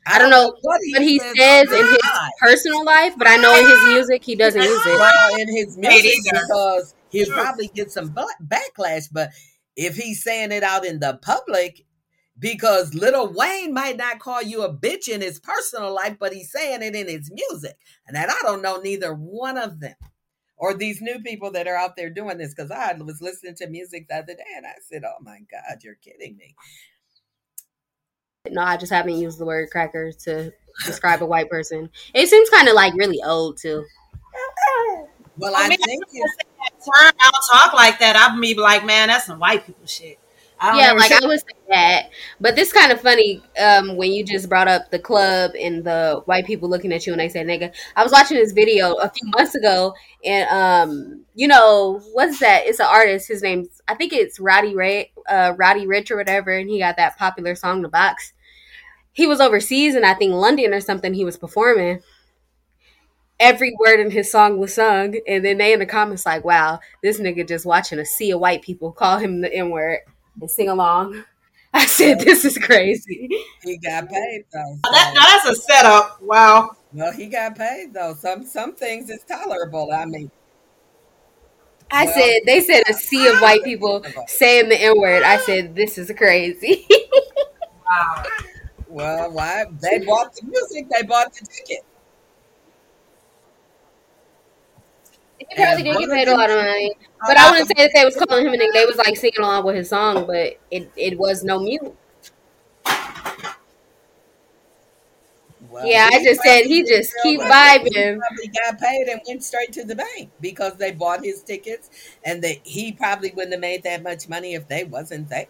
I 0.06 0.20
don't 0.20 0.30
know 0.30 0.56
what 0.62 0.80
he, 0.84 0.94
what 0.94 1.02
he 1.02 1.20
says 1.20 1.72
in 1.72 1.86
his 1.86 2.00
personal 2.40 2.86
life, 2.86 3.14
but 3.18 3.28
I 3.28 3.36
know 3.38 3.54
in 3.60 3.68
his 3.68 3.84
music 3.88 4.24
he 4.24 4.36
doesn't 4.36 4.62
use 4.62 4.86
it. 4.86 5.00
Well, 5.00 5.40
in 5.40 5.54
his 5.54 5.78
music 5.78 6.24
because 6.24 6.96
he'll 7.10 7.34
probably 7.34 7.68
get 7.68 7.92
some 7.92 8.14
backlash. 8.14 9.10
But 9.12 9.32
if 9.76 9.98
he's 9.98 10.24
saying 10.24 10.54
it 10.54 10.64
out 10.64 10.86
in 10.86 11.00
the 11.00 11.20
public, 11.22 11.84
because 12.40 12.94
Lil 12.94 13.34
Wayne 13.34 13.74
might 13.74 13.98
not 13.98 14.20
call 14.20 14.42
you 14.42 14.64
a 14.64 14.74
bitch 14.74 15.08
in 15.08 15.22
his 15.22 15.40
personal 15.40 15.94
life, 15.94 16.18
but 16.20 16.34
he's 16.34 16.52
saying 16.52 16.84
it 16.84 16.96
in 16.96 17.08
his 17.08 17.32
music, 17.32 17.78
and 18.08 18.16
that 18.16 18.30
I 18.30 18.38
don't 18.44 18.62
know 18.62 18.78
neither 18.78 19.14
one 19.14 19.58
of 19.58 19.80
them 19.80 19.96
or 20.58 20.74
these 20.74 21.02
new 21.02 21.20
people 21.20 21.52
that 21.52 21.68
are 21.68 21.76
out 21.76 21.96
there 21.96 22.10
doing 22.10 22.38
this. 22.38 22.54
Because 22.54 22.72
I 22.72 22.94
was 22.94 23.22
listening 23.22 23.56
to 23.56 23.68
music 23.68 24.08
the 24.08 24.16
other 24.18 24.34
day, 24.34 24.44
and 24.56 24.66
I 24.66 24.74
said, 24.82 25.04
"Oh 25.06 25.22
my 25.22 25.40
God, 25.52 25.80
you're 25.84 25.96
kidding 25.96 26.38
me." 26.38 26.56
No, 28.50 28.62
I 28.62 28.78
just 28.78 28.92
haven't 28.92 29.18
used 29.18 29.40
the 29.40 29.46
word 29.46 29.70
cracker 29.72 30.12
to 30.12 30.54
describe 30.86 31.22
a 31.22 31.26
white 31.26 31.50
person. 31.50 31.90
It 32.14 32.28
seems 32.28 32.50
kind 32.50 32.68
of 32.68 32.76
like 32.76 32.94
really 32.94 33.22
old 33.24 33.58
too. 33.58 33.84
Well, 35.38 35.56
I, 35.56 35.66
I 35.66 35.70
mean, 35.70 35.78
think 35.78 36.04
I 36.96 37.12
don't 37.20 37.60
talk 37.60 37.74
like 37.74 38.00
that. 38.00 38.16
I'd 38.16 38.40
be 38.40 38.56
like, 38.56 38.86
man, 38.86 39.10
that's 39.10 39.26
some 39.26 39.40
white 39.40 39.66
people 39.66 39.86
shit. 39.86 40.18
Yeah, 40.60 40.94
like 40.94 41.12
I 41.12 41.20
was 41.26 41.44
that, 41.70 42.10
but 42.42 42.56
this 42.56 42.74
kind 42.74 42.92
of 42.92 43.00
funny 43.00 43.44
um, 43.62 43.96
when 43.96 44.12
you 44.12 44.24
just 44.26 44.50
brought 44.50 44.68
up 44.68 44.90
the 44.90 45.00
club 45.00 45.52
and 45.60 45.84
the 45.84 46.22
white 46.26 46.46
people 46.46 46.68
looking 46.70 46.92
at 46.92 47.06
you 47.06 47.14
and 47.14 47.20
they 47.20 47.30
say 47.30 47.44
nigga. 47.44 47.74
I 47.96 48.04
was 48.04 48.12
watching 48.12 48.38
this 48.38 48.54
video 48.54 48.94
a 48.96 49.10
few 49.10 49.30
months 49.38 49.54
ago, 49.54 49.94
and 50.26 50.50
um, 50.50 51.26
you 51.36 51.48
know 51.48 52.02
what's 52.14 52.40
that? 52.40 52.64
It's 52.66 52.80
an 52.80 52.88
artist. 52.90 53.28
His 53.28 53.44
name's 53.44 53.82
I 53.88 53.94
think 53.96 54.14
it's 54.14 54.40
Roddy 54.40 54.76
Ray, 54.76 55.12
uh, 55.30 55.54
Roddy 55.58 55.86
Ricch 55.86 56.10
or 56.10 56.18
whatever, 56.18 56.52
and 56.52 56.70
he 56.70 56.80
got 56.80 56.98
that 56.98 57.18
popular 57.18 57.56
song, 57.56 57.82
"The 57.82 57.90
Box." 57.90 58.34
he 59.14 59.28
was 59.28 59.42
overseas 59.42 59.96
and 59.96 60.06
I 60.06 60.14
think 60.14 60.34
London 60.34 60.74
or 60.74 60.82
something 60.82 61.14
he 61.14 61.26
was 61.26 61.38
performing. 61.38 62.02
Every 63.40 63.76
word 63.80 64.00
in 64.00 64.10
his 64.12 64.32
song 64.32 64.58
was 64.58 64.74
sung, 64.74 65.16
and 65.28 65.46
then 65.46 65.60
they 65.60 65.72
in 65.72 65.80
the 65.80 65.86
comments 65.86 66.26
like, 66.26 66.44
"Wow, 66.44 66.80
this 67.04 67.20
nigga 67.20 67.48
just 67.48 67.66
watching 67.68 68.00
a 68.00 68.06
sea 68.06 68.32
of 68.32 68.40
white 68.40 68.64
people 68.64 68.92
call 68.92 69.20
him 69.20 69.42
the 69.42 69.54
N 69.54 69.70
word 69.70 70.00
and 70.40 70.50
sing 70.50 70.70
along." 70.70 71.24
I 71.74 71.86
said, 71.86 72.20
"This 72.20 72.46
is 72.46 72.58
crazy." 72.58 73.30
He 73.64 73.78
got 73.78 74.10
paid 74.10 74.46
though. 74.54 74.78
So. 74.86 74.92
That, 74.92 75.44
that's 75.46 75.58
a 75.58 75.62
setup. 75.62 76.22
Wow. 76.22 76.72
Well, 76.94 77.12
he 77.12 77.28
got 77.28 77.58
paid 77.58 77.94
though. 77.94 78.16
Some 78.16 78.46
some 78.46 78.74
things 78.74 79.10
is 79.10 79.24
tolerable. 79.24 79.92
I 79.92 80.06
mean, 80.06 80.32
I 81.92 82.06
well, 82.06 82.14
said 82.14 82.40
they 82.46 82.62
said 82.62 82.84
a 82.90 82.94
sea 82.94 83.28
of 83.28 83.40
white 83.40 83.64
people 83.66 84.04
saying 84.28 84.70
the 84.70 84.82
N 84.82 85.00
word. 85.00 85.24
I 85.24 85.38
said, 85.38 85.76
"This 85.76 85.98
is 85.98 86.12
crazy." 86.18 86.88
wow. 87.88 88.24
Well, 88.88 89.32
why? 89.32 89.66
They 89.82 90.00
bought 90.00 90.34
the 90.36 90.48
music. 90.48 90.88
They 90.90 91.04
bought 91.04 91.34
the 91.34 91.46
ticket. 91.46 91.84
He 95.40 95.56
probably 95.56 95.84
did 95.84 95.98
get 96.00 96.10
paid 96.10 96.28
a 96.28 96.36
lot 96.36 96.50
of 96.50 96.58
money, 96.58 96.94
but 97.28 97.38
I 97.38 97.48
uh, 97.48 97.52
wouldn't 97.52 97.68
say 97.68 97.84
that 97.86 97.92
they 97.94 98.06
was 98.06 98.16
calling 98.16 98.46
him 98.48 98.54
a 98.54 98.58
nigga. 98.58 98.74
They 98.74 98.86
was 98.86 98.98
like 98.98 99.16
singing 99.16 99.40
along 99.40 99.66
with 99.66 99.76
his 99.76 99.90
song, 99.90 100.26
but 100.26 100.60
it, 100.72 100.92
it 100.96 101.18
was 101.18 101.44
no 101.44 101.60
mute. 101.60 101.96
Well, 105.70 105.86
Yeah, 105.86 106.10
I 106.12 106.24
just 106.24 106.42
said 106.42 106.64
he 106.64 106.84
just 106.84 107.14
keep. 107.22 107.40
He 107.40 107.46
vibing. 107.48 108.18
probably 108.18 108.48
got 108.48 108.80
paid 108.80 109.08
and 109.10 109.22
went 109.28 109.44
straight 109.44 109.72
to 109.74 109.84
the 109.84 109.96
bank 109.96 110.32
because 110.42 110.76
they 110.78 110.92
bought 110.92 111.24
his 111.24 111.44
tickets, 111.44 111.90
and 112.24 112.44
that 112.44 112.58
he 112.64 112.92
probably 112.92 113.32
wouldn't 113.32 113.54
have 113.54 113.62
made 113.62 113.84
that 113.84 114.02
much 114.02 114.28
money 114.28 114.56
if 114.56 114.68
they 114.68 114.86
wasn't 114.86 115.30
there. 115.30 115.48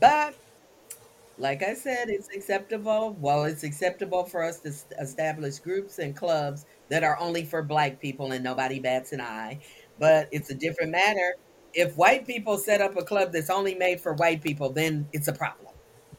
But 0.00 0.34
like 1.38 1.62
I 1.62 1.74
said, 1.74 2.08
it's 2.08 2.28
acceptable. 2.34 3.16
Well, 3.20 3.44
it's 3.44 3.64
acceptable 3.64 4.24
for 4.24 4.42
us 4.42 4.60
to 4.60 4.72
establish 5.00 5.58
groups 5.58 5.98
and 5.98 6.16
clubs 6.16 6.64
that 6.94 7.02
are 7.02 7.18
only 7.18 7.44
for 7.44 7.60
black 7.60 8.00
people 8.00 8.30
and 8.30 8.44
nobody 8.44 8.78
bats 8.78 9.10
an 9.10 9.20
eye. 9.20 9.58
But 9.98 10.28
it's 10.30 10.50
a 10.50 10.54
different 10.54 10.92
matter. 10.92 11.34
If 11.72 11.96
white 11.96 12.24
people 12.24 12.56
set 12.56 12.80
up 12.80 12.96
a 12.96 13.02
club 13.02 13.32
that's 13.32 13.50
only 13.50 13.74
made 13.74 14.00
for 14.00 14.14
white 14.14 14.40
people, 14.40 14.70
then 14.70 15.08
it's 15.12 15.26
a 15.26 15.32
problem. 15.32 15.74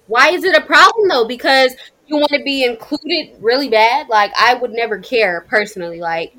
Why 0.08 0.32
is 0.32 0.44
it 0.44 0.54
a 0.54 0.60
problem 0.60 1.08
though? 1.08 1.26
Because 1.26 1.74
you 2.08 2.18
want 2.18 2.34
to 2.34 2.44
be 2.44 2.66
included 2.66 3.38
really 3.40 3.70
bad. 3.70 4.10
Like 4.10 4.34
I 4.38 4.56
would 4.56 4.72
never 4.72 5.00
care 5.00 5.46
personally. 5.48 6.02
Like 6.02 6.34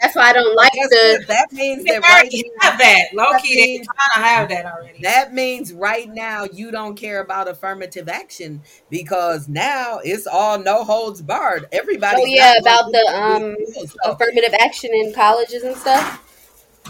that's 0.00 0.14
why 0.16 0.30
I 0.30 0.32
don't 0.32 0.54
like 0.56 0.72
the. 0.72 1.24
That 1.28 1.52
means 1.52 1.84
They 1.84 1.90
that 1.92 2.02
right 2.02 2.30
now, 2.32 2.70
have 2.70 2.78
that. 2.78 3.04
Low 3.14 3.30
that 3.32 3.42
key, 3.42 3.54
they 3.56 3.66
means 3.66 3.88
kind 3.88 4.22
of 4.22 4.28
have 4.28 4.48
that 4.48 4.66
already. 4.66 5.02
That 5.02 5.32
means 5.34 5.72
right 5.72 6.08
now 6.08 6.44
you 6.44 6.70
don't 6.70 6.96
care 6.96 7.20
about 7.20 7.48
affirmative 7.48 8.08
action 8.08 8.62
because 8.90 9.48
now 9.48 10.00
it's 10.04 10.26
all 10.26 10.58
no 10.58 10.84
holds 10.84 11.22
barred. 11.22 11.66
Everybody. 11.72 12.22
Oh 12.22 12.24
yeah, 12.26 12.54
about 12.60 12.90
the 12.92 13.20
um 13.20 13.54
do 13.54 13.66
this 13.66 13.74
deal. 13.74 13.86
So, 13.88 14.12
affirmative 14.12 14.54
action 14.60 14.90
in 14.92 15.12
colleges 15.12 15.62
and 15.62 15.76
stuff. 15.76 16.22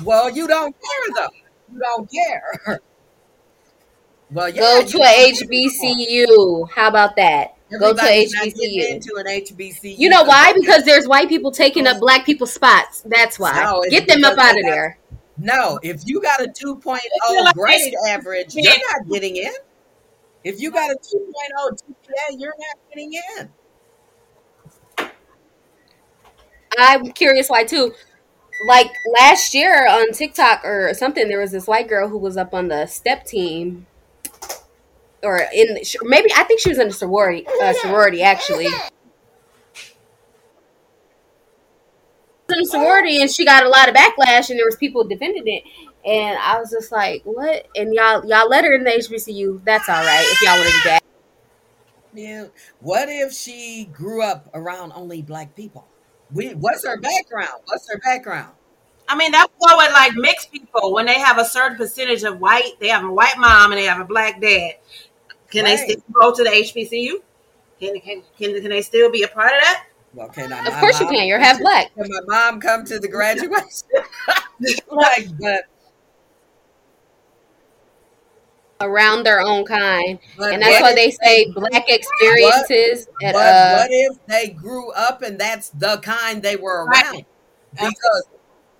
well, 0.04 0.30
you 0.30 0.46
don't 0.46 0.74
care 0.80 1.14
though. 1.16 1.34
You 1.72 1.78
don't 1.80 2.10
care. 2.10 2.80
Well, 4.32 4.48
yeah, 4.48 4.60
Go 4.60 4.86
to 4.86 4.98
a. 4.98 5.32
HBCU. 5.32 6.70
How 6.70 6.86
about 6.88 7.16
that? 7.16 7.56
Go 7.78 7.94
to 7.94 8.00
HBCU. 8.00 8.90
into 8.90 9.14
an 9.16 9.26
HBCU. 9.26 9.96
You 9.96 10.08
know 10.08 10.24
why? 10.24 10.52
Because 10.52 10.84
there's 10.84 11.06
white 11.06 11.28
people 11.28 11.52
taking 11.52 11.86
up 11.86 11.98
oh. 11.98 12.00
black 12.00 12.26
people's 12.26 12.52
spots. 12.52 13.02
That's 13.02 13.38
why. 13.38 13.62
no. 13.62 13.84
Get 13.88 14.08
them 14.08 14.24
up 14.24 14.38
out 14.38 14.56
of 14.56 14.62
there. 14.62 14.98
no. 15.38 15.78
If 15.82 16.02
you 16.04 16.20
got 16.20 16.40
a 16.40 16.48
2.0 16.48 16.96
I 16.96 16.98
feel 17.28 17.44
like 17.44 17.54
grade 17.54 17.94
average, 18.08 18.54
you're 18.54 18.72
not 18.90 19.08
getting 19.08 19.36
in. 19.36 19.52
If 20.42 20.60
you 20.60 20.70
got 20.70 20.90
a 20.90 20.94
2.0 20.94 20.98
GPA, 21.70 22.38
you're 22.38 22.54
not 22.58 22.78
getting 22.88 23.12
in. 23.38 23.50
I'm 26.78 27.12
curious 27.12 27.48
why 27.48 27.64
too. 27.64 27.92
Like 28.66 28.90
last 29.18 29.54
year 29.54 29.86
on 29.88 30.12
TikTok 30.12 30.64
or 30.64 30.92
something, 30.94 31.28
there 31.28 31.40
was 31.40 31.52
this 31.52 31.66
white 31.66 31.88
girl 31.88 32.08
who 32.08 32.18
was 32.18 32.36
up 32.36 32.52
on 32.52 32.68
the 32.68 32.86
step 32.86 33.24
team, 33.24 33.86
or 35.22 35.40
in 35.54 35.78
maybe 36.02 36.30
I 36.36 36.44
think 36.44 36.60
she 36.60 36.70
was 36.70 36.78
in 36.78 36.88
the 36.88 36.94
sorority. 36.94 37.46
Uh, 37.62 37.72
sorority 37.74 38.22
actually. 38.22 38.66
in 38.66 38.72
the 42.48 42.66
sorority 42.66 43.20
and 43.20 43.30
she 43.30 43.44
got 43.44 43.64
a 43.64 43.68
lot 43.68 43.88
of 43.88 43.94
backlash 43.94 44.50
and 44.50 44.58
there 44.58 44.66
was 44.66 44.76
people 44.76 45.04
defending 45.04 45.46
it 45.46 45.62
and 46.04 46.38
I 46.38 46.58
was 46.58 46.70
just 46.70 46.90
like, 46.90 47.22
what? 47.24 47.68
And 47.76 47.94
y'all 47.94 48.24
y'all 48.26 48.48
let 48.48 48.64
her 48.64 48.74
in 48.74 48.84
the 48.84 48.90
HBCU. 48.90 49.62
That's 49.64 49.88
all 49.88 50.02
right 50.02 50.26
if 50.28 50.42
y'all 50.42 50.56
want 50.56 50.68
to 50.68 50.74
do 50.74 50.82
that. 50.84 51.02
Yeah. 52.12 52.46
What 52.80 53.08
if 53.08 53.32
she 53.32 53.88
grew 53.92 54.22
up 54.22 54.48
around 54.54 54.92
only 54.92 55.22
black 55.22 55.54
people? 55.54 55.86
We, 56.32 56.54
what's 56.54 56.86
her 56.86 56.98
background? 56.98 57.62
What's 57.66 57.90
her 57.92 57.98
background? 57.98 58.52
I 59.08 59.16
mean, 59.16 59.32
that's 59.32 59.52
what 59.58 59.76
with 59.76 59.92
like 59.92 60.14
mixed 60.14 60.52
people 60.52 60.94
when 60.94 61.06
they 61.06 61.18
have 61.18 61.38
a 61.38 61.44
certain 61.44 61.76
percentage 61.76 62.22
of 62.22 62.40
white, 62.40 62.74
they 62.78 62.88
have 62.88 63.04
a 63.04 63.12
white 63.12 63.36
mom 63.38 63.72
and 63.72 63.80
they 63.80 63.86
have 63.86 64.00
a 64.00 64.04
black 64.04 64.40
dad. 64.40 64.74
Can 65.50 65.64
they 65.64 65.76
still 65.76 65.96
go 66.12 66.34
to 66.34 66.44
the 66.44 66.50
HBCU? 66.50 67.22
Can, 67.80 68.00
can 68.00 68.22
can 68.38 68.60
can 68.60 68.70
they 68.70 68.82
still 68.82 69.10
be 69.10 69.22
a 69.22 69.28
part 69.28 69.52
of 69.52 69.60
that? 69.62 69.84
Well, 70.14 70.28
can 70.28 70.52
I, 70.52 70.60
Of 70.60 70.74
my 70.74 70.80
course 70.80 71.00
you 71.00 71.06
can. 71.06 71.26
You're 71.26 71.38
half 71.38 71.58
black. 71.60 71.92
can 71.94 72.06
my 72.08 72.20
mom 72.26 72.60
come 72.60 72.84
to 72.84 72.98
the 72.98 73.08
graduation? 73.08 73.50
like, 74.90 75.26
but 75.40 75.64
Around 78.82 79.24
their 79.24 79.40
own 79.40 79.66
kind. 79.66 80.18
but 80.38 80.52
And 80.54 80.62
that's 80.62 80.80
what 80.80 80.82
why 80.82 80.90
if 80.90 80.96
they 80.96 81.10
they 81.10 81.10
say 81.10 81.52
black 81.54 81.84
what 81.84 81.88
experiences 82.00 83.08
at 83.22 83.34
but 83.34 83.54
uh 83.54 83.76
what 83.76 83.88
if 83.90 84.16
they 84.26 84.48
grew 84.48 84.90
up 84.92 85.20
and 85.22 85.38
that's 85.38 85.68
the 85.70 85.98
kind 86.02 86.42
they 86.42 86.56
were 86.56 86.86
Right. 86.86 87.04
around? 87.04 87.24
Because 87.72 88.24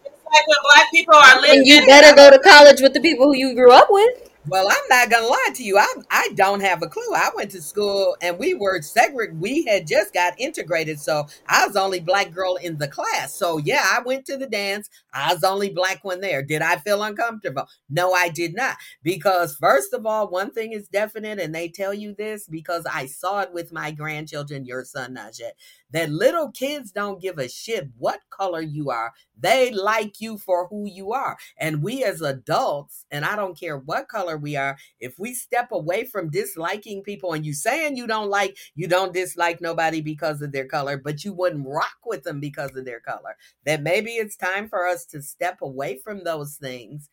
It's 0.04 0.14
like 0.24 0.46
when 0.46 0.56
black 0.62 0.90
people 0.90 1.14
are 1.14 1.40
then 1.42 1.42
living. 1.42 1.66
you 1.66 1.86
better 1.86 2.16
go 2.16 2.30
to 2.30 2.38
college 2.38 2.80
with 2.80 2.94
the 2.94 3.00
people 3.00 3.26
who 3.26 3.36
you 3.36 3.54
grew 3.54 3.72
up 3.72 3.88
with. 3.90 4.29
Well, 4.46 4.66
I'm 4.70 4.88
not 4.88 5.10
gonna 5.10 5.26
lie 5.26 5.50
to 5.56 5.62
you. 5.62 5.76
I 5.76 5.86
I 6.10 6.30
don't 6.34 6.60
have 6.60 6.82
a 6.82 6.86
clue. 6.88 7.12
I 7.14 7.28
went 7.36 7.50
to 7.50 7.60
school 7.60 8.16
and 8.22 8.38
we 8.38 8.54
were 8.54 8.80
segregated. 8.80 9.38
We 9.38 9.64
had 9.66 9.86
just 9.86 10.14
got 10.14 10.32
integrated, 10.40 10.98
so 10.98 11.26
I 11.46 11.66
was 11.66 11.76
only 11.76 12.00
black 12.00 12.32
girl 12.32 12.56
in 12.56 12.78
the 12.78 12.88
class. 12.88 13.34
So 13.34 13.58
yeah, 13.58 13.82
I 13.84 14.00
went 14.00 14.24
to 14.26 14.38
the 14.38 14.46
dance. 14.46 14.88
I 15.12 15.34
was 15.34 15.44
only 15.44 15.68
black 15.68 16.02
one 16.04 16.22
there. 16.22 16.42
Did 16.42 16.62
I 16.62 16.76
feel 16.76 17.02
uncomfortable? 17.02 17.68
No, 17.90 18.14
I 18.14 18.30
did 18.30 18.54
not. 18.54 18.76
Because 19.02 19.56
first 19.56 19.92
of 19.92 20.06
all, 20.06 20.26
one 20.30 20.52
thing 20.52 20.72
is 20.72 20.88
definite, 20.88 21.38
and 21.38 21.54
they 21.54 21.68
tell 21.68 21.92
you 21.92 22.14
this 22.14 22.46
because 22.48 22.86
I 22.90 23.06
saw 23.06 23.40
it 23.40 23.52
with 23.52 23.72
my 23.72 23.90
grandchildren, 23.90 24.64
your 24.64 24.84
son 24.86 25.16
Najee, 25.16 25.50
that 25.92 26.10
little 26.10 26.50
kids 26.50 26.92
don't 26.92 27.20
give 27.20 27.38
a 27.38 27.48
shit 27.48 27.88
what 27.98 28.20
color 28.30 28.60
you 28.60 28.90
are. 28.90 29.12
They 29.38 29.70
like 29.70 30.20
you 30.20 30.38
for 30.38 30.66
who 30.68 30.86
you 30.86 31.12
are. 31.12 31.36
And 31.56 31.82
we 31.82 32.04
as 32.04 32.20
adults, 32.20 33.06
and 33.10 33.24
I 33.24 33.36
don't 33.36 33.58
care 33.58 33.78
what 33.78 34.08
color 34.08 34.36
we 34.36 34.56
are, 34.56 34.76
if 35.00 35.18
we 35.18 35.34
step 35.34 35.72
away 35.72 36.04
from 36.04 36.30
disliking 36.30 37.02
people 37.02 37.32
and 37.32 37.44
you 37.44 37.54
saying 37.54 37.96
you 37.96 38.06
don't 38.06 38.28
like, 38.28 38.56
you 38.74 38.86
don't 38.86 39.14
dislike 39.14 39.60
nobody 39.60 40.00
because 40.00 40.42
of 40.42 40.52
their 40.52 40.66
color, 40.66 40.96
but 40.96 41.24
you 41.24 41.32
wouldn't 41.32 41.66
rock 41.66 41.98
with 42.04 42.22
them 42.22 42.40
because 42.40 42.76
of 42.76 42.84
their 42.84 43.00
color, 43.00 43.36
that 43.64 43.82
maybe 43.82 44.12
it's 44.12 44.36
time 44.36 44.68
for 44.68 44.86
us 44.86 45.04
to 45.06 45.22
step 45.22 45.62
away 45.62 45.98
from 45.98 46.24
those 46.24 46.56
things 46.56 47.08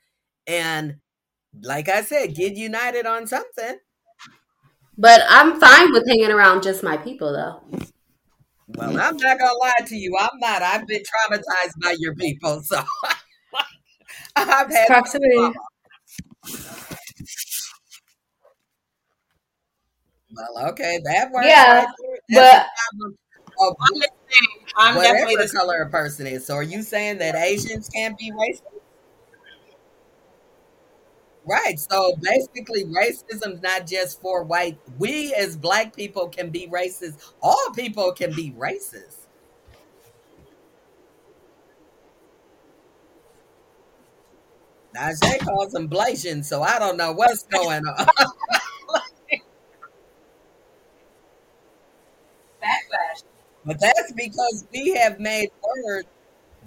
and 0.46 0.98
like 1.62 1.90
I 1.90 2.04
said, 2.04 2.36
get 2.36 2.56
united 2.56 3.06
on 3.06 3.28
something. 3.28 3.78
But 4.98 5.22
I'm 5.30 5.60
fine 5.60 5.92
with 5.92 6.08
hanging 6.08 6.32
around 6.32 6.64
just 6.64 6.84
my 6.84 6.98
people 6.98 7.32
though. 7.32 7.88
Well, 8.70 8.98
I'm 9.00 9.18
not 9.18 9.40
gonna 9.40 9.54
lie 9.62 9.86
to 9.88 9.96
you. 9.96 10.16
I'm 10.20 10.40
not. 10.40 10.62
I've 10.62 10.86
been 10.88 11.02
traumatized 11.02 11.82
by 11.82 11.96
your 12.00 12.16
people, 12.16 12.62
so 12.64 12.84
I've 14.36 14.72
had 14.72 14.88
Proximity. 14.88 15.36
trauma. 15.38 15.54
Well, 20.36 20.70
okay, 20.72 21.00
that 21.06 21.32
works 21.32 21.48
Yeah, 21.48 21.74
right 21.76 21.88
but 22.30 22.66
the 22.66 22.66
problem 23.00 23.18
of 23.60 23.76
I'm 24.78 24.96
I'm 24.96 25.02
definitely 25.02 25.36
the 25.38 25.50
color 25.56 25.82
a 25.82 25.90
person 25.90 26.28
is. 26.28 26.46
So, 26.46 26.56
are 26.56 26.64
you 26.64 26.82
saying 26.84 27.20
that 27.20 27.36
Asians 27.36 27.90
can't 27.90 28.18
be 28.18 28.32
racist? 28.32 28.77
Right. 31.48 31.80
So 31.80 32.16
basically, 32.22 32.84
racism's 32.86 33.62
not 33.62 33.88
just 33.88 34.22
for 34.22 34.44
white. 34.44 34.78
We 34.98 35.34
as 35.34 35.56
black 35.56 35.96
people 35.96 36.28
can 36.28 36.50
be 36.50 36.68
racist. 36.68 37.32
All 37.42 37.72
people 37.76 38.12
can 38.12 38.34
be 38.34 38.52
racist. 38.52 39.28
Najee 44.96 45.40
calls 45.40 45.72
them 45.74 45.88
Blasian, 45.90 46.44
so 46.44 46.62
I 46.64 46.80
don't 46.80 46.98
know 46.98 47.12
what's 47.12 47.44
going 47.44 47.86
on. 47.86 48.08
backlash. 52.62 53.24
but 53.66 53.80
that's 53.80 54.12
because 54.14 54.66
we 54.74 54.94
have 54.96 55.20
made 55.20 55.50
words. 55.62 56.08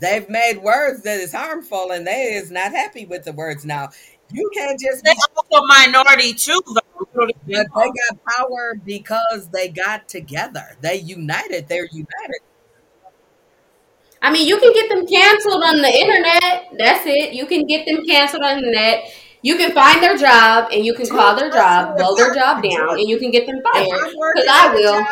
They've 0.01 0.28
made 0.28 0.62
words 0.62 1.03
that 1.05 1.20
is 1.20 1.33
harmful, 1.33 1.93
and 1.93 2.07
they 2.07 2.35
is 2.35 2.51
not 2.51 2.72
happy 2.72 3.07
with 3.07 3.24
the 3.24 3.33
words. 3.33 3.64
Now, 3.66 3.91
you 4.33 4.51
can't 4.55 4.78
just 4.81 5.05
They're 5.05 5.14
be 5.14 5.20
also 5.37 5.66
minority 5.66 6.35
too, 6.35 6.61
though. 6.66 7.07
But 7.14 7.35
they 7.47 7.91
got 7.91 8.18
power 8.28 8.74
because 8.85 9.49
they 9.51 9.68
got 9.68 10.09
together. 10.09 10.76
They 10.81 10.97
united. 10.97 11.68
They're 11.68 11.89
united. 11.91 12.41
I 14.22 14.31
mean, 14.31 14.47
you 14.47 14.59
can 14.59 14.72
get 14.72 14.89
them 14.89 15.07
canceled 15.07 15.62
on 15.64 15.76
the 15.81 15.89
internet. 15.89 16.68
That's 16.78 17.07
it. 17.07 17.33
You 17.33 17.47
can 17.47 17.66
get 17.66 17.87
them 17.87 18.05
canceled 18.07 18.43
on 18.43 18.61
the 18.61 18.66
internet. 18.68 19.05
You 19.43 19.57
can 19.57 19.72
find 19.72 20.03
their 20.03 20.16
job 20.18 20.68
and 20.70 20.85
you 20.85 20.93
can 20.95 21.07
call 21.07 21.35
their 21.35 21.51
job, 21.51 21.97
blow 21.97 22.14
their 22.14 22.35
job 22.35 22.62
down, 22.62 22.91
and 22.99 23.09
you 23.09 23.18
can 23.18 23.31
get 23.31 23.47
them 23.47 23.61
fired. 23.62 23.87
Because 24.35 24.49
I 24.51 24.74
will. 24.74 25.07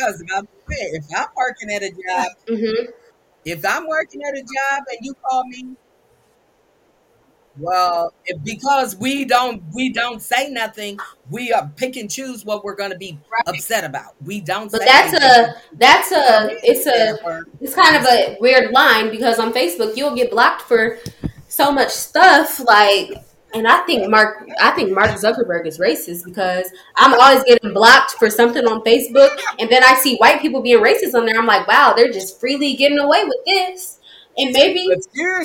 I 0.00 0.06
was 0.10 0.20
about 0.22 0.42
to 0.44 0.74
say, 0.74 0.82
if 0.92 1.04
I'm 1.16 1.26
working 1.36 1.70
at 1.70 1.82
a 1.82 1.90
job, 1.90 2.26
hmm 2.48 3.01
if 3.44 3.64
I'm 3.66 3.86
working 3.88 4.22
at 4.26 4.34
a 4.34 4.40
job 4.42 4.82
and 4.88 4.98
you 5.02 5.14
call 5.28 5.44
me, 5.46 5.76
well, 7.58 8.14
if, 8.24 8.42
because 8.42 8.96
we 8.96 9.26
don't 9.26 9.62
we 9.74 9.92
don't 9.92 10.22
say 10.22 10.48
nothing, 10.50 10.98
we 11.28 11.52
are 11.52 11.70
pick 11.76 11.96
and 11.96 12.10
choose 12.10 12.46
what 12.46 12.64
we're 12.64 12.74
going 12.74 12.92
to 12.92 12.96
be 12.96 13.18
upset 13.46 13.84
about. 13.84 14.14
We 14.24 14.40
don't 14.40 14.72
But 14.72 14.82
say 14.82 14.86
that's 14.86 15.12
anything. 15.12 15.54
a 15.54 15.54
that's 15.76 16.12
a 16.12 16.58
it's 16.62 16.86
a 16.86 17.18
it's 17.60 17.74
kind 17.74 17.96
of 17.96 18.04
a 18.04 18.38
weird 18.40 18.72
line 18.72 19.10
because 19.10 19.38
on 19.38 19.52
Facebook 19.52 19.96
you'll 19.96 20.14
get 20.16 20.30
blocked 20.30 20.62
for 20.62 20.98
so 21.48 21.70
much 21.70 21.90
stuff. 21.90 22.58
Like 22.60 23.22
and 23.54 23.68
I 23.68 23.80
think 23.80 24.08
Mark, 24.08 24.48
I 24.60 24.70
think 24.70 24.92
Mark 24.92 25.10
Zuckerberg 25.10 25.66
is 25.66 25.78
racist 25.78 26.24
because 26.24 26.70
I'm 26.96 27.18
always 27.18 27.44
getting 27.44 27.72
blocked 27.72 28.12
for 28.12 28.30
something 28.30 28.66
on 28.66 28.82
Facebook, 28.82 29.38
and 29.58 29.68
then 29.70 29.82
I 29.84 29.94
see 29.96 30.16
white 30.16 30.40
people 30.40 30.62
being 30.62 30.82
racist 30.82 31.14
on 31.14 31.26
there. 31.26 31.38
I'm 31.38 31.46
like, 31.46 31.66
wow, 31.66 31.92
they're 31.94 32.12
just 32.12 32.40
freely 32.40 32.74
getting 32.74 32.98
away 32.98 33.24
with 33.24 33.44
this. 33.46 33.98
And 34.38 34.50
maybe, 34.52 34.88
but 34.88 35.04
you 35.12 35.44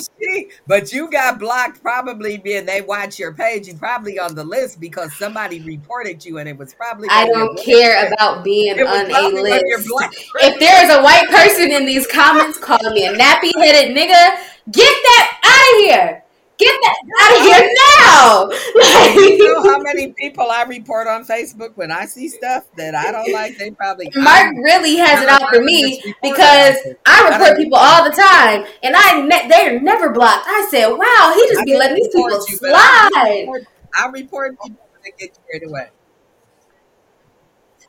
but 0.66 0.92
you 0.94 1.10
got 1.10 1.38
blocked 1.38 1.82
probably 1.82 2.38
being 2.38 2.64
they 2.64 2.80
watch 2.80 3.18
your 3.18 3.34
page. 3.34 3.68
You 3.68 3.74
probably 3.74 4.18
on 4.18 4.34
the 4.34 4.44
list 4.44 4.80
because 4.80 5.14
somebody 5.16 5.60
reported 5.60 6.24
you, 6.24 6.38
and 6.38 6.48
it 6.48 6.56
was 6.56 6.72
probably. 6.72 7.06
I 7.10 7.26
don't 7.26 7.58
care 7.62 8.10
about 8.10 8.44
being 8.44 8.80
on 8.80 9.10
a 9.10 9.42
list. 9.42 9.90
If 10.36 10.58
there's 10.58 10.90
a 10.96 11.02
white 11.02 11.28
person 11.28 11.70
in 11.70 11.84
these 11.84 12.06
comments 12.06 12.56
calling 12.56 12.94
me 12.94 13.06
a 13.06 13.12
nappy 13.12 13.52
headed 13.56 13.94
nigga, 13.94 14.38
get 14.72 14.96
that 15.04 15.38
out 15.44 15.80
of 15.80 15.84
here. 15.84 16.24
Get 16.58 16.74
that 16.82 16.96
out 17.20 17.36
of 17.36 17.42
here 17.46 17.70
now! 18.00 18.48
Like, 18.74 19.14
you 19.14 19.54
know 19.54 19.62
how 19.62 19.78
many 19.78 20.12
people 20.12 20.50
I 20.50 20.64
report 20.64 21.06
on 21.06 21.24
Facebook 21.24 21.76
when 21.76 21.92
I 21.92 22.06
see 22.06 22.28
stuff 22.28 22.64
that 22.76 22.96
I 22.96 23.12
don't 23.12 23.32
like? 23.32 23.56
They 23.56 23.70
probably 23.70 24.10
Mark 24.16 24.56
really 24.56 24.96
has 24.96 25.22
it 25.22 25.28
out 25.28 25.54
for 25.54 25.62
me 25.62 26.02
because 26.20 26.76
I 27.06 27.28
report 27.28 27.52
I 27.52 27.56
people 27.56 27.78
all 27.78 28.02
the 28.02 28.16
time, 28.16 28.66
and 28.82 28.96
I 28.96 29.20
ne- 29.22 29.48
they're 29.48 29.80
never 29.80 30.10
blocked. 30.10 30.46
I 30.48 30.66
said, 30.68 30.88
"Wow, 30.88 31.32
he 31.36 31.46
just 31.46 31.60
I 31.60 31.64
be 31.64 31.76
letting 31.76 31.96
these 31.96 32.08
people 32.08 32.44
you, 32.48 32.56
slide." 32.56 33.10
I 33.14 33.38
report, 33.40 33.62
I 33.94 34.06
report 34.08 34.58
people 34.60 34.78
that 35.04 35.18
get 35.18 35.38
carried 35.46 35.68
away. 35.68 35.88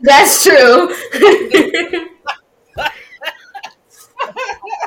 That's 0.02 0.44
true. 0.44 0.96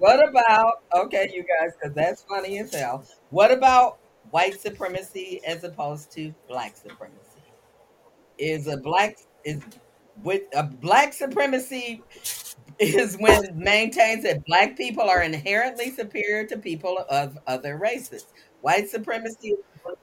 What 0.00 0.26
about 0.26 0.76
okay, 0.96 1.30
you 1.34 1.44
guys, 1.44 1.72
because 1.78 1.94
that's 1.94 2.22
funny 2.24 2.58
as 2.58 2.74
hell. 2.74 3.04
What 3.28 3.52
about 3.52 3.98
white 4.30 4.58
supremacy 4.58 5.42
as 5.46 5.62
opposed 5.62 6.10
to 6.12 6.34
black 6.48 6.76
supremacy? 6.78 7.42
Is 8.38 8.66
a 8.66 8.78
black 8.78 9.18
is 9.44 9.62
with 10.22 10.42
a 10.54 10.62
black 10.62 11.12
supremacy 11.12 12.02
is 12.78 13.16
when 13.18 13.58
maintains 13.58 14.22
that 14.24 14.44
black 14.46 14.76
people 14.76 15.02
are 15.04 15.22
inherently 15.22 15.90
superior 15.90 16.46
to 16.46 16.56
people 16.56 17.04
of 17.10 17.38
other 17.46 17.76
races. 17.76 18.24
White 18.62 18.88
supremacy 18.88 19.56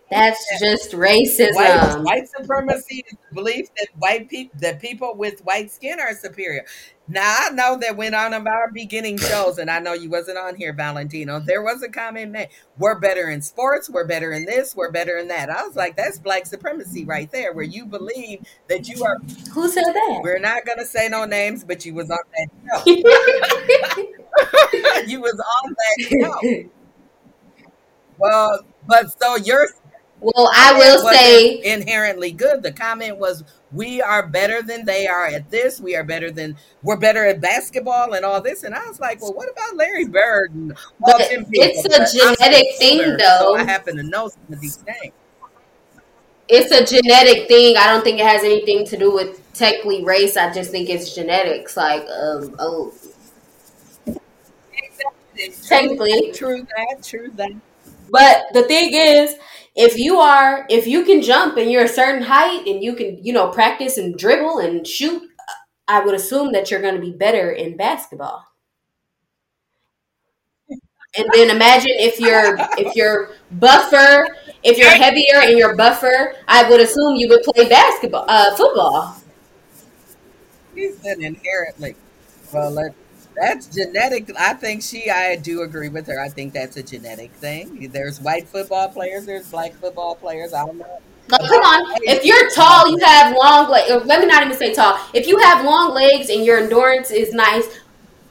that's 0.10 0.60
just 0.60 0.92
racism. 0.92 1.56
White, 1.56 2.02
white 2.02 2.30
supremacy 2.30 3.04
is 3.12 3.18
the 3.30 3.36
belief 3.36 3.68
that 3.76 3.88
white 3.98 4.30
people 4.30 4.58
that 4.62 4.82
people 4.82 5.14
with 5.16 5.42
white 5.42 5.70
skin 5.70 6.00
are 6.00 6.16
superior. 6.16 6.64
Now 7.10 7.36
I 7.40 7.50
know 7.50 7.78
that 7.78 7.98
went 7.98 8.16
on 8.16 8.34
our 8.34 8.72
beginning 8.72 9.18
shows, 9.18 9.58
and 9.58 9.70
I 9.70 9.80
know 9.80 9.92
you 9.94 10.10
wasn't 10.10 10.38
on 10.38 10.56
here, 10.56 10.72
Valentino. 10.72 11.42
There 11.42 11.62
was 11.62 11.84
a 11.84 11.90
comment 11.90 12.32
made: 12.32 12.48
"We're 12.78 12.98
better 13.00 13.30
in 13.30 13.42
sports. 13.42 13.90
We're 13.90 14.08
better 14.08 14.32
in 14.32 14.46
this. 14.46 14.78
We're 14.78 14.92
better 14.92 15.18
in 15.18 15.28
that." 15.28 15.50
I 15.50 15.68
was 15.68 15.76
like, 15.76 15.98
"That's 15.98 16.20
black 16.20 16.46
supremacy 16.46 17.04
right 17.04 17.30
there, 17.32 17.52
where 17.52 17.66
you 17.66 17.86
believe 17.86 18.46
that 18.70 18.88
you 18.88 19.04
are." 19.04 19.18
Who 19.54 19.68
said 19.68 19.84
that? 19.84 20.22
We're 20.24 20.40
not 20.40 20.66
gonna 20.66 20.86
say 20.86 21.10
no 21.10 21.26
names, 21.26 21.66
but 21.66 21.86
you 21.86 21.94
was 21.94 22.10
on 22.10 22.20
that 22.38 22.48
show. 22.66 22.86
you 25.06 25.20
was 25.20 25.38
on 25.66 25.76
that 25.76 26.10
show. 26.10 26.40
Well, 28.18 28.66
but 28.88 29.20
so 29.22 29.36
you're 29.38 29.68
well, 30.20 30.50
I 30.56 30.74
will 30.74 31.08
say 31.12 31.62
inherently 31.64 32.32
good. 32.32 32.64
The 32.64 32.72
comment 32.72 33.18
was, 33.18 33.44
"We 33.72 34.02
are 34.02 34.26
better 34.28 34.64
than 34.64 34.86
they 34.86 35.06
are 35.08 35.28
at 35.28 35.52
this. 35.52 35.80
We 35.80 35.96
are 35.96 36.04
better 36.04 36.32
than 36.32 36.58
we're 36.82 36.98
better 36.98 37.26
at 37.26 37.40
basketball 37.40 38.14
and 38.14 38.26
all 38.26 38.42
this." 38.42 38.64
And 38.64 38.74
I 38.74 38.88
was 38.88 39.00
like, 39.00 39.22
"Well, 39.22 39.34
what 39.34 39.50
about 39.50 39.76
Larry 39.76 40.06
Bird?" 40.06 40.54
And 40.54 40.74
but 41.00 41.22
it's 41.30 41.86
a 41.86 42.18
genetic 42.18 42.76
thing, 42.80 43.00
older, 43.00 43.18
though. 43.18 43.38
So 43.40 43.56
I 43.58 43.64
happen 43.64 43.98
to 43.98 44.04
know 44.04 44.30
some 44.30 44.54
of 44.54 44.60
these 44.60 44.78
things. 44.78 45.14
It's 46.50 46.72
a 46.72 46.84
genetic 46.84 47.48
thing. 47.48 47.76
I 47.78 47.88
don't 47.88 48.04
think 48.04 48.20
it 48.20 48.26
has 48.26 48.44
anything 48.44 48.86
to 48.88 48.98
do 48.98 49.14
with 49.14 49.42
technically 49.54 50.04
race. 50.06 50.38
I 50.38 50.52
just 50.54 50.72
think 50.72 50.90
it's 50.90 51.14
genetics. 51.14 51.76
Like, 51.76 52.04
um, 52.04 52.56
oh, 52.60 52.94
technically, 55.68 56.32
true 56.32 56.66
that, 56.76 57.04
true 57.04 57.32
that. 57.36 57.52
But 58.10 58.46
the 58.54 58.64
thing 58.64 58.90
is, 58.94 59.36
if 59.76 59.98
you 59.98 60.18
are, 60.18 60.66
if 60.70 60.88
you 60.88 61.04
can 61.04 61.22
jump 61.22 61.58
and 61.58 61.72
you're 61.72 61.84
a 61.84 61.88
certain 61.88 62.24
height 62.24 62.66
and 62.66 62.84
you 62.84 62.96
can, 62.96 63.24
you 63.24 63.34
know, 63.34 63.50
practice 63.50 63.98
and 63.98 64.18
dribble 64.18 64.60
and 64.60 64.86
shoot, 64.88 65.30
I 65.88 66.02
would 66.02 66.16
assume 66.16 66.52
that 66.54 66.70
you're 66.72 66.82
going 66.82 66.96
to 66.96 67.02
be 67.02 67.12
better 67.12 67.52
in 67.52 67.78
basketball. 67.78 68.46
And 71.18 71.28
then 71.34 71.50
imagine 71.50 71.94
if 71.96 72.20
you're 72.20 72.58
if 72.78 72.96
you're 72.96 73.32
buffer, 73.52 74.28
if 74.64 74.78
you're 74.78 74.90
heavier 74.90 75.42
and 75.42 75.58
you're 75.58 75.76
buffer, 75.76 76.36
I 76.48 76.70
would 76.70 76.80
assume 76.82 77.16
you 77.16 77.28
would 77.30 77.44
play 77.44 77.68
basketball, 77.68 78.26
uh, 78.28 78.56
football. 78.56 79.16
He 80.76 80.92
said 80.92 81.20
inherently. 81.20 81.96
Well, 82.54 82.72
let 82.72 82.94
that's 83.40 83.68
genetic. 83.68 84.32
I 84.38 84.54
think 84.54 84.82
she. 84.82 85.10
I 85.10 85.36
do 85.36 85.62
agree 85.62 85.90
with 85.90 86.08
her. 86.08 86.20
I 86.20 86.30
think 86.30 86.54
that's 86.54 86.78
a 86.78 86.84
genetic 86.84 87.32
thing. 87.32 87.90
There's 87.92 88.20
white 88.20 88.48
football 88.48 88.90
players. 88.90 89.26
There's 89.26 89.50
black 89.50 89.74
football 89.74 90.16
players. 90.16 90.54
I 90.54 90.66
don't 90.66 90.78
know. 90.78 91.00
come 91.30 91.40
on. 91.42 91.98
If 92.04 92.26
you're 92.26 92.50
tall, 92.52 92.90
you 92.90 92.98
have 93.06 93.36
long 93.36 93.70
legs. 93.70 94.06
Let 94.06 94.22
me 94.22 94.28
not 94.28 94.44
even 94.44 94.58
say 94.58 94.74
tall. 94.74 95.00
If 95.14 95.28
you 95.28 95.38
have 95.40 95.64
long 95.66 95.94
legs 95.94 96.30
and 96.30 96.46
your 96.46 96.60
endurance 96.60 97.12
is 97.12 97.34
nice, 97.34 97.66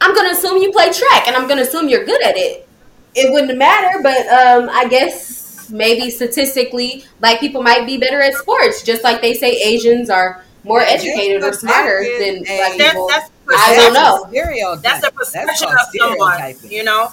I'm 0.00 0.14
gonna 0.14 0.30
assume 0.30 0.58
you 0.58 0.72
play 0.72 0.92
track, 0.92 1.26
and 1.28 1.36
I'm 1.36 1.48
gonna 1.48 1.62
assume 1.62 1.88
you're 1.88 2.04
good 2.04 2.22
at 2.22 2.36
it. 2.36 2.68
It 3.14 3.32
wouldn't 3.32 3.56
matter, 3.56 4.02
but 4.02 4.26
um, 4.26 4.68
I 4.70 4.86
guess 4.88 5.70
maybe 5.70 6.10
statistically, 6.10 7.04
black 7.20 7.40
people 7.40 7.62
might 7.62 7.86
be 7.86 7.96
better 7.96 8.20
at 8.20 8.34
sports, 8.34 8.82
just 8.82 9.04
like 9.04 9.22
they 9.22 9.34
say 9.34 9.52
Asians 9.52 10.10
are 10.10 10.44
more 10.64 10.80
educated 10.80 11.42
or 11.42 11.52
smarter 11.52 12.04
than 12.18 12.42
black 12.42 12.72
people. 12.72 13.08
That's, 13.08 13.30
I 13.48 13.74
don't 13.76 13.94
know. 13.94 14.26
Stereotype. 14.28 14.82
That's 14.82 15.06
a 15.06 15.12
perception 15.12 15.68
of 15.68 15.78
someone, 15.94 16.54
you 16.70 16.84
know. 16.84 17.10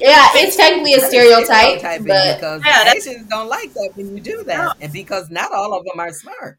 Yeah, 0.00 0.28
it's 0.34 0.56
technically 0.56 0.94
a 0.94 1.00
stereotype, 1.00 1.80
but 2.04 2.36
because 2.36 2.62
yeah, 2.64 2.92
Asians 2.94 3.28
don't 3.28 3.48
like 3.48 3.72
that 3.74 3.92
when 3.94 4.16
you 4.16 4.22
do 4.22 4.44
that, 4.44 4.64
no. 4.64 4.72
and 4.80 4.92
because 4.92 5.30
not 5.30 5.52
all 5.52 5.72
of 5.72 5.84
them 5.84 5.98
are 5.98 6.12
smart. 6.12 6.58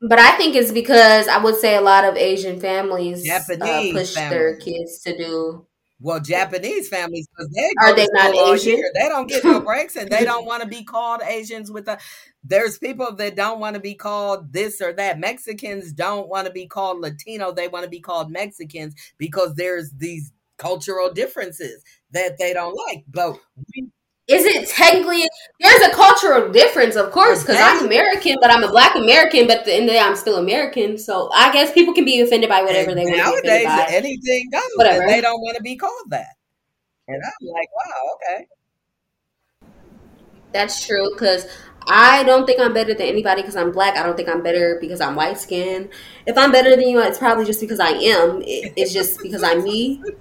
But 0.00 0.18
I 0.18 0.36
think 0.38 0.56
it's 0.56 0.72
because 0.72 1.28
I 1.28 1.36
would 1.38 1.56
say 1.56 1.76
a 1.76 1.82
lot 1.82 2.04
of 2.06 2.16
Asian 2.16 2.58
families 2.58 3.28
uh, 3.28 3.40
push 3.46 3.58
families. 3.58 4.14
their 4.14 4.56
kids 4.56 5.00
to 5.00 5.16
do. 5.16 5.66
Well, 6.02 6.20
Japanese 6.20 6.88
families 6.88 7.28
because 7.28 7.52
they 7.52 7.70
are 7.78 7.94
they 7.94 8.06
not 8.12 8.34
Asian? 8.34 8.80
They 8.94 9.08
don't 9.08 9.28
get 9.28 9.44
no 9.44 9.60
breaks, 9.60 9.96
and 9.96 10.10
they 10.10 10.24
don't 10.24 10.46
want 10.46 10.62
to 10.62 10.68
be 10.68 10.82
called 10.82 11.20
Asians 11.22 11.70
with 11.70 11.88
a 11.88 11.98
there's 12.42 12.78
people 12.78 13.14
that 13.16 13.36
don't 13.36 13.60
want 13.60 13.74
to 13.74 13.80
be 13.80 13.94
called 13.94 14.52
this 14.52 14.80
or 14.80 14.94
that. 14.94 15.18
Mexicans 15.18 15.92
don't 15.92 16.28
want 16.28 16.46
to 16.46 16.52
be 16.52 16.66
called 16.66 17.00
Latino. 17.00 17.52
They 17.52 17.68
want 17.68 17.84
to 17.84 17.90
be 17.90 18.00
called 18.00 18.30
Mexicans 18.30 18.94
because 19.18 19.54
there's 19.54 19.90
these 19.90 20.32
cultural 20.56 21.12
differences 21.12 21.82
that 22.12 22.38
they 22.38 22.54
don't 22.54 22.78
like. 22.88 23.04
But 23.06 23.38
we, 23.74 23.90
is 24.30 24.44
it 24.44 24.68
technically 24.68 25.24
there's 25.60 25.82
a 25.82 25.90
cultural 25.94 26.50
difference, 26.52 26.96
of 26.96 27.10
course, 27.10 27.42
because 27.42 27.58
I'm 27.60 27.84
American, 27.84 28.36
but 28.40 28.50
I'm 28.50 28.62
a 28.62 28.68
Black 28.68 28.94
American. 28.94 29.46
But 29.46 29.58
at 29.58 29.64
the 29.64 29.74
end 29.74 29.84
of 29.84 29.88
the 29.88 29.92
day, 29.94 30.00
I'm 30.00 30.16
still 30.16 30.36
American. 30.36 30.98
So 30.98 31.30
I 31.32 31.52
guess 31.52 31.72
people 31.72 31.94
can 31.94 32.04
be 32.04 32.20
offended 32.20 32.48
by 32.48 32.62
whatever 32.62 32.94
they 32.94 33.04
want. 33.04 33.16
Nowadays, 33.18 33.66
anything 33.90 34.50
goes. 34.50 34.62
Whatever 34.76 35.06
they 35.06 35.20
don't 35.20 35.40
want 35.40 35.56
to 35.56 35.62
be 35.62 35.76
called 35.76 36.10
that, 36.10 36.34
and 37.08 37.20
I'm 37.22 37.48
like, 37.48 37.68
wow, 37.74 38.14
okay. 38.14 38.46
That's 40.52 40.84
true 40.86 41.10
because 41.12 41.46
I 41.88 42.22
don't 42.24 42.46
think 42.46 42.60
I'm 42.60 42.72
better 42.74 42.94
than 42.94 43.06
anybody 43.06 43.42
because 43.42 43.56
I'm 43.56 43.72
black. 43.72 43.96
I 43.96 44.02
don't 44.02 44.16
think 44.16 44.28
I'm 44.28 44.42
better 44.42 44.78
because 44.80 45.00
I'm 45.00 45.14
white 45.14 45.38
skinned. 45.38 45.88
If 46.26 46.36
I'm 46.36 46.52
better 46.52 46.70
than 46.70 46.88
you, 46.88 47.00
it's 47.00 47.18
probably 47.18 47.44
just 47.44 47.60
because 47.60 47.80
I 47.80 47.90
am. 47.90 48.42
It, 48.42 48.72
it's 48.76 48.92
just 48.92 49.20
because 49.22 49.42
I'm 49.42 49.64
me. 49.64 50.02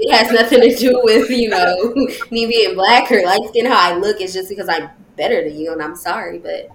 It 0.00 0.12
has 0.12 0.32
nothing 0.32 0.60
to 0.62 0.74
do 0.76 1.00
with, 1.04 1.30
you 1.30 1.48
know, 1.48 1.94
me 2.30 2.46
being 2.46 2.74
black 2.74 3.10
or 3.12 3.22
light 3.24 3.40
skinned, 3.48 3.68
how 3.68 3.92
I 3.92 3.96
look. 3.96 4.20
It's 4.20 4.32
just 4.32 4.48
because 4.48 4.68
I'm 4.68 4.90
better 5.16 5.42
than 5.48 5.58
you, 5.58 5.72
and 5.72 5.82
I'm 5.82 5.96
sorry, 5.96 6.38
but 6.38 6.68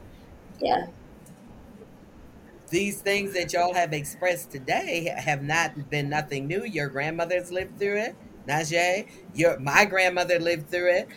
yeah. 0.61 0.87
These 2.69 3.01
things 3.01 3.33
that 3.33 3.53
y'all 3.53 3.73
have 3.73 3.93
expressed 3.93 4.51
today 4.51 5.13
have 5.15 5.43
not 5.43 5.89
been 5.89 6.09
nothing 6.09 6.47
new. 6.47 6.65
Your 6.65 6.89
grandmothers 6.89 7.51
lived 7.51 7.77
through 7.79 7.97
it. 7.97 8.15
Najee, 8.47 9.07
your 9.33 9.59
my 9.59 9.85
grandmother 9.85 10.39
lived 10.39 10.69
through 10.69 10.91
it 10.91 11.07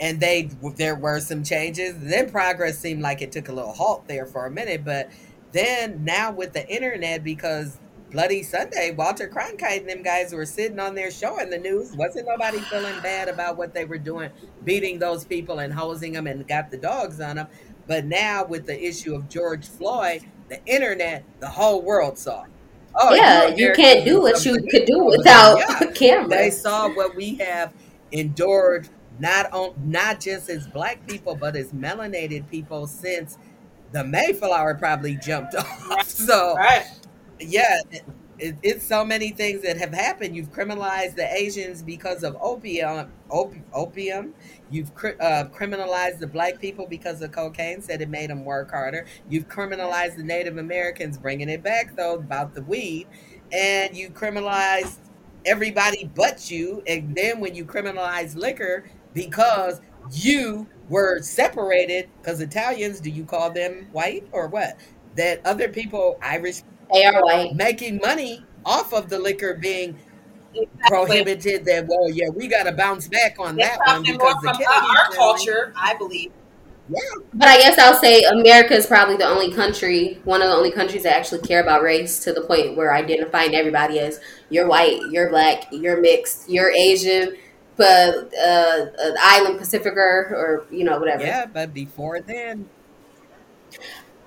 and 0.00 0.20
they 0.20 0.50
there 0.76 0.96
were 0.96 1.20
some 1.20 1.42
changes. 1.42 1.94
Then 1.98 2.30
progress 2.30 2.78
seemed 2.78 3.02
like 3.02 3.22
it 3.22 3.32
took 3.32 3.48
a 3.48 3.52
little 3.52 3.72
halt 3.72 4.08
there 4.08 4.26
for 4.26 4.46
a 4.46 4.50
minute, 4.50 4.84
but 4.84 5.10
then 5.52 6.04
now 6.04 6.32
with 6.32 6.52
the 6.52 6.66
internet, 6.68 7.24
because 7.24 7.78
Bloody 8.10 8.42
Sunday, 8.42 8.92
Walter 8.96 9.28
Cronkite 9.28 9.80
and 9.80 9.88
them 9.88 10.02
guys 10.02 10.32
were 10.32 10.46
sitting 10.46 10.80
on 10.80 10.94
there 10.94 11.10
showing 11.10 11.48
the 11.48 11.58
news. 11.58 11.92
Wasn't 11.94 12.26
nobody 12.26 12.58
feeling 12.58 13.00
bad 13.02 13.28
about 13.28 13.56
what 13.56 13.72
they 13.72 13.84
were 13.84 13.98
doing, 13.98 14.30
beating 14.64 14.98
those 14.98 15.24
people 15.24 15.60
and 15.60 15.72
hosing 15.72 16.12
them 16.12 16.26
and 16.26 16.46
got 16.48 16.70
the 16.70 16.76
dogs 16.76 17.20
on 17.20 17.36
them. 17.36 17.46
But 17.86 18.04
now 18.06 18.44
with 18.44 18.66
the 18.66 18.80
issue 18.80 19.14
of 19.14 19.28
George 19.28 19.68
Floyd, 19.68 20.22
the 20.48 20.64
internet, 20.66 21.24
the 21.38 21.48
whole 21.48 21.82
world 21.82 22.18
saw. 22.18 22.44
Oh, 22.94 23.14
yeah, 23.14 23.46
you 23.46 23.72
can't 23.74 24.04
do 24.04 24.20
what 24.20 24.44
you 24.44 24.60
could 24.68 24.84
do 24.84 25.04
without 25.04 25.58
yeah. 25.58 25.90
camera. 25.94 26.28
They 26.28 26.50
saw 26.50 26.88
what 26.88 27.14
we 27.14 27.36
have 27.36 27.72
endured 28.10 28.88
not 29.20 29.52
on 29.52 29.74
not 29.84 30.18
just 30.18 30.48
as 30.48 30.66
black 30.66 31.06
people 31.06 31.36
but 31.36 31.54
as 31.54 31.72
melanated 31.72 32.48
people 32.50 32.86
since 32.86 33.38
the 33.92 34.02
Mayflower 34.02 34.74
probably 34.74 35.16
jumped 35.16 35.54
off. 35.56 35.88
Right. 35.88 36.06
So 36.06 36.54
right. 36.56 36.86
Yeah, 37.40 37.80
it, 38.38 38.56
it's 38.62 38.86
so 38.86 39.04
many 39.04 39.30
things 39.30 39.62
that 39.62 39.76
have 39.76 39.92
happened. 39.92 40.34
You've 40.34 40.50
criminalized 40.50 41.16
the 41.16 41.30
Asians 41.32 41.82
because 41.82 42.22
of 42.22 42.36
opium. 42.40 43.12
Op, 43.28 43.52
opium. 43.72 44.34
You've 44.70 44.90
uh, 45.20 45.44
criminalized 45.52 46.18
the 46.20 46.26
black 46.26 46.58
people 46.60 46.86
because 46.86 47.20
of 47.22 47.32
cocaine. 47.32 47.82
Said 47.82 48.00
it 48.00 48.08
made 48.08 48.30
them 48.30 48.44
work 48.44 48.70
harder. 48.70 49.06
You've 49.28 49.48
criminalized 49.48 50.16
the 50.16 50.22
Native 50.22 50.56
Americans, 50.58 51.18
bringing 51.18 51.48
it 51.48 51.62
back 51.62 51.96
though 51.96 52.14
about 52.14 52.54
the 52.54 52.62
weed, 52.62 53.08
and 53.52 53.96
you 53.96 54.10
criminalized 54.10 54.98
everybody 55.44 56.10
but 56.14 56.50
you. 56.50 56.82
And 56.86 57.14
then 57.14 57.40
when 57.40 57.54
you 57.54 57.64
criminalize 57.64 58.34
liquor 58.36 58.84
because 59.14 59.80
you 60.12 60.66
were 60.88 61.20
separated, 61.22 62.08
because 62.20 62.40
Italians, 62.40 63.00
do 63.00 63.10
you 63.10 63.24
call 63.24 63.50
them 63.50 63.88
white 63.92 64.26
or 64.32 64.48
what? 64.48 64.78
That 65.16 65.44
other 65.44 65.68
people, 65.68 66.18
Irish 66.22 66.62
they 66.92 67.04
are 67.04 67.22
white. 67.22 67.54
Making 67.54 67.98
money 67.98 68.44
off 68.64 68.92
of 68.92 69.08
the 69.08 69.18
liquor 69.18 69.54
being 69.54 69.96
exactly. 70.54 70.88
prohibited. 70.88 71.64
That 71.64 71.86
well, 71.86 72.10
yeah, 72.10 72.28
we 72.28 72.48
got 72.48 72.64
to 72.64 72.72
bounce 72.72 73.08
back 73.08 73.36
on 73.38 73.56
that 73.56 73.78
one 73.86 74.02
because 74.02 74.36
the 74.42 74.48
our 74.48 75.16
culture, 75.16 75.72
I 75.76 75.96
believe. 75.96 76.32
Yeah. 76.90 77.22
But 77.34 77.48
I 77.48 77.58
guess 77.58 77.78
I'll 77.78 77.94
say 77.94 78.22
America 78.24 78.74
is 78.74 78.86
probably 78.86 79.16
the 79.16 79.26
only 79.26 79.52
country, 79.52 80.18
one 80.24 80.42
of 80.42 80.48
the 80.48 80.54
only 80.54 80.72
countries 80.72 81.04
that 81.04 81.14
actually 81.14 81.46
care 81.46 81.62
about 81.62 81.82
race 81.82 82.24
to 82.24 82.32
the 82.32 82.40
point 82.40 82.76
where 82.76 82.92
identifying 82.92 83.54
everybody 83.54 84.00
as 84.00 84.18
you're 84.48 84.66
white, 84.66 85.00
you're 85.10 85.30
black, 85.30 85.66
you're 85.70 86.00
mixed, 86.00 86.50
you're 86.50 86.70
Asian, 86.70 87.36
but 87.76 88.32
uh, 88.34 88.86
uh 88.98 89.12
island 89.20 89.58
Pacificer 89.58 90.34
or 90.34 90.66
you 90.70 90.82
know 90.82 90.98
whatever. 90.98 91.22
Yeah, 91.22 91.46
but 91.46 91.72
before 91.72 92.20
then, 92.20 92.68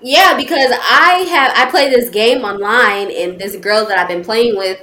yeah, 0.04 0.36
because 0.36 0.70
I 0.70 1.24
have 1.30 1.52
I 1.56 1.70
play 1.70 1.88
this 1.88 2.10
game 2.10 2.42
online, 2.42 3.10
and 3.10 3.40
this 3.40 3.56
girl 3.56 3.86
that 3.86 3.98
I've 3.98 4.08
been 4.08 4.22
playing 4.22 4.54
with, 4.54 4.78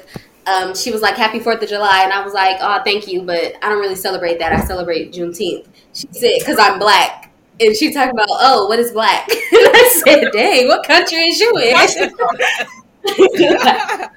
um, 0.47 0.73
she 0.73 0.91
was 0.91 1.03
like, 1.03 1.15
"Happy 1.15 1.39
Fourth 1.39 1.61
of 1.61 1.69
July," 1.69 2.01
and 2.03 2.11
I 2.11 2.23
was 2.23 2.33
like, 2.33 2.57
"Oh, 2.59 2.81
thank 2.83 3.07
you, 3.07 3.21
but 3.21 3.53
I 3.61 3.69
don't 3.69 3.79
really 3.79 3.95
celebrate 3.95 4.39
that. 4.39 4.51
I 4.51 4.65
celebrate 4.65 5.13
Juneteenth." 5.13 5.67
She 5.93 6.07
said, 6.11 6.39
"Because 6.39 6.57
I'm 6.57 6.79
black." 6.79 7.31
And 7.59 7.75
she 7.75 7.93
talked 7.93 8.11
about, 8.11 8.25
oh, 8.31 8.67
what 8.67 8.79
is 8.79 8.91
black? 8.91 9.29
and 9.29 9.37
I 9.51 10.01
said, 10.03 10.31
dang, 10.33 10.67
what 10.67 10.83
country 10.83 11.19
is 11.19 11.39
you 11.39 11.55
in? 11.57 11.75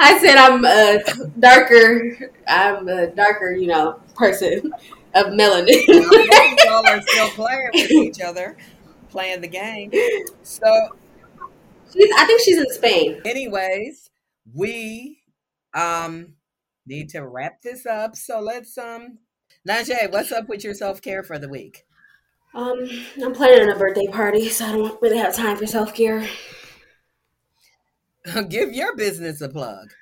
I 0.00 0.18
said 0.18 0.36
I'm 0.38 0.64
a 0.64 1.00
darker, 1.38 2.30
I'm 2.48 2.88
a 2.88 3.08
darker, 3.08 3.50
you 3.50 3.66
know, 3.66 4.00
person 4.14 4.72
of 5.14 5.26
melanin. 5.26 5.86
Y'all 6.64 6.86
are 6.86 7.02
still 7.02 7.28
playing 7.30 7.68
with 7.74 7.90
each 7.90 8.22
other 8.22 8.56
playing 9.16 9.40
the 9.40 9.48
game. 9.48 9.90
So 10.42 10.72
she's, 11.92 12.10
I 12.16 12.24
think 12.24 12.40
she's 12.40 12.58
in 12.58 12.70
Spain. 12.70 13.20
Anyways, 13.24 14.10
we 14.54 15.22
um 15.74 16.34
need 16.86 17.08
to 17.10 17.26
wrap 17.26 17.62
this 17.62 17.84
up. 17.84 18.14
So 18.14 18.40
let's 18.40 18.78
um 18.78 19.18
Najee, 19.68 20.12
what's 20.12 20.30
up 20.30 20.48
with 20.48 20.62
your 20.62 20.74
self 20.74 21.02
care 21.02 21.22
for 21.24 21.38
the 21.38 21.48
week? 21.48 21.84
Um, 22.54 22.88
I'm 23.22 23.34
planning 23.34 23.70
a 23.70 23.76
birthday 23.76 24.06
party, 24.06 24.48
so 24.48 24.66
I 24.66 24.72
don't 24.72 25.02
really 25.02 25.18
have 25.18 25.34
time 25.34 25.56
for 25.56 25.66
self 25.66 25.94
care. 25.94 26.26
Give 28.48 28.72
your 28.72 28.94
business 28.96 29.40
a 29.40 29.48
plug. 29.48 29.92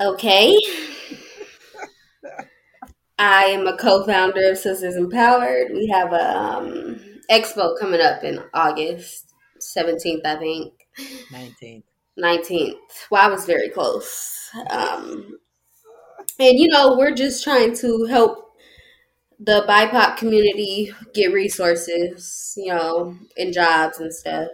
Okay. 0.00 0.56
I 3.18 3.44
am 3.44 3.66
a 3.66 3.76
co-founder 3.76 4.50
of 4.50 4.58
Sisters 4.58 4.96
Empowered. 4.96 5.72
We 5.72 5.86
have 5.88 6.12
a 6.12 6.38
um, 6.38 7.00
expo 7.30 7.78
coming 7.78 8.00
up 8.00 8.24
in 8.24 8.42
August 8.52 9.32
17th, 9.60 10.24
I 10.24 10.36
think. 10.36 10.72
19th. 11.32 11.82
19th. 12.18 12.76
Well, 13.10 13.28
I 13.28 13.30
was 13.30 13.44
very 13.44 13.68
close. 13.68 14.50
Um, 14.70 15.38
and, 16.38 16.58
you 16.58 16.68
know, 16.68 16.96
we're 16.96 17.14
just 17.14 17.44
trying 17.44 17.74
to 17.76 18.04
help 18.06 18.44
the 19.38 19.64
BIPOC 19.68 20.16
community 20.16 20.92
get 21.12 21.32
resources, 21.32 22.54
you 22.56 22.72
know, 22.72 23.16
and 23.36 23.52
jobs 23.52 24.00
and 24.00 24.12
stuff. 24.12 24.48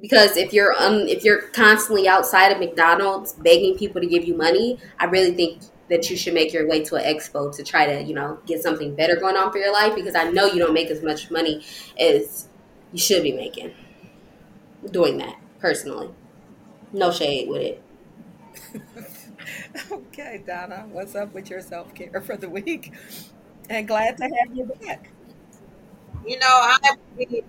Because 0.00 0.36
if 0.36 0.52
you're 0.52 0.74
um 0.78 1.08
if 1.08 1.24
you're 1.24 1.48
constantly 1.48 2.06
outside 2.06 2.52
of 2.52 2.58
McDonald's 2.58 3.32
begging 3.32 3.78
people 3.78 4.00
to 4.00 4.06
give 4.06 4.24
you 4.24 4.36
money, 4.36 4.78
I 4.98 5.06
really 5.06 5.32
think 5.32 5.62
that 5.88 6.10
you 6.10 6.16
should 6.16 6.34
make 6.34 6.52
your 6.52 6.66
way 6.68 6.82
to 6.84 6.96
an 6.96 7.04
expo 7.04 7.54
to 7.56 7.62
try 7.62 7.86
to, 7.86 8.02
you 8.02 8.14
know, 8.14 8.38
get 8.46 8.62
something 8.62 8.94
better 8.94 9.16
going 9.16 9.36
on 9.36 9.52
for 9.52 9.58
your 9.58 9.72
life 9.72 9.94
because 9.94 10.14
I 10.14 10.30
know 10.30 10.46
you 10.46 10.58
don't 10.58 10.74
make 10.74 10.90
as 10.90 11.02
much 11.02 11.30
money 11.30 11.64
as 11.98 12.48
you 12.92 12.98
should 12.98 13.22
be 13.22 13.32
making 13.32 13.72
doing 14.90 15.18
that 15.18 15.36
personally. 15.58 16.10
No 16.92 17.10
shade 17.12 17.48
with 17.48 17.62
it. 17.62 17.82
okay, 19.92 20.42
Donna, 20.46 20.86
what's 20.90 21.14
up 21.14 21.32
with 21.34 21.50
your 21.50 21.60
self 21.60 21.94
care 21.94 22.20
for 22.20 22.36
the 22.36 22.48
week? 22.48 22.92
And 23.70 23.86
glad 23.88 24.16
to 24.18 24.24
have 24.24 24.54
you 24.56 24.64
back. 24.84 25.10
You 26.26 26.38
know, 26.38 26.46
I 26.48 26.78
will 27.16 27.26
be, 27.26 27.44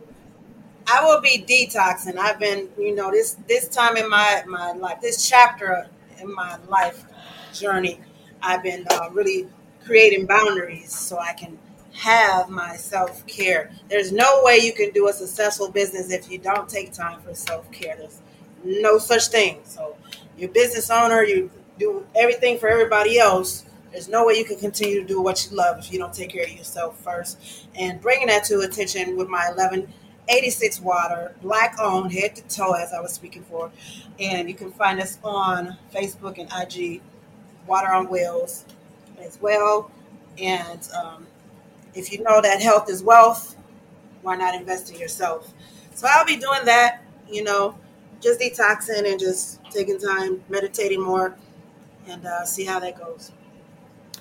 I 0.88 1.06
will 1.06 1.22
be 1.22 1.44
detoxing. 1.48 2.18
I've 2.18 2.40
been, 2.40 2.70
you 2.78 2.96
know, 2.96 3.12
this 3.12 3.38
this 3.48 3.68
time 3.70 3.98
in 3.98 4.10
my 4.10 4.44
my 4.48 4.74
life, 4.74 5.00
this 5.02 5.28
chapter 5.28 5.88
in 6.20 6.34
my 6.34 6.58
life 6.70 7.06
journey, 7.54 8.02
I've 8.42 8.64
been 8.64 8.86
uh, 8.92 9.10
really 9.12 9.48
creating 9.86 10.26
boundaries 10.26 10.94
so 10.94 11.18
I 11.18 11.34
can 11.34 11.58
have 11.94 12.50
my 12.50 12.76
self 12.76 13.26
care. 13.26 13.72
There's 13.90 14.12
no 14.12 14.42
way 14.44 14.58
you 14.58 14.74
can 14.74 14.92
do 14.92 15.08
a 15.08 15.14
successful 15.14 15.72
business 15.72 16.12
if 16.12 16.30
you 16.32 16.38
don't 16.38 16.70
take 16.70 16.94
time 16.94 17.22
for 17.22 17.34
self 17.34 17.72
care. 17.72 17.96
There's 17.98 18.22
no 18.64 18.98
such 18.98 19.28
thing. 19.28 19.62
So, 19.64 19.96
you're 20.38 20.50
business 20.50 20.90
owner, 20.92 21.24
you 21.24 21.50
do 21.80 22.06
everything 22.16 22.60
for 22.60 22.68
everybody 22.70 23.18
else. 23.20 23.66
There's 23.92 24.10
no 24.10 24.26
way 24.26 24.36
you 24.36 24.46
can 24.46 24.58
continue 24.58 25.02
to 25.02 25.08
do 25.08 25.22
what 25.22 25.48
you 25.50 25.56
love 25.56 25.80
if 25.80 25.92
you 25.92 25.98
don't 25.98 26.14
take 26.14 26.30
care 26.30 26.44
of 26.44 26.52
yourself 26.52 27.00
first. 27.00 27.66
And 27.76 28.00
bringing 28.02 28.28
that 28.28 28.44
to 28.46 28.60
attention 28.60 29.16
with 29.18 29.28
my 29.28 29.50
1186 29.50 30.82
water, 30.82 31.34
black 31.42 31.78
owned, 31.80 32.12
head 32.12 32.36
to 32.36 32.42
toe, 32.44 32.74
as 32.74 32.94
I 32.94 33.00
was 33.00 33.14
speaking 33.14 33.44
for. 33.44 33.72
And 34.20 34.48
you 34.50 34.56
can 34.56 34.72
find 34.72 35.00
us 35.00 35.18
on 35.24 35.78
Facebook 35.94 36.38
and 36.38 36.50
IG 36.52 37.02
water 37.68 37.90
on 37.90 38.08
wheels 38.10 38.66
as 39.20 39.40
well. 39.42 39.92
And 40.38 40.88
um, 40.96 41.28
if 41.94 42.12
you 42.12 42.24
know 42.24 42.42
that 42.42 42.62
health 42.62 42.90
is 42.90 43.04
wealth, 43.04 43.56
why 44.22 44.36
not 44.36 44.56
invest 44.56 44.92
in 44.92 45.00
yourself? 45.00 45.54
So 45.94 46.08
I'll 46.10 46.26
be 46.26 46.38
doing 46.38 46.66
that, 46.66 47.04
you 47.30 47.44
know, 47.44 47.78
just 48.22 48.40
detoxing 48.40 49.10
and 49.10 49.20
just 49.20 49.64
taking 49.72 50.00
time, 50.00 50.44
meditating 50.50 51.02
more, 51.02 51.36
and 52.08 52.26
uh, 52.26 52.46
see 52.46 52.66
how 52.66 52.80
that 52.80 52.98
goes. 52.98 53.32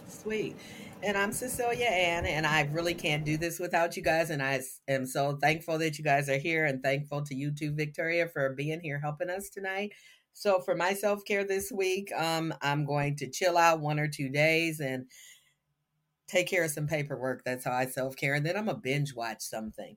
Sweet. 0.08 0.56
And 1.02 1.16
I'm 1.16 1.32
Cecilia 1.32 1.86
Ann, 1.86 2.24
and 2.24 2.46
I 2.46 2.62
really 2.72 2.94
can't 2.94 3.24
do 3.24 3.36
this 3.36 3.58
without 3.60 3.96
you 3.96 4.02
guys. 4.02 4.30
And 4.30 4.42
I 4.42 4.62
am 4.88 5.06
so 5.06 5.36
thankful 5.36 5.78
that 5.78 5.98
you 5.98 6.04
guys 6.04 6.28
are 6.28 6.38
here 6.38 6.64
and 6.64 6.82
thankful 6.82 7.22
to 7.26 7.34
you 7.34 7.50
too, 7.52 7.72
Victoria, 7.72 8.26
for 8.26 8.50
being 8.54 8.80
here 8.80 8.98
helping 8.98 9.28
us 9.28 9.50
tonight. 9.50 9.92
So 10.36 10.60
for 10.60 10.74
my 10.74 10.92
self 10.92 11.24
care 11.24 11.44
this 11.44 11.72
week, 11.72 12.12
um, 12.14 12.52
I'm 12.60 12.84
going 12.84 13.16
to 13.16 13.30
chill 13.30 13.56
out 13.56 13.80
one 13.80 13.98
or 13.98 14.06
two 14.06 14.28
days 14.28 14.80
and 14.80 15.06
take 16.28 16.46
care 16.46 16.62
of 16.62 16.70
some 16.70 16.86
paperwork. 16.86 17.42
That's 17.42 17.64
how 17.64 17.72
I 17.72 17.86
self 17.86 18.16
care. 18.16 18.34
And 18.34 18.44
then 18.44 18.54
I'm 18.54 18.66
gonna 18.66 18.76
binge 18.76 19.14
watch 19.14 19.40
something. 19.40 19.96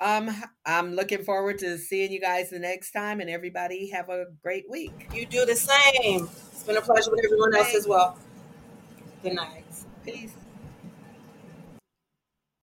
Um, 0.00 0.30
I'm 0.64 0.94
looking 0.94 1.24
forward 1.24 1.58
to 1.58 1.76
seeing 1.76 2.12
you 2.12 2.20
guys 2.20 2.50
the 2.50 2.60
next 2.60 2.92
time, 2.92 3.18
and 3.20 3.28
everybody 3.28 3.90
have 3.90 4.08
a 4.08 4.26
great 4.42 4.70
week. 4.70 5.08
You 5.12 5.26
do 5.26 5.44
the 5.44 5.56
same. 5.56 6.28
It's 6.52 6.62
been 6.62 6.76
a 6.76 6.80
pleasure 6.80 7.10
with 7.10 7.24
everyone 7.24 7.56
else 7.56 7.74
as 7.74 7.88
well. 7.88 8.16
Good 9.22 9.34
night. 9.34 9.64
Peace. 10.04 10.32